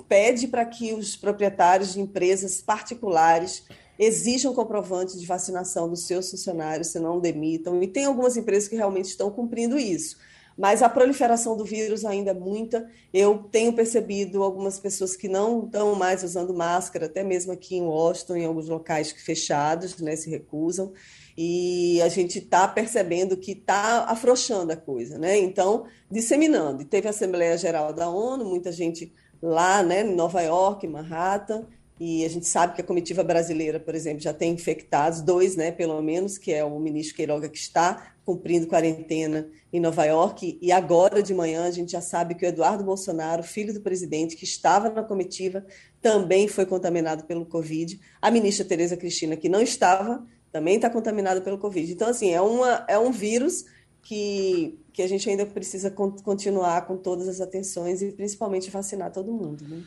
pede 0.07 0.47
para 0.47 0.65
que 0.65 0.93
os 0.93 1.15
proprietários 1.15 1.93
de 1.93 2.01
empresas 2.01 2.61
particulares 2.61 3.63
exijam 3.99 4.53
comprovantes 4.53 5.19
de 5.19 5.25
vacinação 5.25 5.89
dos 5.89 6.05
seus 6.05 6.29
funcionários, 6.29 6.87
se 6.87 6.99
não 6.99 7.19
demitam. 7.19 7.81
E 7.81 7.87
tem 7.87 8.05
algumas 8.05 8.37
empresas 8.37 8.69
que 8.69 8.75
realmente 8.75 9.05
estão 9.09 9.31
cumprindo 9.31 9.77
isso. 9.77 10.17
Mas 10.57 10.81
a 10.81 10.89
proliferação 10.89 11.55
do 11.55 11.63
vírus 11.63 12.03
ainda 12.03 12.31
é 12.31 12.33
muita. 12.33 12.89
Eu 13.13 13.37
tenho 13.51 13.73
percebido 13.73 14.41
algumas 14.41 14.79
pessoas 14.79 15.15
que 15.15 15.27
não 15.27 15.65
estão 15.65 15.93
mais 15.93 16.23
usando 16.23 16.53
máscara, 16.53 17.05
até 17.05 17.23
mesmo 17.23 17.51
aqui 17.51 17.75
em 17.75 17.83
Washington, 17.83 18.37
em 18.37 18.45
alguns 18.45 18.67
locais 18.67 19.11
fechados, 19.11 19.97
né, 19.97 20.15
se 20.15 20.29
recusam. 20.29 20.93
E 21.37 22.01
a 22.01 22.07
gente 22.07 22.39
está 22.39 22.67
percebendo 22.67 23.37
que 23.37 23.51
está 23.51 24.05
afrouxando 24.05 24.73
a 24.73 24.75
coisa, 24.75 25.19
né? 25.19 25.37
Então, 25.37 25.85
disseminando. 26.09 26.81
E 26.81 26.85
teve 26.85 27.05
a 27.05 27.11
Assembleia 27.11 27.55
Geral 27.55 27.93
da 27.93 28.09
ONU, 28.09 28.43
muita 28.43 28.71
gente 28.71 29.13
lá 29.41 29.83
né, 29.83 30.01
em 30.01 30.15
Nova 30.15 30.41
York, 30.41 30.87
Manhattan, 30.87 31.65
e 31.99 32.23
a 32.23 32.29
gente 32.29 32.45
sabe 32.45 32.75
que 32.75 32.81
a 32.81 32.83
comitiva 32.83 33.23
brasileira, 33.23 33.79
por 33.79 33.95
exemplo, 33.95 34.21
já 34.21 34.31
tem 34.31 34.53
infectados, 34.53 35.21
dois, 35.21 35.55
né, 35.55 35.71
pelo 35.71 35.99
menos, 36.01 36.37
que 36.37 36.53
é 36.53 36.63
o 36.63 36.79
ministro 36.79 37.15
Queiroga, 37.15 37.49
que 37.49 37.57
está 37.57 38.13
cumprindo 38.23 38.67
quarentena 38.67 39.47
em 39.71 39.79
Nova 39.79 40.03
York, 40.05 40.59
e 40.61 40.71
agora 40.71 41.23
de 41.23 41.33
manhã 41.33 41.65
a 41.65 41.71
gente 41.71 41.93
já 41.93 42.01
sabe 42.01 42.35
que 42.35 42.45
o 42.45 42.47
Eduardo 42.47 42.83
Bolsonaro, 42.83 43.41
filho 43.41 43.73
do 43.73 43.81
presidente, 43.81 44.35
que 44.35 44.43
estava 44.43 44.89
na 44.89 45.01
comitiva, 45.01 45.65
também 46.01 46.47
foi 46.47 46.65
contaminado 46.65 47.23
pelo 47.23 47.45
Covid. 47.45 47.99
A 48.21 48.29
ministra 48.29 48.65
Tereza 48.65 48.97
Cristina, 48.97 49.35
que 49.35 49.49
não 49.49 49.61
estava, 49.61 50.23
também 50.51 50.75
está 50.75 50.89
contaminada 50.89 51.41
pelo 51.41 51.57
Covid. 51.57 51.91
Então, 51.91 52.09
assim, 52.09 52.31
é, 52.31 52.41
uma, 52.41 52.85
é 52.87 52.99
um 52.99 53.11
vírus 53.11 53.65
que, 54.07 54.79
que 54.93 55.01
a 55.01 55.07
gente 55.07 55.29
ainda 55.29 55.45
precisa 55.45 55.91
continuar 55.91 56.87
com 56.87 56.95
todas 56.95 57.27
as 57.27 57.41
atenções 57.41 58.01
e 58.01 58.09
principalmente 58.13 58.71
vacinar 58.71 59.11
todo 59.11 59.33
mundo, 59.33 59.67
né? 59.67 59.83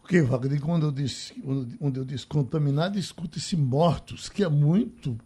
Porque, 0.00 0.20
Wagner, 0.20 0.60
quando 0.60 0.86
eu 0.86 0.90
disse, 0.90 1.32
quando 1.78 1.96
eu 1.98 2.04
disse 2.04 2.26
contaminado, 2.26 2.98
escuta-se 2.98 3.56
mortos, 3.56 4.28
que 4.28 4.42
é 4.42 4.48
muito, 4.48 5.16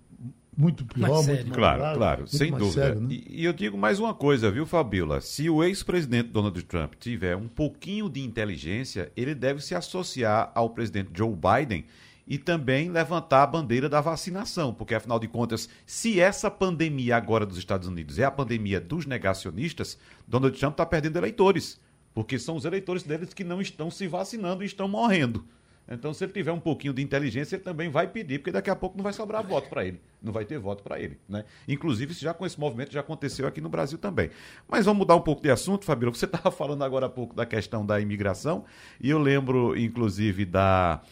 muito 0.55 0.85
pior, 0.85 1.25
muito 1.25 1.29
mais 1.29 1.45
Claro, 1.45 1.79
grave, 1.79 1.97
claro, 1.97 2.29
sem 2.29 2.51
dúvida. 2.53 2.89
Sério, 2.89 3.01
né? 3.01 3.09
e, 3.11 3.41
e, 3.41 3.45
eu 3.47 3.55
digo 3.55 3.79
mais 3.79 3.99
uma 3.99 4.13
coisa, 4.13 4.51
viu, 4.51 4.67
Fabiola? 4.67 5.23
Se 5.23 5.49
o 5.49 5.65
ex-presidente 5.65 6.29
Donald 6.29 6.63
Trump 6.65 6.93
tiver 7.01 7.35
um 7.35 7.49
pouquinho 7.49 8.11
de 8.11 8.21
inteligência, 8.21 9.11
ele 9.17 9.35
deve 9.35 9.63
se 9.63 9.75
associar 9.75 10.53
ao 10.55 10.69
presidente 10.69 11.09
Joe 11.15 11.35
Biden 11.35 11.87
e 12.27 12.39
também 12.39 12.91
levantar 12.91 13.43
a 13.43 13.47
bandeira 13.47 13.89
da 13.89 14.01
vacinação, 14.01 14.75
porque 14.75 14.95
afinal 14.95 15.19
de 15.19 15.29
contas, 15.29 15.69
se 15.85 16.19
essa 16.19 16.51
pandemia 16.51 17.17
agora 17.17 17.47
dos 17.47 17.59
Estados 17.59 17.87
Unidos 17.87 18.19
é 18.19 18.25
a 18.25 18.31
pandemia 18.31 18.81
dos 18.81 19.07
negacionistas, 19.07 19.97
Donald 20.27 20.59
Trump 20.59 20.73
está 20.73 20.85
perdendo 20.85 21.19
eleitores 21.19 21.81
porque 22.17 22.39
são 22.39 22.57
os 22.57 22.65
eleitores 22.65 23.03
deles 23.03 23.35
que 23.35 23.45
não 23.45 23.61
estão 23.61 23.91
se 23.91 24.09
vacinando 24.09 24.63
e 24.63 24.67
estão 24.67 24.89
morrendo. 24.89 25.45
Então, 25.87 26.15
se 26.15 26.25
ele 26.25 26.33
tiver 26.33 26.51
um 26.51 26.59
pouquinho 26.59 26.95
de 26.95 27.03
inteligência, 27.03 27.57
ele 27.57 27.63
também 27.63 27.91
vai 27.91 28.09
pedir, 28.09 28.39
porque 28.39 28.51
daqui 28.51 28.71
a 28.71 28.75
pouco 28.75 28.97
não 28.97 29.05
vai 29.05 29.13
sobrar 29.13 29.47
voto 29.47 29.69
para 29.69 29.85
ele. 29.85 30.01
Não 30.23 30.33
vai 30.33 30.47
ter 30.47 30.59
voto 30.59 30.83
para 30.83 30.99
ele. 30.99 31.19
Né? 31.29 31.45
Inclusive, 31.69 32.13
isso 32.13 32.23
já 32.23 32.33
com 32.33 32.47
esse 32.47 32.59
movimento 32.59 32.91
já 32.91 33.01
aconteceu 33.01 33.47
aqui 33.47 33.61
no 33.61 33.69
Brasil 33.69 33.99
também. 33.99 34.31
Mas 34.67 34.87
vamos 34.87 35.01
mudar 35.01 35.15
um 35.15 35.21
pouco 35.21 35.43
de 35.43 35.51
assunto, 35.51 35.85
Fabíola. 35.85 36.15
Você 36.15 36.25
estava 36.25 36.51
falando 36.51 36.83
agora 36.83 37.05
há 37.05 37.11
pouco 37.11 37.37
da 37.37 37.45
questão 37.45 37.85
da 37.85 38.01
imigração, 38.01 38.65
e 38.99 39.11
eu 39.11 39.19
lembro, 39.19 39.79
inclusive, 39.79 40.47
da 40.47 41.03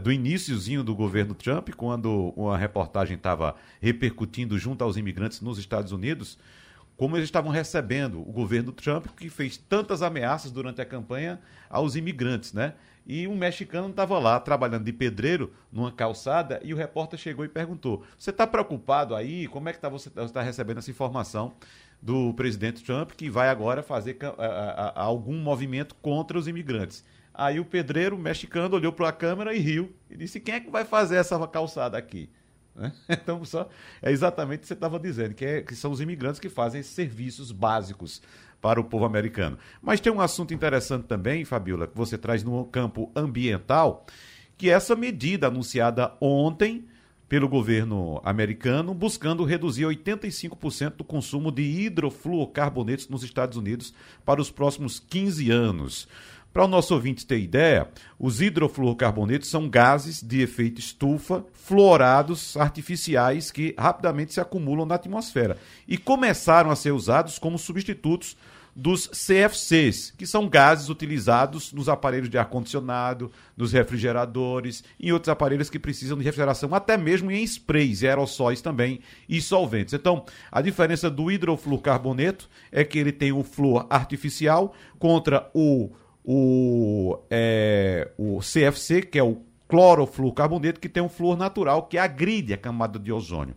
do 0.00 0.12
iníciozinho 0.12 0.82
do 0.82 0.94
governo 0.94 1.34
Trump, 1.34 1.70
quando 1.76 2.32
uma 2.36 2.58
reportagem 2.58 3.16
estava 3.16 3.54
repercutindo 3.80 4.58
junto 4.58 4.82
aos 4.82 4.96
imigrantes 4.96 5.40
nos 5.40 5.58
Estados 5.58 5.92
Unidos, 5.92 6.38
como 6.96 7.16
eles 7.16 7.28
estavam 7.28 7.50
recebendo 7.50 8.20
o 8.20 8.32
governo 8.32 8.72
Trump, 8.72 9.06
que 9.16 9.28
fez 9.28 9.56
tantas 9.56 10.02
ameaças 10.02 10.50
durante 10.50 10.80
a 10.80 10.84
campanha 10.84 11.40
aos 11.68 11.96
imigrantes, 11.96 12.52
né? 12.52 12.74
E 13.06 13.28
um 13.28 13.36
mexicano 13.36 13.90
estava 13.90 14.18
lá 14.18 14.40
trabalhando 14.40 14.84
de 14.84 14.92
pedreiro 14.92 15.52
numa 15.70 15.92
calçada 15.92 16.58
e 16.64 16.72
o 16.72 16.76
repórter 16.76 17.18
chegou 17.18 17.44
e 17.44 17.48
perguntou: 17.48 18.02
Você 18.18 18.30
está 18.30 18.46
preocupado 18.46 19.14
aí? 19.14 19.46
Como 19.48 19.68
é 19.68 19.72
que 19.72 19.78
tá, 19.78 19.88
você 19.88 20.08
está 20.08 20.40
recebendo 20.40 20.78
essa 20.78 20.90
informação 20.90 21.52
do 22.00 22.32
presidente 22.34 22.82
Trump 22.82 23.12
que 23.12 23.28
vai 23.28 23.48
agora 23.48 23.82
fazer 23.82 24.16
a, 24.22 24.44
a, 24.44 24.88
a, 24.88 25.02
algum 25.02 25.38
movimento 25.38 25.94
contra 25.96 26.38
os 26.38 26.48
imigrantes? 26.48 27.04
Aí 27.34 27.58
o 27.58 27.64
pedreiro 27.64 28.16
mexicano 28.16 28.76
olhou 28.76 28.92
para 28.92 29.08
a 29.08 29.12
câmera 29.12 29.52
e 29.52 29.58
riu 29.58 29.92
e 30.08 30.16
disse: 30.16 30.38
Quem 30.38 30.54
é 30.54 30.60
que 30.60 30.70
vai 30.70 30.84
fazer 30.84 31.16
essa 31.16 31.36
calçada 31.48 31.98
aqui? 31.98 32.30
Né? 32.76 32.92
Então, 33.08 33.44
só, 33.44 33.68
é 34.02 34.10
exatamente 34.10 34.58
o 34.58 34.60
que 34.62 34.66
você 34.66 34.74
estava 34.74 34.98
dizendo, 34.98 35.32
que, 35.32 35.44
é, 35.44 35.62
que 35.62 35.76
são 35.76 35.92
os 35.92 36.00
imigrantes 36.00 36.40
que 36.40 36.48
fazem 36.48 36.80
esses 36.80 36.92
serviços 36.92 37.52
básicos 37.52 38.20
para 38.60 38.80
o 38.80 38.84
povo 38.84 39.04
americano. 39.04 39.56
Mas 39.80 40.00
tem 40.00 40.12
um 40.12 40.20
assunto 40.20 40.52
interessante 40.52 41.04
também, 41.04 41.44
Fabiola, 41.44 41.86
que 41.86 41.96
você 41.96 42.18
traz 42.18 42.42
no 42.42 42.64
campo 42.64 43.12
ambiental, 43.14 44.04
que 44.58 44.70
é 44.70 44.72
essa 44.72 44.96
medida 44.96 45.46
anunciada 45.46 46.14
ontem 46.20 46.84
pelo 47.28 47.48
governo 47.48 48.20
americano, 48.24 48.94
buscando 48.94 49.44
reduzir 49.44 49.84
85% 49.84 50.96
do 50.96 51.04
consumo 51.04 51.50
de 51.50 51.62
hidrofluorcarbonetos 51.62 53.08
nos 53.08 53.22
Estados 53.22 53.56
Unidos 53.56 53.94
para 54.24 54.40
os 54.40 54.50
próximos 54.50 54.98
15 54.98 55.50
anos. 55.50 56.08
Para 56.54 56.66
o 56.66 56.68
nosso 56.68 56.94
ouvinte 56.94 57.26
ter 57.26 57.40
ideia, 57.40 57.88
os 58.16 58.40
hidrofluorcarbonetos 58.40 59.50
são 59.50 59.68
gases 59.68 60.22
de 60.22 60.40
efeito 60.40 60.78
estufa, 60.78 61.44
fluorados 61.52 62.56
artificiais 62.56 63.50
que 63.50 63.74
rapidamente 63.76 64.32
se 64.32 64.40
acumulam 64.40 64.86
na 64.86 64.94
atmosfera 64.94 65.58
e 65.88 65.98
começaram 65.98 66.70
a 66.70 66.76
ser 66.76 66.92
usados 66.92 67.40
como 67.40 67.58
substitutos 67.58 68.36
dos 68.76 69.08
CFCs, 69.08 70.12
que 70.16 70.28
são 70.28 70.48
gases 70.48 70.88
utilizados 70.88 71.72
nos 71.72 71.88
aparelhos 71.88 72.30
de 72.30 72.38
ar-condicionado, 72.38 73.32
nos 73.56 73.72
refrigeradores 73.72 74.84
e 74.98 75.12
outros 75.12 75.30
aparelhos 75.30 75.68
que 75.68 75.78
precisam 75.80 76.16
de 76.16 76.22
refrigeração, 76.22 76.72
até 76.72 76.96
mesmo 76.96 77.32
em 77.32 77.42
sprays 77.42 78.02
e 78.02 78.06
aerossóis 78.06 78.60
também 78.60 79.00
e 79.28 79.42
solventes. 79.42 79.92
Então, 79.92 80.24
a 80.52 80.60
diferença 80.60 81.10
do 81.10 81.32
hidrofluorcarboneto 81.32 82.48
é 82.70 82.84
que 82.84 82.98
ele 82.98 83.12
tem 83.12 83.32
o 83.32 83.42
flúor 83.42 83.88
artificial 83.90 84.72
contra 85.00 85.50
o 85.52 85.90
o, 86.24 87.18
é, 87.30 88.10
o 88.16 88.40
CFC, 88.40 89.02
que 89.02 89.18
é 89.18 89.22
o 89.22 89.42
clorofluorcarboneto, 89.68 90.80
que 90.80 90.88
tem 90.88 91.02
um 91.02 91.08
flúor 91.08 91.36
natural 91.36 91.82
que 91.84 91.98
agride 91.98 92.54
a 92.54 92.56
camada 92.56 92.98
de 92.98 93.12
ozônio. 93.12 93.54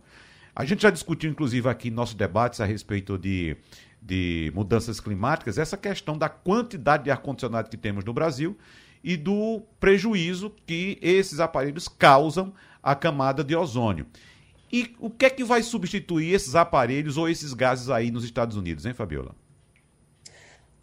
A 0.54 0.64
gente 0.64 0.82
já 0.82 0.90
discutiu, 0.90 1.30
inclusive, 1.30 1.68
aqui 1.68 1.88
em 1.88 1.92
nossos 1.92 2.14
debates 2.14 2.60
a 2.60 2.64
respeito 2.64 3.16
de, 3.16 3.56
de 4.02 4.52
mudanças 4.54 5.00
climáticas, 5.00 5.56
essa 5.56 5.76
questão 5.76 6.18
da 6.18 6.28
quantidade 6.28 7.04
de 7.04 7.10
ar-condicionado 7.10 7.70
que 7.70 7.76
temos 7.76 8.04
no 8.04 8.12
Brasil 8.12 8.56
e 9.02 9.16
do 9.16 9.62
prejuízo 9.78 10.52
que 10.66 10.98
esses 11.00 11.40
aparelhos 11.40 11.88
causam 11.88 12.52
à 12.82 12.94
camada 12.94 13.44
de 13.44 13.54
ozônio. 13.54 14.06
E 14.70 14.94
o 14.98 15.08
que 15.08 15.24
é 15.24 15.30
que 15.30 15.44
vai 15.44 15.62
substituir 15.62 16.34
esses 16.34 16.54
aparelhos 16.54 17.16
ou 17.16 17.28
esses 17.28 17.54
gases 17.54 17.88
aí 17.88 18.10
nos 18.10 18.24
Estados 18.24 18.56
Unidos, 18.56 18.84
hein, 18.84 18.92
Fabiola? 18.92 19.34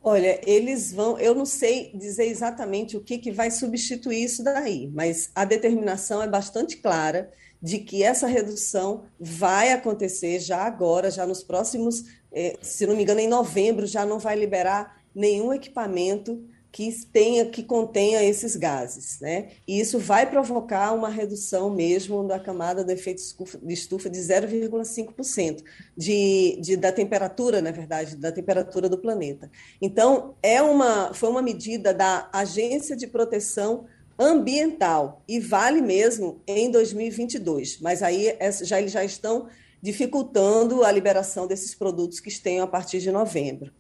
Olha, 0.08 0.40
eles 0.46 0.94
vão. 0.94 1.18
Eu 1.18 1.34
não 1.34 1.48
sei 1.48 1.90
dizer 1.96 2.26
exatamente 2.26 2.96
o 2.96 3.02
que, 3.02 3.18
que 3.18 3.32
vai 3.32 3.50
substituir 3.50 4.24
isso 4.24 4.44
daí, 4.44 4.88
mas 4.94 5.32
a 5.34 5.44
determinação 5.44 6.22
é 6.22 6.28
bastante 6.28 6.78
clara 6.78 7.32
de 7.60 7.80
que 7.80 8.04
essa 8.04 8.28
redução 8.28 9.06
vai 9.20 9.72
acontecer 9.72 10.40
já 10.40 10.62
agora, 10.62 11.10
já 11.10 11.26
nos 11.26 11.42
próximos, 11.42 12.04
eh, 12.32 12.56
se 12.62 12.86
não 12.86 12.96
me 12.96 13.02
engano, 13.02 13.20
em 13.20 13.28
novembro, 13.28 13.88
já 13.88 14.06
não 14.06 14.20
vai 14.20 14.36
liberar 14.36 15.02
nenhum 15.16 15.52
equipamento 15.52 16.40
que 16.76 16.92
tenha 17.06 17.46
que 17.46 17.64
contenha 17.64 18.22
esses 18.22 18.58
gases, 18.58 19.18
né? 19.22 19.52
E 19.66 19.80
isso 19.80 19.98
vai 19.98 20.30
provocar 20.30 20.92
uma 20.92 21.08
redução 21.08 21.70
mesmo 21.70 22.28
da 22.28 22.38
camada 22.38 22.84
do 22.84 22.92
efeito 22.92 23.22
de 23.64 23.74
estufa 23.74 24.10
de 24.10 24.20
0,5% 24.20 25.64
de, 25.96 26.60
de, 26.60 26.76
da 26.76 26.92
temperatura, 26.92 27.62
na 27.62 27.72
verdade, 27.72 28.18
da 28.18 28.30
temperatura 28.30 28.90
do 28.90 28.98
planeta. 28.98 29.50
Então, 29.82 30.36
é 30.44 30.62
uma 30.62 31.14
foi 31.14 31.30
uma 31.30 31.42
medida 31.42 31.94
da 31.94 32.30
Agência 32.34 32.94
de 32.94 33.08
Proteção 33.08 33.86
Ambiental 34.20 35.24
e 35.30 35.40
vale 35.40 35.80
mesmo 35.80 36.42
em 36.46 36.70
2022, 36.70 37.80
mas 37.80 38.04
aí 38.04 38.38
já 38.64 38.82
eles 38.82 38.92
já 38.92 39.06
estão 39.06 39.48
dificultando 39.82 40.84
a 40.84 40.92
liberação 40.92 41.48
desses 41.48 41.74
produtos 41.74 42.20
que 42.20 42.28
estão 42.28 42.64
a 42.64 42.68
partir 42.68 43.00
de 43.00 43.14
novembro. 43.14 43.72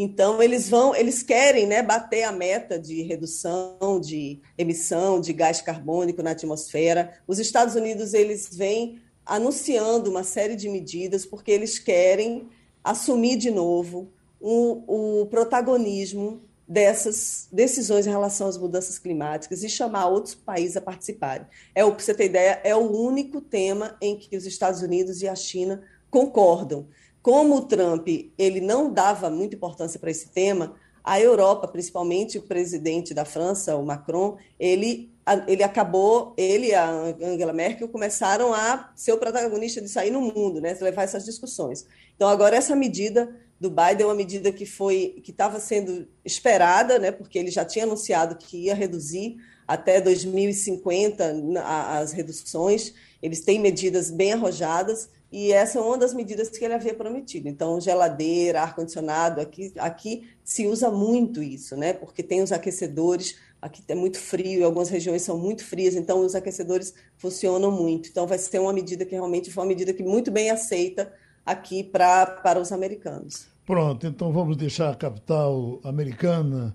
Então, 0.00 0.40
eles 0.40 0.68
vão, 0.68 0.94
eles 0.94 1.24
querem 1.24 1.66
né, 1.66 1.82
bater 1.82 2.22
a 2.22 2.30
meta 2.30 2.78
de 2.78 3.02
redução 3.02 4.00
de 4.00 4.40
emissão 4.56 5.20
de 5.20 5.32
gás 5.32 5.60
carbônico 5.60 6.22
na 6.22 6.30
atmosfera. 6.30 7.18
Os 7.26 7.40
Estados 7.40 7.74
Unidos 7.74 8.14
eles 8.14 8.48
vêm 8.54 9.02
anunciando 9.26 10.08
uma 10.08 10.22
série 10.22 10.54
de 10.54 10.68
medidas 10.68 11.26
porque 11.26 11.50
eles 11.50 11.80
querem 11.80 12.48
assumir 12.84 13.34
de 13.38 13.50
novo 13.50 14.12
o, 14.40 15.22
o 15.22 15.26
protagonismo 15.26 16.42
dessas 16.68 17.48
decisões 17.50 18.06
em 18.06 18.10
relação 18.10 18.46
às 18.46 18.56
mudanças 18.56 19.00
climáticas 19.00 19.64
e 19.64 19.68
chamar 19.68 20.06
outros 20.06 20.36
países 20.36 20.76
a 20.76 20.80
participarem. 20.80 21.48
É 21.74 21.84
o 21.84 21.96
que 21.96 22.04
você 22.04 22.14
tem 22.14 22.26
ideia, 22.26 22.60
é 22.62 22.76
o 22.76 22.88
único 22.88 23.40
tema 23.40 23.96
em 24.00 24.16
que 24.16 24.36
os 24.36 24.46
Estados 24.46 24.80
Unidos 24.80 25.22
e 25.22 25.28
a 25.28 25.34
China 25.34 25.82
concordam. 26.08 26.86
Como 27.22 27.56
o 27.56 27.62
Trump 27.62 28.06
ele 28.38 28.60
não 28.60 28.92
dava 28.92 29.28
muita 29.28 29.56
importância 29.56 29.98
para 29.98 30.10
esse 30.10 30.28
tema, 30.28 30.74
a 31.08 31.18
Europa, 31.18 31.66
principalmente 31.66 32.36
o 32.36 32.42
presidente 32.42 33.14
da 33.14 33.24
França, 33.24 33.74
o 33.76 33.84
Macron, 33.84 34.36
ele, 34.60 35.10
ele 35.46 35.62
acabou, 35.62 36.34
ele 36.36 36.66
e 36.66 36.74
a 36.74 36.86
Angela 36.90 37.52
Merkel 37.52 37.88
começaram 37.88 38.52
a 38.52 38.92
ser 38.94 39.12
o 39.12 39.18
protagonista 39.18 39.80
disso 39.80 39.98
aí 39.98 40.10
no 40.10 40.20
mundo, 40.20 40.60
né? 40.60 40.76
levar 40.80 41.04
essas 41.04 41.24
discussões. 41.24 41.86
Então, 42.14 42.28
agora, 42.28 42.56
essa 42.56 42.76
medida 42.76 43.34
do 43.58 43.70
Biden 43.70 44.02
é 44.02 44.04
uma 44.04 44.14
medida 44.14 44.52
que 44.52 44.66
foi 44.66 45.20
que 45.24 45.30
estava 45.30 45.58
sendo 45.58 46.06
esperada, 46.22 46.98
né? 46.98 47.10
porque 47.10 47.38
ele 47.38 47.50
já 47.50 47.64
tinha 47.64 47.86
anunciado 47.86 48.36
que 48.36 48.64
ia 48.64 48.74
reduzir 48.74 49.38
até 49.66 50.00
2050 50.02 51.34
as 51.64 52.12
reduções, 52.12 52.92
eles 53.22 53.40
têm 53.40 53.58
medidas 53.58 54.10
bem 54.10 54.34
arrojadas 54.34 55.08
e 55.30 55.52
essa 55.52 55.78
é 55.78 55.82
uma 55.82 55.98
das 55.98 56.14
medidas 56.14 56.48
que 56.48 56.64
ele 56.64 56.74
havia 56.74 56.94
prometido. 56.94 57.48
Então, 57.48 57.80
geladeira, 57.80 58.62
ar-condicionado, 58.62 59.40
aqui, 59.40 59.72
aqui 59.78 60.28
se 60.42 60.66
usa 60.66 60.90
muito 60.90 61.42
isso, 61.42 61.76
né? 61.76 61.92
Porque 61.92 62.22
tem 62.22 62.42
os 62.42 62.50
aquecedores, 62.50 63.36
aqui 63.60 63.82
é 63.88 63.94
muito 63.94 64.18
frio, 64.18 64.64
algumas 64.64 64.88
regiões 64.88 65.22
são 65.22 65.38
muito 65.38 65.64
frias, 65.64 65.94
então 65.94 66.20
os 66.20 66.34
aquecedores 66.34 66.94
funcionam 67.16 67.70
muito. 67.70 68.08
Então, 68.08 68.26
vai 68.26 68.38
ser 68.38 68.58
uma 68.58 68.72
medida 68.72 69.04
que 69.04 69.14
realmente 69.14 69.50
foi 69.50 69.62
uma 69.62 69.68
medida 69.68 69.92
que 69.92 70.02
muito 70.02 70.30
bem 70.30 70.50
aceita 70.50 71.12
aqui 71.44 71.84
pra, 71.84 72.26
para 72.26 72.58
os 72.58 72.72
americanos. 72.72 73.46
Pronto, 73.66 74.06
então 74.06 74.32
vamos 74.32 74.56
deixar 74.56 74.90
a 74.90 74.94
capital 74.94 75.78
americana 75.84 76.74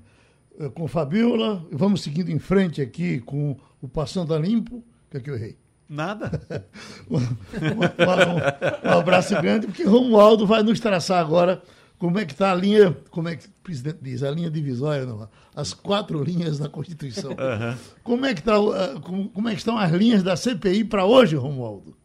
eh, 0.60 0.70
com 0.70 0.88
Fabiola, 0.88 1.66
vamos 1.72 2.04
seguindo 2.04 2.30
em 2.30 2.38
frente 2.38 2.82
aqui 2.82 3.20
com 3.20 3.56
o 3.82 3.88
Passando 3.88 4.32
a 4.32 4.38
Limpo, 4.38 4.84
que 5.14 5.18
é 5.18 5.20
que 5.20 5.30
eu 5.30 5.36
errei? 5.36 5.56
Nada. 5.88 6.42
um, 7.10 7.18
um, 7.18 8.90
um, 8.90 9.00
abraço 9.00 9.40
grande, 9.42 9.68
porque 9.68 9.84
Romualdo 9.84 10.48
vai 10.48 10.64
nos 10.64 10.80
traçar 10.80 11.20
agora 11.20 11.62
como 11.98 12.20
é 12.20 12.26
que 12.26 12.34
está 12.34 12.52
a 12.52 12.56
linha, 12.56 12.96
como 13.10 13.30
é 13.30 13.36
que 13.36 13.48
o 13.48 13.52
presidente 13.64 14.00
diz, 14.02 14.24
a 14.24 14.32
linha 14.32 14.50
divisória, 14.50 15.06
não, 15.06 15.30
as 15.56 15.74
quatro 15.74 16.24
linhas 16.24 16.58
da 16.58 16.68
Constituição. 16.68 17.32
Uhum. 17.32 17.78
Como, 18.04 18.26
é 18.26 18.34
que 18.34 18.42
tá, 18.42 18.54
como, 19.02 19.30
como 19.30 19.50
é 19.50 19.52
que 19.52 19.60
estão 19.60 19.78
as 19.78 19.92
linhas 19.92 20.24
da 20.24 20.36
CPI 20.36 20.84
para 20.84 21.06
hoje, 21.06 21.36
Romualdo? 21.36 21.96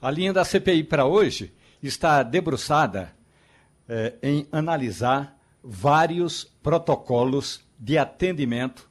A 0.00 0.10
linha 0.10 0.32
da 0.32 0.44
CPI 0.44 0.84
para 0.84 1.06
hoje 1.06 1.52
está 1.82 2.22
debruçada 2.22 3.12
eh, 3.88 4.14
em 4.22 4.46
analisar 4.52 5.38
vários 5.62 6.44
protocolos 6.62 7.60
de 7.78 7.96
atendimento 7.96 8.88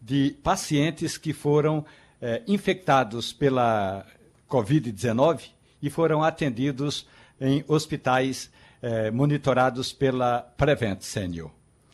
de 0.00 0.36
pacientes 0.42 1.16
que 1.16 1.32
foram 1.32 1.84
eh, 2.22 2.40
infectados 2.46 3.32
pela 3.32 4.06
Covid-19 4.48 5.40
e 5.82 5.90
foram 5.90 6.22
atendidos 6.22 7.04
em 7.40 7.64
hospitais 7.66 8.48
eh, 8.80 9.10
monitorados 9.10 9.92
pela 9.92 10.40
Prevent 10.56 11.00
Senior. 11.00 11.50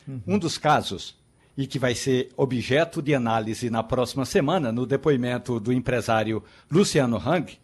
Uhum. 0.07 0.21
Um 0.27 0.39
dos 0.39 0.59
casos, 0.59 1.17
e 1.57 1.67
que 1.67 1.79
vai 1.79 1.95
ser 1.95 2.31
objeto 2.37 3.01
de 3.01 3.15
análise 3.15 3.71
na 3.71 3.83
próxima 3.83 4.27
semana, 4.27 4.71
no 4.71 4.85
depoimento 4.85 5.59
do 5.59 5.73
empresário 5.73 6.45
Luciano 6.71 7.17
Hang, 7.17 7.59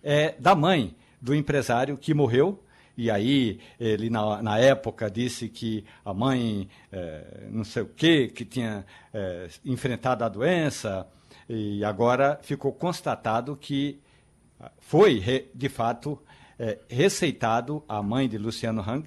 é 0.00 0.36
da 0.38 0.54
mãe 0.54 0.94
do 1.20 1.34
empresário 1.34 1.96
que 1.96 2.14
morreu 2.14 2.62
e 2.96 3.10
aí 3.10 3.58
ele 3.80 4.08
na, 4.08 4.40
na 4.40 4.58
época 4.58 5.10
disse 5.10 5.48
que 5.48 5.84
a 6.04 6.14
mãe 6.14 6.68
é, 6.92 7.48
não 7.50 7.64
sei 7.64 7.82
o 7.82 7.86
que 7.86 8.28
que 8.28 8.44
tinha 8.44 8.86
enfrentado 9.64 10.22
a 10.22 10.28
doença 10.28 11.04
e 11.48 11.84
agora 11.84 12.38
ficou 12.42 12.72
constatado 12.72 13.56
que 13.56 14.00
foi, 14.78 15.50
de 15.54 15.68
fato, 15.68 16.18
é, 16.58 16.78
receitado 16.88 17.82
à 17.88 18.02
mãe 18.02 18.28
de 18.28 18.38
Luciano 18.38 18.80
Hang 18.80 19.06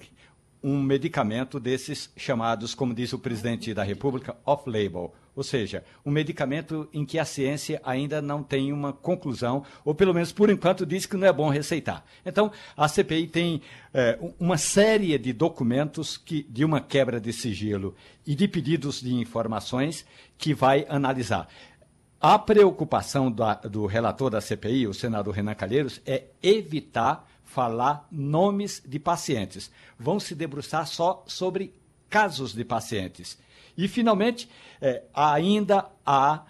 um 0.62 0.80
medicamento 0.82 1.60
desses 1.60 2.10
chamados, 2.16 2.74
como 2.74 2.94
diz 2.94 3.12
o 3.12 3.18
presidente 3.18 3.72
da 3.72 3.82
República, 3.82 4.36
off-label, 4.44 5.14
ou 5.34 5.42
seja, 5.44 5.84
um 6.04 6.10
medicamento 6.10 6.88
em 6.92 7.04
que 7.04 7.16
a 7.16 7.24
ciência 7.24 7.80
ainda 7.84 8.20
não 8.20 8.42
tem 8.42 8.72
uma 8.72 8.92
conclusão, 8.92 9.64
ou 9.84 9.94
pelo 9.94 10.12
menos 10.12 10.32
por 10.32 10.50
enquanto 10.50 10.84
diz 10.84 11.06
que 11.06 11.16
não 11.16 11.28
é 11.28 11.32
bom 11.32 11.48
receitar. 11.48 12.04
Então, 12.26 12.50
a 12.76 12.88
CPI 12.88 13.28
tem 13.28 13.62
é, 13.94 14.18
uma 14.40 14.58
série 14.58 15.16
de 15.16 15.32
documentos 15.32 16.16
que, 16.16 16.42
de 16.42 16.64
uma 16.64 16.80
quebra 16.80 17.20
de 17.20 17.32
sigilo 17.32 17.94
e 18.26 18.34
de 18.34 18.48
pedidos 18.48 19.00
de 19.00 19.14
informações 19.14 20.04
que 20.36 20.52
vai 20.52 20.84
analisar. 20.88 21.48
A 22.20 22.36
preocupação 22.36 23.30
do, 23.70 23.86
relator 23.86 24.28
da 24.28 24.40
CPI, 24.40 24.88
o 24.88 24.94
senador 24.94 25.34
Renan 25.34 25.54
Calheiros, 25.54 26.00
é 26.04 26.24
evitar 26.42 27.28
falar 27.44 28.08
nomes 28.10 28.82
de 28.84 28.98
pacientes. 28.98 29.70
Vão 29.96 30.18
se 30.18 30.34
debruçar 30.34 30.84
só 30.86 31.22
sobre 31.28 31.72
casos 32.10 32.52
de 32.52 32.64
pacientes. 32.64 33.38
E, 33.76 33.86
finalmente, 33.86 34.48
é, 34.80 35.04
ainda 35.14 35.86
há 36.04 36.42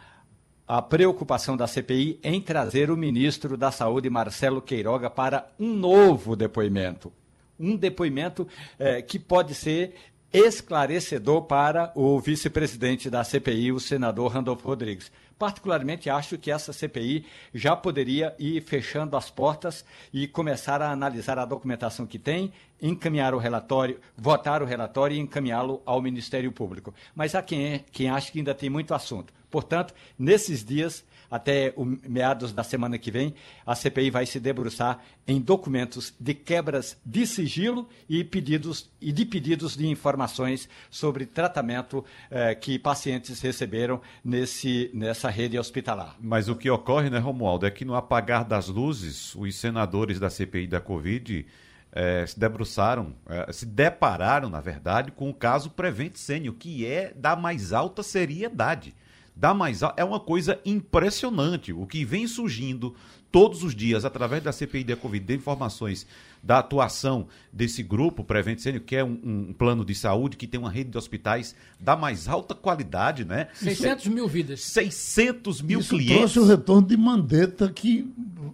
a 0.67 0.81
preocupação 0.81 1.55
da 1.55 1.67
CPI 1.67 2.19
em 2.23 2.41
trazer 2.41 2.91
o 2.91 2.97
ministro 2.97 3.55
da 3.55 3.71
Saúde, 3.71 4.09
Marcelo 4.09 4.63
Queiroga, 4.63 5.11
para 5.11 5.51
um 5.61 5.75
novo 5.75 6.35
depoimento. 6.35 7.13
Um 7.61 7.77
depoimento 7.77 8.49
é, 8.79 9.03
que 9.03 9.19
pode 9.19 9.55
ser 9.55 9.95
esclarecedor 10.33 11.43
para 11.43 11.93
o 11.95 12.21
vice-presidente 12.21 13.09
da 13.09 13.25
CPI, 13.25 13.73
o 13.73 13.81
senador 13.81 14.33
Randolfo 14.33 14.67
Rodrigues. 14.67 15.11
Particularmente 15.39 16.11
acho 16.11 16.37
que 16.37 16.51
essa 16.51 16.73
CPI 16.73 17.25
já 17.55 17.77
poderia 17.77 18.35
ir 18.39 18.61
fechando 18.63 19.17
as 19.17 19.31
portas 19.31 19.85
e 20.13 20.27
começar 20.27 20.83
a 20.83 20.91
analisar 20.91 21.39
a 21.39 21.45
documentação 21.45 22.07
que 22.07 22.19
tem, 22.19 22.53
encaminhar 22.83 23.35
o 23.35 23.39
relatório, 23.39 24.01
votar 24.17 24.63
o 24.63 24.67
relatório 24.67 25.17
e 25.17 25.21
encaminhá-lo 25.21 25.81
ao 25.87 26.03
Ministério 26.03 26.51
Público. 26.51 26.93
Mas 27.15 27.35
há 27.35 27.43
quem, 27.43 27.85
quem 27.93 28.11
acha 28.11 28.33
que 28.33 28.39
ainda 28.39 28.55
tem 28.55 28.69
muito 28.69 28.93
assunto. 28.95 29.33
Portanto, 29.51 29.95
nesses 30.19 30.65
dias, 30.65 31.05
até 31.31 31.73
o 31.77 31.85
meados 31.85 32.53
da 32.53 32.63
semana 32.63 32.99
que 32.99 33.11
vem, 33.11 33.35
a 33.67 33.75
CPI 33.75 34.11
vai 34.11 34.27
se 34.27 34.41
debruçar 34.41 35.03
em 35.27 35.41
documentos 35.41 36.15
de 36.19 36.35
quebras 36.35 36.97
de 37.05 37.27
sigilo 37.27 37.89
e 38.09 38.25
pedidos 38.25 38.91
e 39.01 39.13
de 39.13 39.25
pedidos 39.25 39.77
de 39.77 39.87
informações 39.87 40.69
sobre 40.91 41.27
tratamento 41.27 42.05
eh, 42.31 42.55
que 42.55 42.79
pacientes 42.79 43.41
receberam 43.41 44.01
nesse, 44.25 44.91
nessa 44.95 45.29
rede 45.29 45.59
hospitalar. 45.59 46.17
Mas 46.21 46.49
o 46.49 46.57
que 46.57 46.71
ocorre, 46.71 47.11
né, 47.11 47.19
Romualdo, 47.19 47.67
é 47.67 47.71
que 47.71 47.85
no 47.85 47.95
apagar 47.95 48.45
das 48.45 48.69
luzes, 48.69 49.35
os 49.35 49.55
senadores 49.55 50.19
da 50.19 50.31
CPI 50.31 50.67
da 50.67 50.81
Covid 50.81 51.47
eh, 51.93 52.27
se 52.27 52.39
debruçaram, 52.39 53.15
eh, 53.29 53.53
se 53.53 53.67
depararam, 53.67 54.49
na 54.49 54.61
verdade, 54.61 55.11
com 55.11 55.29
o 55.29 55.35
caso 55.35 55.71
Prevent 55.71 56.17
Sênior, 56.17 56.55
que 56.55 56.87
é 56.87 57.13
da 57.15 57.37
mais 57.37 57.73
alta 57.73 58.03
seriedade 58.03 58.95
dá 59.39 59.55
mais 59.55 59.81
é 59.97 60.03
uma 60.03 60.19
coisa 60.19 60.61
impressionante 60.65 61.73
o 61.73 61.87
que 61.87 62.05
vem 62.05 62.27
surgindo 62.27 62.95
todos 63.31 63.63
os 63.63 63.75
dias 63.75 64.05
através 64.05 64.43
da 64.43 64.51
CPI 64.53 64.85
da 64.85 64.97
Covid 64.97 65.25
de 65.25 65.35
informações 65.35 66.07
da 66.43 66.59
atuação 66.59 67.29
desse 67.53 67.83
grupo 67.83 68.25
Prevent 68.25 68.59
Sênior, 68.59 68.83
que 68.83 68.97
é 68.97 69.05
um, 69.05 69.19
um, 69.23 69.53
plano 69.53 69.85
de 69.85 69.95
saúde 69.95 70.37
que 70.37 70.47
tem 70.47 70.59
uma 70.59 70.71
rede 70.71 70.91
de 70.91 70.99
hospitais 70.99 71.55
da 71.79 71.95
mais 71.95 72.27
alta 72.27 72.55
qualidade, 72.55 73.25
né? 73.25 73.49
600 73.55 74.07
mil 74.07 74.27
vidas. 74.27 74.61
600 74.63 75.63
mil 75.63 75.81
Isso 75.81 75.91
clientes. 75.91 76.17
trouxe 76.17 76.39
o 76.39 76.45
retorno 76.47 76.87
de 76.87 76.97
Mandetta 76.97 77.71
que 77.71 78.11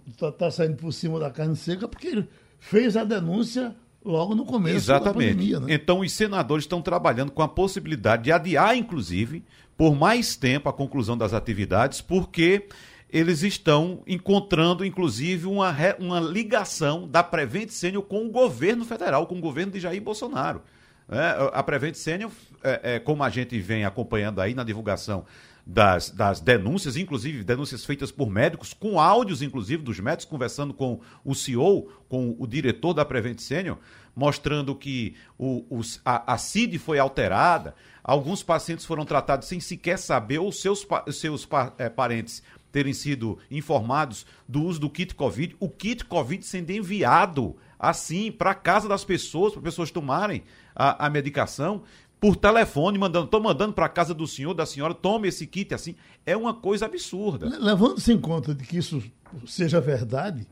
está 0.07 0.31
tá 0.31 0.51
saindo 0.51 0.75
por 0.75 0.91
cima 0.91 1.19
da 1.19 1.31
carne 1.31 1.55
seca 1.55 1.87
porque 1.87 2.07
ele 2.07 2.27
fez 2.59 2.97
a 2.97 3.03
denúncia 3.03 3.75
logo 4.05 4.35
no 4.35 4.45
começo 4.45 4.77
Exatamente. 4.77 5.05
da 5.05 5.33
pandemia. 5.33 5.59
Né? 5.59 5.73
Então, 5.73 5.99
os 5.99 6.11
senadores 6.11 6.63
estão 6.63 6.81
trabalhando 6.81 7.31
com 7.31 7.41
a 7.41 7.47
possibilidade 7.47 8.23
de 8.23 8.31
adiar, 8.31 8.77
inclusive, 8.77 9.43
por 9.75 9.95
mais 9.95 10.35
tempo 10.35 10.69
a 10.69 10.73
conclusão 10.73 11.17
das 11.17 11.33
atividades, 11.33 11.99
porque 11.99 12.67
eles 13.09 13.43
estão 13.43 14.01
encontrando, 14.05 14.85
inclusive, 14.85 15.47
uma, 15.47 15.75
uma 15.99 16.19
ligação 16.19 17.07
da 17.07 17.23
Prevent 17.23 17.69
Senior 17.69 18.03
com 18.03 18.25
o 18.25 18.29
governo 18.29 18.85
federal, 18.85 19.25
com 19.25 19.37
o 19.37 19.41
governo 19.41 19.71
de 19.71 19.79
Jair 19.79 20.01
Bolsonaro. 20.01 20.61
É, 21.07 21.51
a 21.53 21.61
Prevent 21.61 21.95
Senior, 21.95 22.31
é, 22.63 22.95
é, 22.95 22.99
como 22.99 23.23
a 23.23 23.29
gente 23.29 23.59
vem 23.59 23.85
acompanhando 23.85 24.41
aí 24.41 24.55
na 24.55 24.63
divulgação 24.63 25.25
das, 25.65 26.09
das 26.09 26.39
denúncias, 26.39 26.95
inclusive 26.95 27.43
denúncias 27.43 27.85
feitas 27.85 28.11
por 28.11 28.29
médicos, 28.29 28.73
com 28.73 28.99
áudios, 28.99 29.41
inclusive, 29.41 29.83
dos 29.83 29.99
médicos 29.99 30.25
conversando 30.25 30.73
com 30.73 30.99
o 31.23 31.33
CEO, 31.33 31.89
com 32.07 32.35
o 32.39 32.47
diretor 32.47 32.93
da 32.93 33.05
Prevent 33.05 33.39
Senior, 33.39 33.77
mostrando 34.15 34.75
que 34.75 35.15
o, 35.37 35.81
a, 36.03 36.33
a 36.33 36.37
CID 36.37 36.77
foi 36.79 36.97
alterada, 36.97 37.75
alguns 38.03 38.41
pacientes 38.41 38.85
foram 38.85 39.05
tratados 39.05 39.47
sem 39.47 39.59
sequer 39.59 39.97
saber, 39.97 40.39
ou 40.39 40.51
seus, 40.51 40.87
seus 41.11 41.47
é, 41.77 41.89
parentes 41.89 42.41
terem 42.71 42.93
sido 42.93 43.37
informados 43.49 44.25
do 44.47 44.61
uso 44.63 44.79
do 44.79 44.89
kit 44.89 45.15
Covid, 45.15 45.55
o 45.59 45.69
kit 45.69 46.03
Covid 46.05 46.45
sendo 46.45 46.71
enviado 46.71 47.55
assim 47.79 48.31
para 48.31 48.53
casa 48.53 48.87
das 48.87 49.03
pessoas, 49.03 49.53
para 49.53 49.61
pessoas 49.61 49.91
tomarem 49.91 50.43
a, 50.75 51.05
a 51.05 51.09
medicação 51.09 51.83
por 52.19 52.35
telefone, 52.35 52.97
mandando, 52.97 53.25
estou 53.25 53.41
mandando 53.41 53.73
para 53.73 53.89
casa 53.89 54.13
do 54.13 54.25
senhor, 54.25 54.53
da 54.53 54.65
senhora, 54.65 54.93
tome 54.93 55.27
esse 55.27 55.45
kit 55.45 55.73
assim. 55.73 55.95
É 56.25 56.35
uma 56.35 56.53
coisa 56.53 56.85
absurda. 56.85 57.47
Levando-se 57.59 58.11
em 58.11 58.19
conta 58.19 58.55
de 58.55 58.65
que 58.65 58.77
isso 58.77 59.03
seja 59.45 59.79
verdade, 59.81 60.47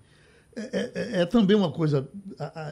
é, 0.55 0.91
é, 0.93 1.21
é 1.21 1.25
também 1.25 1.55
uma 1.55 1.71
coisa 1.71 2.07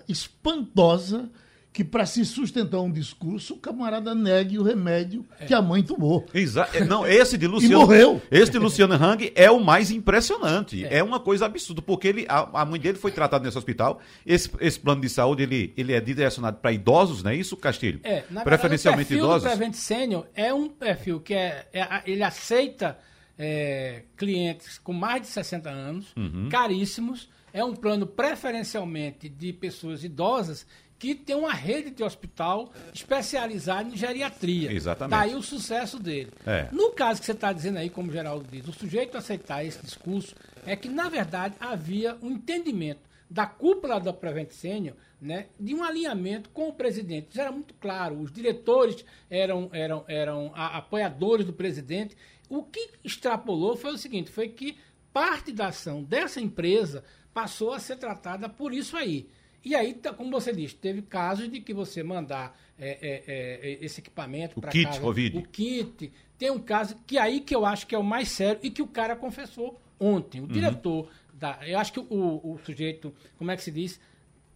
espantosa 0.08 1.30
que 1.74 1.86
para 1.86 2.06
se 2.06 2.26
sustentar 2.26 2.82
um 2.82 2.92
discurso, 2.92 3.54
o 3.54 3.58
camarada 3.58 4.14
negue 4.14 4.60
o 4.60 4.64
remédio 4.64 5.26
é. 5.40 5.46
que 5.46 5.54
a 5.54 5.62
mãe 5.62 5.82
tomou. 5.82 6.26
Exato. 6.34 6.76
É, 6.76 6.84
não, 6.84 7.08
esse 7.08 7.38
de 7.38 7.48
Luciano. 7.48 7.76
e 7.76 7.78
morreu. 7.78 8.22
Esse 8.30 8.52
de 8.52 8.60
Luciano 8.60 8.94
Hang 8.94 9.32
é 9.34 9.50
o 9.50 9.60
mais 9.60 9.90
impressionante. 9.90 10.84
É, 10.86 10.98
é 10.98 11.04
uma 11.04 11.20
coisa 11.20 11.46
absurda, 11.46 11.82
porque 11.82 12.10
ele, 12.10 12.26
a, 12.28 12.62
a, 12.62 12.66
mãe 12.66 12.80
dele 12.80 12.98
foi 12.98 13.12
tratada 13.12 13.46
nesse 13.46 13.58
hospital. 13.58 14.02
Esse, 14.26 14.52
esse 14.60 14.78
plano 14.78 15.02
de 15.02 15.08
saúde 15.08 15.44
ele, 15.44 15.74
ele 15.78 15.94
é 15.94 16.02
direcionado 16.02 16.58
para 16.58 16.74
idosos, 16.74 17.24
não 17.24 17.32
é 17.32 17.36
isso, 17.36 17.56
Castilho? 17.56 18.02
É, 18.04 18.26
na 18.30 18.42
Preferencialmente 18.44 19.10
verdade, 19.10 19.24
o 19.24 19.30
idosos. 19.32 19.44
do 19.44 19.58
Prevent 19.58 19.76
Senior 19.76 20.28
é 20.36 20.54
um 20.54 20.68
perfil 20.68 21.22
que 21.22 21.34
é, 21.34 21.68
é 21.72 22.02
ele 22.06 22.24
aceita 22.24 23.00
é, 23.40 24.04
clientes 24.18 24.78
com 24.78 24.92
mais 24.92 25.22
de 25.22 25.28
60 25.30 25.70
anos, 25.70 26.14
uhum. 26.18 26.50
caríssimos. 26.50 27.30
É 27.54 27.64
um 27.64 27.76
plano 27.76 28.06
preferencialmente 28.08 29.28
de 29.28 29.52
pessoas 29.52 30.04
idosas 30.04 30.66
que 31.02 31.16
tem 31.16 31.36
uma 31.36 31.52
rede 31.52 31.90
de 31.90 32.04
hospital 32.04 32.72
especializada 32.94 33.90
em 33.90 33.98
geriatria. 33.98 34.72
Exatamente. 34.72 35.18
Daí 35.18 35.34
o 35.34 35.42
sucesso 35.42 35.98
dele. 35.98 36.32
É. 36.46 36.68
No 36.72 36.92
caso 36.92 37.20
que 37.20 37.26
você 37.26 37.32
está 37.32 37.52
dizendo 37.52 37.80
aí, 37.80 37.90
como 37.90 38.12
o 38.12 38.14
Geraldo 38.14 38.48
diz, 38.48 38.68
o 38.68 38.72
sujeito 38.72 39.18
aceitar 39.18 39.66
esse 39.66 39.84
discurso 39.84 40.36
é 40.64 40.76
que, 40.76 40.88
na 40.88 41.10
verdade, 41.10 41.56
havia 41.60 42.16
um 42.22 42.30
entendimento 42.30 43.00
da 43.28 43.48
cúpula 43.48 44.00
da 44.00 44.14
Prevent 44.14 44.52
Senior, 44.52 44.96
né, 45.20 45.48
de 45.60 45.74
um 45.74 45.84
alinhamento 45.84 46.52
com 46.52 46.70
o 46.70 46.74
presidente. 46.74 47.30
Isso 47.32 47.42
era 47.42 47.52
muito 47.52 47.74
claro. 47.82 48.22
Os 48.22 48.32
diretores 48.32 49.04
eram, 49.28 49.72
eram, 49.74 50.06
eram 50.08 50.52
apoiadores 50.54 51.48
do 51.48 51.54
presidente. 51.54 52.16
O 52.48 52.62
que 52.62 52.92
extrapolou 53.04 53.76
foi 53.76 53.92
o 53.92 53.98
seguinte: 53.98 54.30
foi 54.30 54.50
que 54.50 54.78
parte 55.12 55.52
da 55.52 55.70
ação 55.70 56.04
dessa 56.04 56.40
empresa 56.40 57.04
passou 57.34 57.74
a 57.74 57.80
ser 57.80 57.96
tratada 57.96 58.48
por 58.48 58.72
isso 58.72 58.96
aí. 58.96 59.28
E 59.64 59.76
aí, 59.76 59.94
tá, 59.94 60.14
como 60.14 60.32
você 60.32 60.52
disse, 60.52 60.76
teve 60.76 61.02
casos 61.02 61.50
de 61.50 61.62
que 61.62 61.74
você 61.74 62.02
mandar 62.02 62.60
é, 62.80 62.98
é, 63.02 63.24
é, 63.28 63.78
esse 63.86 64.00
equipamento 64.00 64.60
para 64.60 64.72
casa, 64.72 65.00
COVID. 65.00 65.38
o 65.38 65.44
kit. 65.44 66.12
Tem 66.38 66.50
um 66.50 66.60
caso 66.60 66.96
que 67.06 67.18
aí 67.18 67.42
que 67.42 67.56
eu 67.56 67.66
acho 67.66 67.86
que 67.86 67.94
é 67.94 67.98
o 67.98 68.04
mais 68.04 68.30
sério 68.30 68.60
e 68.64 68.72
que 68.72 68.82
o 68.82 68.88
cara 68.88 69.16
confessou 69.16 69.80
ontem. 70.00 70.40
O 70.42 70.46
uhum. 70.46 70.50
diretor 70.50 71.10
da, 71.32 71.60
eu 71.68 71.78
acho 71.78 71.94
que 71.94 72.00
o, 72.00 72.06
o 72.10 72.60
sujeito, 72.66 73.14
como 73.38 73.52
é 73.52 73.56
que 73.56 73.64
se 73.64 73.72
diz, 73.72 74.00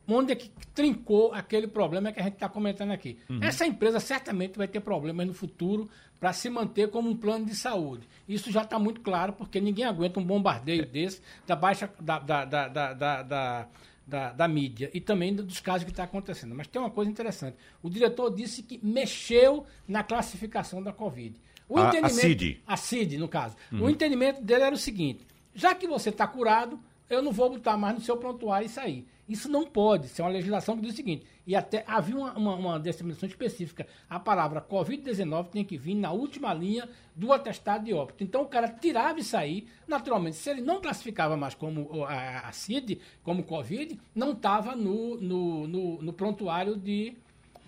onde 0.08 0.32
é 0.32 0.36
que 0.36 0.50
trincou 0.74 1.34
aquele 1.34 1.68
problema 1.68 2.12
que 2.12 2.20
a 2.20 2.24
gente 2.24 2.34
está 2.34 2.50
comentando 2.50 2.92
aqui. 2.92 3.18
Uhum. 3.30 3.40
Essa 3.42 3.66
empresa 3.66 4.00
certamente 4.00 4.58
vai 4.58 4.68
ter 4.68 4.80
problemas 4.80 5.28
no 5.28 5.34
futuro 5.34 5.90
para 6.20 6.34
se 6.34 6.50
manter 6.50 6.90
como 6.90 7.10
um 7.10 7.16
plano 7.16 7.46
de 7.46 7.56
saúde. 7.56 8.08
Isso 8.28 8.52
já 8.52 8.64
está 8.64 8.80
muito 8.80 9.02
claro, 9.02 9.34
porque 9.34 9.60
ninguém 9.60 9.86
aguenta 9.86 10.20
um 10.20 10.24
bombardeio 10.24 10.86
desse 10.86 11.22
da 11.46 11.56
baixa 11.56 11.90
da, 12.00 12.20
da, 12.20 12.46
da, 12.46 12.68
da, 12.68 13.68
da 14.06 14.32
da, 14.32 14.48
mídia 14.48 14.90
e 14.94 15.02
também 15.02 15.34
dos 15.34 15.60
casos 15.60 15.84
que 15.84 15.92
está 15.92 16.04
acontecendo. 16.04 16.54
Mas 16.54 16.68
tem 16.68 16.82
uma 16.82 16.92
coisa 16.92 17.10
interessante. 17.10 17.58
O 17.82 17.90
diretor 17.90 18.30
disse 18.30 18.62
que 18.64 18.80
mexeu 18.84 19.66
na 19.88 20.04
classificação 20.04 20.82
da 20.82 20.94
Covid. 20.94 21.36
O 21.68 21.78
a, 21.78 21.88
entendimento, 21.88 22.16
a 22.16 22.22
CID. 22.22 22.62
A 22.68 22.78
CID, 22.78 23.18
no 23.18 23.28
caso. 23.28 23.56
Uhum. 23.72 23.84
O 23.84 23.90
entendimento 23.90 24.42
dele 24.42 24.64
era 24.64 24.76
o 24.76 24.78
seguinte: 24.78 25.26
já 25.54 25.74
que 25.74 25.88
você 25.88 26.10
está 26.10 26.28
curado, 26.28 26.80
eu 27.10 27.22
não 27.22 27.32
vou 27.32 27.50
botar 27.50 27.78
mais 27.78 27.96
no 27.96 28.02
seu 28.02 28.18
prontuário 28.18 28.66
e 28.66 28.70
sair. 28.70 29.08
Isso 29.28 29.50
não 29.50 29.66
pode. 29.66 30.06
Isso 30.06 30.22
é 30.22 30.26
uma 30.26 30.32
legislação 30.32 30.76
que 30.76 30.84
diz 30.84 30.94
o 30.94 30.96
seguinte. 30.96 31.26
E 31.48 31.56
até 31.56 31.84
havia 31.88 32.16
uma, 32.16 32.34
uma, 32.34 32.56
uma 32.56 32.80
determinação 32.80 33.28
específica. 33.28 33.88
A 34.08 34.20
palavra 34.20 34.62
Covid-19 34.62 35.48
tem 35.50 35.64
que 35.64 35.78
vir 35.78 35.96
na 35.96 36.12
última 36.12 36.54
linha 36.54 36.88
do 37.16 37.34
atestado 37.34 37.86
de 37.86 37.94
óbito. 37.94 38.24
Então 38.24 38.44
o 38.44 38.48
cara 38.48 38.68
tirava 38.68 39.20
e 39.20 39.24
sair. 39.24 39.68
Naturalmente, 39.88 40.36
se 40.36 40.50
ele 40.50 40.62
não 40.62 40.80
classificava 40.80 41.36
mais 41.36 41.56
como 41.56 42.04
a, 42.06 42.48
a 42.48 42.52
CID, 42.52 43.00
como 43.24 43.44
Covid, 43.44 44.00
não 44.14 44.34
estava 44.34 44.76
no, 44.76 45.20
no, 45.20 45.68
no, 45.68 46.02
no, 46.04 46.14
prontuário 46.14 46.76
de, 46.76 47.16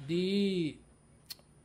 de, 0.07 0.77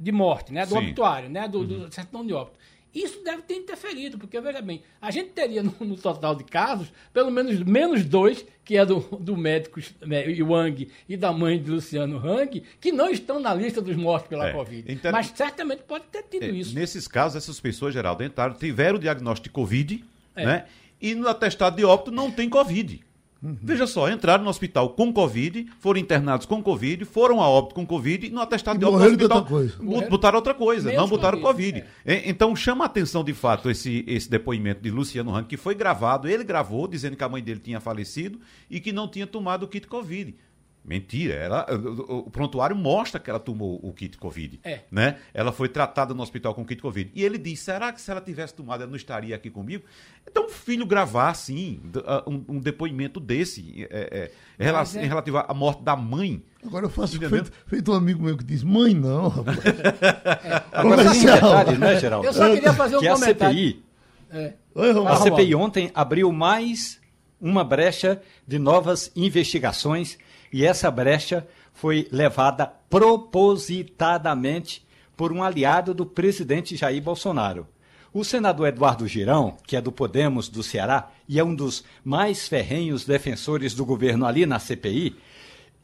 de 0.00 0.12
morte, 0.12 0.54
né? 0.54 0.64
Do 0.64 0.70
Sim. 0.72 0.78
obituário, 0.78 1.28
né? 1.28 1.46
Do, 1.46 1.60
uhum. 1.60 1.66
do 1.66 1.94
certidão 1.94 2.26
de 2.26 2.32
óbito. 2.32 2.58
Isso 2.94 3.24
deve 3.24 3.42
ter 3.42 3.54
interferido, 3.54 4.18
porque, 4.18 4.38
veja 4.38 4.60
bem, 4.60 4.82
a 5.00 5.10
gente 5.10 5.30
teria 5.30 5.62
no, 5.62 5.74
no 5.80 5.96
total 5.96 6.34
de 6.34 6.44
casos, 6.44 6.92
pelo 7.12 7.30
menos 7.30 7.60
menos 7.62 8.04
dois, 8.04 8.44
que 8.64 8.76
é 8.76 8.84
do, 8.84 9.00
do 9.18 9.36
médico 9.36 9.80
né, 10.04 10.24
Wang 10.42 10.88
e 11.08 11.16
da 11.16 11.32
mãe 11.32 11.60
de 11.60 11.70
Luciano 11.70 12.18
Hang, 12.18 12.62
que 12.80 12.92
não 12.92 13.08
estão 13.08 13.40
na 13.40 13.54
lista 13.54 13.80
dos 13.80 13.96
mortos 13.96 14.28
pela 14.28 14.48
é, 14.48 14.52
Covid. 14.52 14.92
Então, 14.92 15.10
Mas 15.10 15.32
certamente 15.34 15.82
pode 15.84 16.04
ter 16.06 16.22
tido 16.24 16.44
é, 16.44 16.50
isso. 16.50 16.74
Nesses 16.74 17.08
casos, 17.08 17.36
essas 17.36 17.58
pessoas, 17.58 17.94
Geraldo, 17.94 18.22
entraram, 18.22 18.54
tiveram 18.54 18.96
o 18.96 19.00
diagnóstico 19.00 19.48
de 19.48 19.50
Covid, 19.50 20.04
é. 20.36 20.44
né? 20.44 20.66
E 21.00 21.14
no 21.14 21.28
atestado 21.28 21.76
de 21.76 21.84
óbito 21.84 22.10
não 22.12 22.30
tem 22.30 22.48
Covid. 22.48 23.02
Uhum. 23.42 23.58
Veja 23.60 23.88
só, 23.88 24.08
entraram 24.08 24.44
no 24.44 24.50
hospital 24.50 24.90
com 24.90 25.12
Covid, 25.12 25.66
foram 25.80 25.98
internados 25.98 26.46
com 26.46 26.62
Covid, 26.62 27.04
foram 27.04 27.40
a 27.40 27.48
óbito 27.48 27.74
com 27.74 27.84
Covid 27.84 28.26
e 28.26 28.30
no 28.30 28.40
atestado 28.40 28.76
e 28.76 28.78
de 28.78 28.84
óbito 28.84 29.04
hospital, 29.04 29.38
outra 29.38 29.50
coisa. 29.50 30.08
botaram 30.08 30.36
outra 30.36 30.54
coisa, 30.54 30.88
Menos 30.90 31.02
não 31.02 31.08
botaram 31.08 31.40
Covid. 31.40 31.80
COVID. 31.80 31.92
É. 32.04 32.30
Então 32.30 32.54
chama 32.54 32.84
a 32.84 32.86
atenção 32.86 33.24
de 33.24 33.34
fato 33.34 33.68
esse, 33.68 34.04
esse 34.06 34.30
depoimento 34.30 34.80
de 34.80 34.90
Luciano 34.90 35.32
Rank, 35.32 35.48
que 35.48 35.56
foi 35.56 35.74
gravado, 35.74 36.28
ele 36.28 36.44
gravou 36.44 36.86
dizendo 36.86 37.16
que 37.16 37.24
a 37.24 37.28
mãe 37.28 37.42
dele 37.42 37.58
tinha 37.58 37.80
falecido 37.80 38.38
e 38.70 38.78
que 38.78 38.92
não 38.92 39.08
tinha 39.08 39.26
tomado 39.26 39.64
o 39.64 39.68
kit 39.68 39.88
Covid. 39.88 40.36
Mentira, 40.84 41.34
ela, 41.34 41.66
o, 42.08 42.28
prontuário 42.28 42.74
mostra 42.74 43.20
que 43.20 43.30
ela 43.30 43.38
tomou 43.38 43.78
o 43.80 43.92
kit 43.92 44.18
Covid. 44.18 44.58
É. 44.64 44.80
Né? 44.90 45.16
Ela 45.32 45.52
foi 45.52 45.68
tratada 45.68 46.12
no 46.12 46.20
hospital 46.20 46.54
com 46.54 46.62
o 46.62 46.64
kit 46.64 46.82
Covid. 46.82 47.08
E 47.14 47.22
ele 47.22 47.38
diz: 47.38 47.60
será 47.60 47.92
que 47.92 48.00
se 48.00 48.10
ela 48.10 48.20
tivesse 48.20 48.52
tomado, 48.52 48.82
ela 48.82 48.90
não 48.90 48.96
estaria 48.96 49.36
aqui 49.36 49.48
comigo? 49.48 49.84
Então, 50.28 50.46
um 50.46 50.48
filho 50.48 50.84
gravar, 50.84 51.30
assim, 51.30 51.80
um, 52.26 52.56
um 52.56 52.58
depoimento 52.58 53.20
desse, 53.20 53.86
é, 53.90 54.30
é, 54.58 54.64
é, 54.66 55.04
em 55.04 55.06
relativo 55.06 55.38
à 55.38 55.54
morte 55.54 55.84
da 55.84 55.94
mãe. 55.94 56.42
Agora 56.64 56.86
eu 56.86 56.90
faço 56.90 57.16
feito, 57.16 57.52
feito, 57.66 57.92
um 57.92 57.94
amigo 57.94 58.20
meu 58.20 58.36
que 58.36 58.44
diz: 58.44 58.64
mãe, 58.64 58.92
não, 58.92 59.28
rapaz. 59.28 59.58
É. 60.42 60.62
Agora, 60.72 61.10
tem 61.10 61.24
detalhe, 61.24 61.78
né, 61.78 62.00
Geraldo? 62.00 62.26
Eu 62.26 62.32
só 62.32 62.52
queria 62.52 62.72
fazer 62.72 62.96
um 62.96 63.00
que 63.00 63.08
comentário. 63.08 63.46
A 63.46 63.52
CPI, 63.52 63.84
é. 64.32 64.54
a 65.08 65.16
CPI 65.16 65.54
ontem 65.54 65.90
abriu 65.94 66.32
mais 66.32 67.00
uma 67.40 67.62
brecha 67.62 68.20
de 68.46 68.58
novas 68.58 69.12
investigações 69.14 70.18
e 70.52 70.64
essa 70.64 70.90
brecha 70.90 71.46
foi 71.72 72.06
levada 72.12 72.66
propositadamente 72.66 74.86
por 75.16 75.32
um 75.32 75.42
aliado 75.42 75.94
do 75.94 76.04
presidente 76.04 76.76
Jair 76.76 77.02
Bolsonaro. 77.02 77.66
O 78.12 78.24
senador 78.24 78.68
Eduardo 78.68 79.08
Girão, 79.08 79.56
que 79.66 79.74
é 79.74 79.80
do 79.80 79.90
Podemos 79.90 80.48
do 80.48 80.62
Ceará 80.62 81.10
e 81.26 81.40
é 81.40 81.44
um 81.44 81.54
dos 81.54 81.82
mais 82.04 82.46
ferrenhos 82.46 83.06
defensores 83.06 83.72
do 83.72 83.86
governo 83.86 84.26
ali 84.26 84.44
na 84.44 84.58
CPI, 84.58 85.16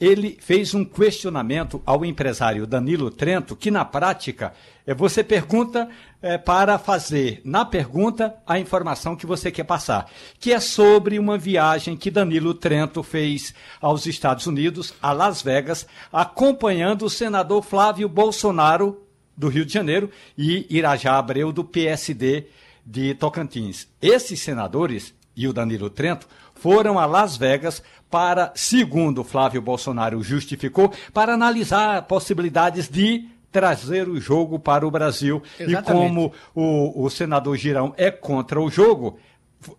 ele 0.01 0.39
fez 0.41 0.75
um 0.75 0.85
questionamento 0.85 1.83
ao 1.85 2.05
empresário 2.05 2.67
Danilo 2.67 3.11
Trento, 3.11 3.57
que 3.57 3.71
na 3.71 3.85
prática 3.85 4.53
é, 4.87 4.95
você 4.95 5.25
pergunta 5.25 5.89
é, 6.23 6.39
para 6.39 6.79
fazer 6.79 7.41
na 7.45 7.65
pergunta 7.65 8.35
a 8.47 8.59
informação 8.59 9.17
que 9.17 9.27
você 9.27 9.51
quer 9.51 9.65
passar, 9.65 10.11
que 10.39 10.53
é 10.53 10.61
sobre 10.61 11.19
uma 11.19 11.37
viagem 11.37 11.97
que 11.97 12.11
Danilo 12.11 12.55
Trento 12.55 13.03
fez 13.03 13.55
aos 13.81 14.07
Estados 14.07 14.47
Unidos, 14.47 14.95
a 15.03 15.13
Las 15.13 15.43
Vegas, 15.43 15.87
acompanhando 16.13 17.05
o 17.05 17.11
senador 17.11 17.63
Flávio 17.63 18.09
Bolsonaro 18.09 19.03
do 19.37 19.49
Rio 19.49 19.65
de 19.65 19.73
Janeiro 19.73 20.11
e 20.37 20.67
Irajá 20.71 21.19
Abreu 21.19 21.53
do 21.53 21.65
PSD 21.65 22.47
de 22.85 23.15
Tocantins. 23.15 23.87
Esses 24.01 24.41
senadores 24.41 25.15
e 25.37 25.47
o 25.47 25.53
Danilo 25.53 25.91
Trento 25.91 26.27
foram 26.55 26.99
a 26.99 27.07
Las 27.07 27.37
Vegas 27.37 27.83
para, 28.11 28.53
segundo 28.55 29.25
Flávio 29.25 29.61
Bolsonaro 29.61 30.23
justificou, 30.23 30.93
para 31.13 31.35
analisar 31.35 32.03
possibilidades 32.03 32.89
de 32.89 33.29
trazer 33.51 34.09
o 34.09 34.21
jogo 34.21 34.59
para 34.59 34.87
o 34.87 34.91
Brasil. 34.91 35.43
Exatamente. 35.59 35.89
E 35.89 35.93
como 35.93 36.33
o, 36.55 37.05
o 37.05 37.11
senador 37.11 37.57
Girão 37.57 37.95
é 37.97 38.11
contra 38.11 38.61
o 38.61 38.71
jogo, 38.71 39.19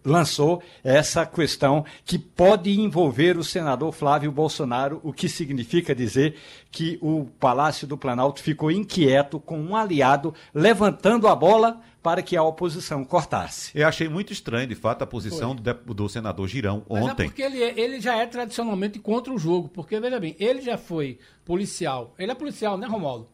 lançou 0.04 0.62
essa 0.84 1.26
questão 1.26 1.86
que 2.06 2.18
pode 2.18 2.80
envolver 2.80 3.38
o 3.38 3.44
senador 3.44 3.92
Flávio 3.94 4.32
Bolsonaro, 4.32 5.00
o 5.04 5.14
que 5.14 5.30
significa 5.30 5.96
dizer 5.96 6.36
que 6.72 6.98
o 7.02 7.26
Palácio 7.40 7.88
do 7.88 7.98
Planalto 7.98 8.42
ficou 8.42 8.72
inquieto 8.72 9.40
com 9.40 9.60
um 9.60 9.76
aliado 9.76 10.34
levantando 10.54 11.28
a 11.28 11.36
bola 11.36 11.80
para 12.02 12.22
que 12.22 12.38
a 12.38 12.43
oposição 12.43 13.04
cortasse. 13.04 13.72
Eu 13.76 13.88
achei 13.88 14.08
muito 14.08 14.32
estranho, 14.32 14.68
de 14.68 14.76
fato, 14.76 15.04
a 15.04 15.08
posição 15.08 15.56
do, 15.56 15.93
do, 15.93 16.10
senador 16.10 16.47
Girão 16.47 16.84
Mas 16.89 17.02
é 17.02 17.04
ontem. 17.04 17.24
É 17.24 17.26
porque 17.28 17.41
ele, 17.41 17.62
é, 17.62 17.80
ele 17.80 18.00
já 18.00 18.16
é 18.16 18.26
tradicionalmente 18.26 19.00
contra 19.00 19.34
o 19.34 19.38
jogo, 19.38 19.68
porque, 19.70 20.00
veja 20.00 20.20
bem, 20.20 20.36
ele 20.39 20.62
já 20.62 20.78
foi 20.78 21.20
policial. 21.43 22.14
Ele 22.18 22.32
é 22.32 22.36
policial, 22.36 22.78
né, 22.78 22.88
Romualdo? 22.88 23.28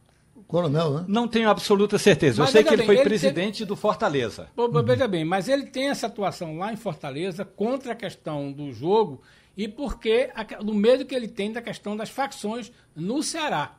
Coronel, 0.47 0.93
né? 0.93 1.05
Não 1.07 1.27
tenho 1.27 1.49
absoluta 1.49 1.97
certeza. 1.97 2.41
Mas 2.41 2.49
Eu 2.49 2.53
sei 2.53 2.63
que 2.63 2.69
ele 2.69 2.77
bem, 2.77 2.85
foi 2.85 2.95
ele 2.95 3.03
presidente 3.03 3.59
teve... 3.59 3.67
do 3.67 3.75
Fortaleza. 3.75 4.49
Veja 4.85 5.07
bem, 5.07 5.25
mas 5.25 5.47
ele 5.47 5.65
tem 5.65 5.89
essa 5.89 6.07
atuação 6.07 6.57
lá 6.57 6.71
em 6.71 6.75
Fortaleza 6.75 7.45
contra 7.45 7.93
a 7.93 7.95
questão 7.95 8.51
do 8.51 8.71
jogo 8.71 9.21
e 9.57 9.67
porque 9.67 10.29
do 10.61 10.73
medo 10.73 11.05
que 11.05 11.15
ele 11.15 11.27
tem 11.27 11.51
da 11.51 11.61
questão 11.61 11.95
das 11.95 12.09
facções 12.09 12.71
no 12.95 13.23
Ceará. 13.23 13.75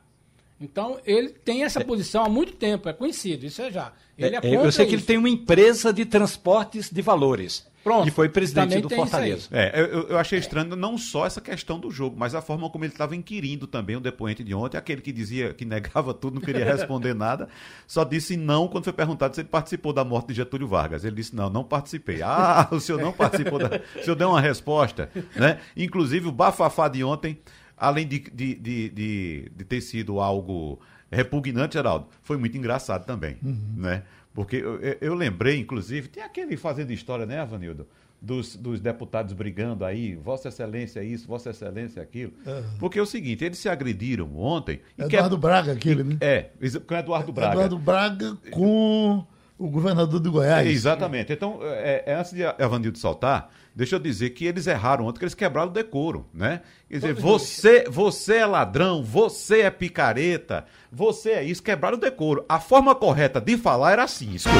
Então, 0.59 0.99
ele 1.05 1.29
tem 1.29 1.63
essa 1.63 1.81
é. 1.81 1.83
posição 1.83 2.25
há 2.25 2.29
muito 2.29 2.53
tempo, 2.53 2.89
é 2.89 2.93
conhecido, 2.93 3.45
isso 3.45 3.61
é 3.61 3.71
já. 3.71 3.93
Ele 4.17 4.35
é, 4.35 4.39
é 4.43 4.55
Eu 4.55 4.71
sei 4.71 4.87
que 4.87 4.95
ele 4.95 5.03
tem 5.03 5.17
uma 5.17 5.29
empresa 5.29 5.93
de 5.93 6.03
transportes 6.03 6.89
de 6.89 7.01
valores. 7.01 7.67
Pronto, 7.83 8.07
e 8.07 8.11
foi 8.11 8.27
presidente 8.27 8.81
do 8.81 8.89
Fortaleza. 8.89 9.47
É, 9.49 9.79
eu, 9.79 10.09
eu, 10.09 10.17
achei 10.17 10.37
estranho 10.37 10.75
não 10.75 10.97
só 10.97 11.25
essa 11.25 11.39
questão 11.39 11.79
do 11.79 11.89
jogo, 11.89 12.17
mas 12.19 12.35
a 12.35 12.41
forma 12.41 12.69
como 12.69 12.83
ele 12.83 12.91
estava 12.91 13.15
inquirindo 13.15 13.65
também 13.65 13.95
o 13.95 13.99
depoente 14.01 14.43
de 14.43 14.53
ontem, 14.53 14.75
aquele 14.75 14.99
que 14.99 15.13
dizia 15.13 15.53
que 15.53 15.63
negava 15.63 16.13
tudo, 16.13 16.33
não 16.35 16.41
queria 16.41 16.65
responder 16.65 17.13
nada, 17.15 17.47
só 17.85 18.03
disse 18.03 18.35
não 18.35 18.67
quando 18.67 18.83
foi 18.83 18.91
perguntado 18.91 19.35
se 19.35 19.41
ele 19.41 19.47
participou 19.47 19.93
da 19.93 20.03
morte 20.03 20.27
de 20.27 20.33
Getúlio 20.33 20.67
Vargas. 20.67 21.05
Ele 21.05 21.15
disse: 21.15 21.33
não, 21.33 21.49
não 21.49 21.63
participei. 21.63 22.21
Ah, 22.21 22.67
o 22.71 22.79
senhor 22.79 22.99
não 22.99 23.13
participou 23.13 23.57
da. 23.57 23.81
O 23.95 24.03
senhor 24.03 24.15
deu 24.15 24.29
uma 24.29 24.41
resposta. 24.41 25.09
Né? 25.33 25.59
Inclusive, 25.77 26.27
o 26.27 26.31
bafafá 26.31 26.89
de 26.89 27.05
ontem 27.05 27.39
além 27.77 28.07
de, 28.07 28.19
de, 28.19 28.55
de, 28.55 28.89
de, 28.89 29.51
de 29.55 29.65
ter 29.65 29.81
sido 29.81 30.19
algo 30.19 30.79
repugnante, 31.11 31.73
Geraldo, 31.73 32.07
foi 32.21 32.37
muito 32.37 32.57
engraçado 32.57 33.05
também, 33.05 33.37
uhum. 33.43 33.75
né? 33.77 34.03
Porque 34.33 34.57
eu, 34.57 34.79
eu, 35.01 35.15
lembrei, 35.15 35.57
inclusive, 35.57 36.07
tem 36.07 36.21
aquele 36.21 36.57
fazendo 36.57 36.91
história, 36.91 37.25
né, 37.25 37.39
Avanildo? 37.39 37.87
Dos, 38.21 38.55
dos, 38.55 38.79
deputados 38.79 39.33
brigando 39.33 39.85
aí, 39.85 40.15
Vossa 40.15 40.49
Excelência 40.49 41.03
isso, 41.03 41.27
Vossa 41.27 41.51
Excelência 41.51 42.01
aquilo. 42.01 42.33
Uhum. 42.45 42.77
Porque 42.79 42.97
é 42.97 43.01
o 43.01 43.05
seguinte, 43.05 43.45
eles 43.45 43.59
se 43.59 43.69
agrediram 43.69 44.35
ontem. 44.37 44.81
Eduardo 44.97 45.37
quer... 45.37 45.41
Braga, 45.41 45.71
aquele, 45.73 46.03
né? 46.03 46.17
É, 46.19 46.49
com 46.85 46.95
Eduardo 46.95 47.31
Braga. 47.31 47.53
Eduardo 47.53 47.77
Braga 47.79 48.37
com 48.51 49.25
o 49.57 49.69
governador 49.69 50.19
de 50.19 50.29
Goiás. 50.29 50.67
exatamente. 50.67 51.33
Então, 51.33 51.59
é, 51.61 52.03
é, 52.05 52.15
antes 52.15 52.33
de 52.33 52.41
Evanildo 52.43 52.97
saltar, 52.97 53.51
deixa 53.77 53.95
eu 53.95 53.99
dizer 53.99 54.31
que 54.31 54.43
eles 54.43 54.65
erraram 54.65 55.05
ontem, 55.05 55.19
que 55.19 55.25
eles 55.25 55.35
quebraram 55.35 55.69
o 55.69 55.73
decoro, 55.73 56.25
né? 56.33 56.61
Quer 56.89 56.95
dizer, 56.95 57.13
você, 57.13 57.85
você 57.87 58.37
é 58.37 58.45
ladrão, 58.47 59.03
você 59.03 59.61
é 59.61 59.69
picareta, 59.69 60.65
você 60.91 61.29
é 61.29 61.43
isso, 61.43 61.61
quebraram 61.61 61.95
o 61.95 62.01
decoro. 62.01 62.43
A 62.49 62.59
forma 62.59 62.95
correta 62.95 63.39
de 63.39 63.55
falar 63.55 63.91
era 63.91 64.03
assim, 64.03 64.33
escuta. 64.33 64.57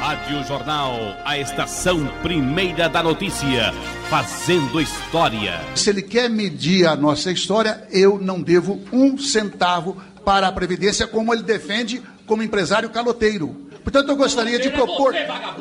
Rádio 0.00 0.44
Jornal, 0.44 0.92
a 1.24 1.38
estação 1.38 2.06
primeira 2.22 2.90
da 2.90 3.02
notícia, 3.02 3.72
fazendo 4.10 4.82
história. 4.82 5.58
Se 5.74 5.88
ele 5.88 6.02
quer 6.02 6.28
medir 6.28 6.86
a 6.86 6.94
nossa 6.94 7.32
história, 7.32 7.86
eu 7.90 8.18
não 8.18 8.42
devo 8.42 8.82
um 8.92 9.16
centavo 9.16 9.96
para 10.26 10.48
a 10.48 10.52
Previdência, 10.52 11.06
como 11.06 11.32
ele 11.32 11.42
defende 11.42 12.02
como 12.26 12.42
empresário 12.42 12.90
caloteiro. 12.90 13.69
Portanto, 13.82 14.08
eu 14.08 14.16
gostaria 14.16 14.58
de 14.58 14.70
propor. 14.70 15.14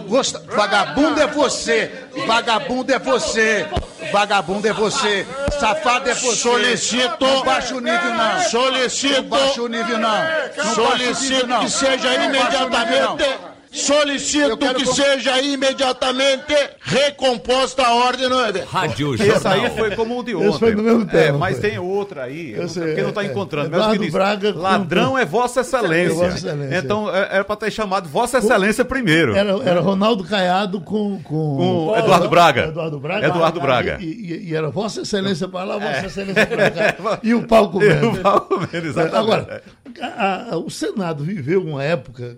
Gosta... 0.07 0.39
Vagabundo 0.55 1.21
é 1.21 1.27
você! 1.27 1.91
Vagabundo 2.25 2.93
é 2.93 2.99
você! 2.99 3.67
Vagabundo 4.11 4.67
é 4.67 4.73
você! 4.73 5.25
Safado 5.59 6.09
é 6.09 6.13
você! 6.13 6.35
Solicito. 6.35 7.25
Não 7.25 7.43
baixa 7.43 7.75
o 7.75 7.79
nível, 7.79 8.13
não! 8.13 8.41
Solicito. 8.41 9.21
Não 9.21 9.29
baixa 9.29 9.61
o 9.61 9.67
nível, 9.67 9.97
não! 9.97 10.19
não 10.57 10.75
Solicito 10.75 11.59
que 11.59 11.69
seja 11.69 12.15
imediatamente. 12.15 13.48
Solicito 13.71 14.57
que 14.57 14.85
com... 14.85 14.93
seja 14.93 15.39
imediatamente 15.41 16.53
recomposta 16.81 17.83
a 17.83 17.93
ordem. 17.93 18.27
Não 18.27 18.43
é? 18.43 18.49
Rádio 18.63 19.15
Jornal. 19.15 19.37
Esse 19.37 19.47
aí 19.47 19.69
foi 19.69 19.95
como 19.95 20.19
o 20.19 20.23
de 20.23 20.35
ontem. 20.35 20.49
Esse 20.49 20.59
foi 20.59 20.75
do 20.75 20.81
mesmo 20.81 21.05
tempo. 21.05 21.17
É, 21.17 21.31
mas 21.31 21.59
tem 21.59 21.77
outra 21.77 22.23
aí, 22.23 22.55
sei, 22.67 22.95
que 22.95 23.01
não 23.01 23.09
está 23.09 23.23
é, 23.23 23.27
encontrando. 23.27 23.75
É, 23.75 23.79
mas 23.79 24.11
Braga 24.11 24.53
ladrão 24.55 25.17
é 25.17 25.23
Vossa 25.23 25.61
Excelência. 25.61 26.15
Vossa 26.15 26.37
Excelência. 26.37 26.77
Então 26.77 27.15
é, 27.15 27.35
era 27.35 27.43
para 27.43 27.55
ter 27.55 27.71
chamado 27.71 28.09
Vossa 28.09 28.39
Excelência 28.39 28.83
primeiro. 28.83 29.35
Era, 29.35 29.51
era 29.63 29.81
Ronaldo 29.81 30.23
Caiado 30.23 30.81
com, 30.81 31.21
com... 31.21 31.57
com 31.57 31.97
Eduardo 31.97 32.29
Braga. 32.29 32.63
Eduardo 32.67 32.99
Braga. 32.99 33.27
Eduardo 33.27 33.61
Braga. 33.61 33.97
E, 33.99 34.05
e, 34.05 34.49
e 34.49 34.55
era 34.55 34.69
Vossa 34.69 35.01
Excelência 35.01 35.47
para 35.47 35.63
lá, 35.65 35.73
Vossa 35.77 36.01
é. 36.01 36.05
Excelência 36.05 36.47
para 36.47 36.71
cá. 36.71 37.19
E 37.21 37.33
o 37.33 37.45
palco 37.45 37.79
Mendes. 37.79 38.01
E 38.01 38.05
o 38.05 38.21
palco 38.21 38.67
exatamente. 38.73 39.15
Agora, 39.15 39.63
a, 40.01 40.53
a, 40.53 40.57
o 40.57 40.69
Senado 40.69 41.23
viveu 41.23 41.61
uma 41.61 41.83
época 41.83 42.37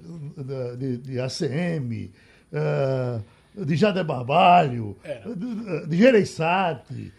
de, 0.77 0.97
de 0.97 1.20
ACM, 1.21 2.11
uh, 2.51 3.65
de 3.65 3.75
Jade 3.75 4.03
Barbalho, 4.03 4.97
é. 5.03 5.21
de, 5.35 5.87
de 5.87 5.97
Gereissati. 5.97 7.13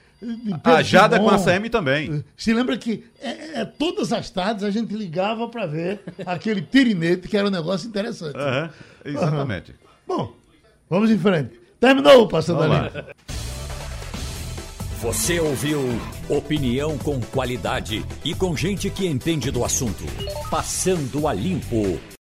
A 0.63 0.83
Jada 0.83 1.19
com 1.19 1.29
a 1.29 1.35
ACM 1.35 1.69
também. 1.69 2.25
Se 2.37 2.55
lembra 2.55 2.79
que 2.79 3.05
é, 3.21 3.61
é, 3.61 3.65
todas 3.65 4.13
as 4.13 4.31
tardes 4.31 4.63
a 4.63 4.71
gente 4.71 4.95
ligava 4.95 5.49
para 5.49 5.67
ver 5.67 6.01
aquele 6.25 6.63
tirinete 6.63 7.27
que 7.27 7.37
era 7.37 7.49
um 7.49 7.51
negócio 7.51 7.89
interessante. 7.89 8.37
Uhum, 8.37 8.71
exatamente. 9.05 9.73
Uhum. 9.73 10.17
Bom, 10.17 10.37
vamos 10.89 11.11
em 11.11 11.19
frente. 11.19 11.61
Terminou 11.81 12.23
o 12.23 12.29
Passando 12.29 12.63
a 12.63 12.67
Limpo. 12.69 13.13
Você 15.03 15.41
ouviu 15.41 15.81
opinião 16.29 16.97
com 16.97 17.21
qualidade 17.21 18.07
e 18.25 18.37
com 18.37 18.57
gente 18.57 18.89
que 18.89 19.05
entende 19.05 19.51
do 19.51 19.65
assunto. 19.65 20.05
Passando 20.49 21.27
a 21.27 21.35
Limpo. 21.35 21.99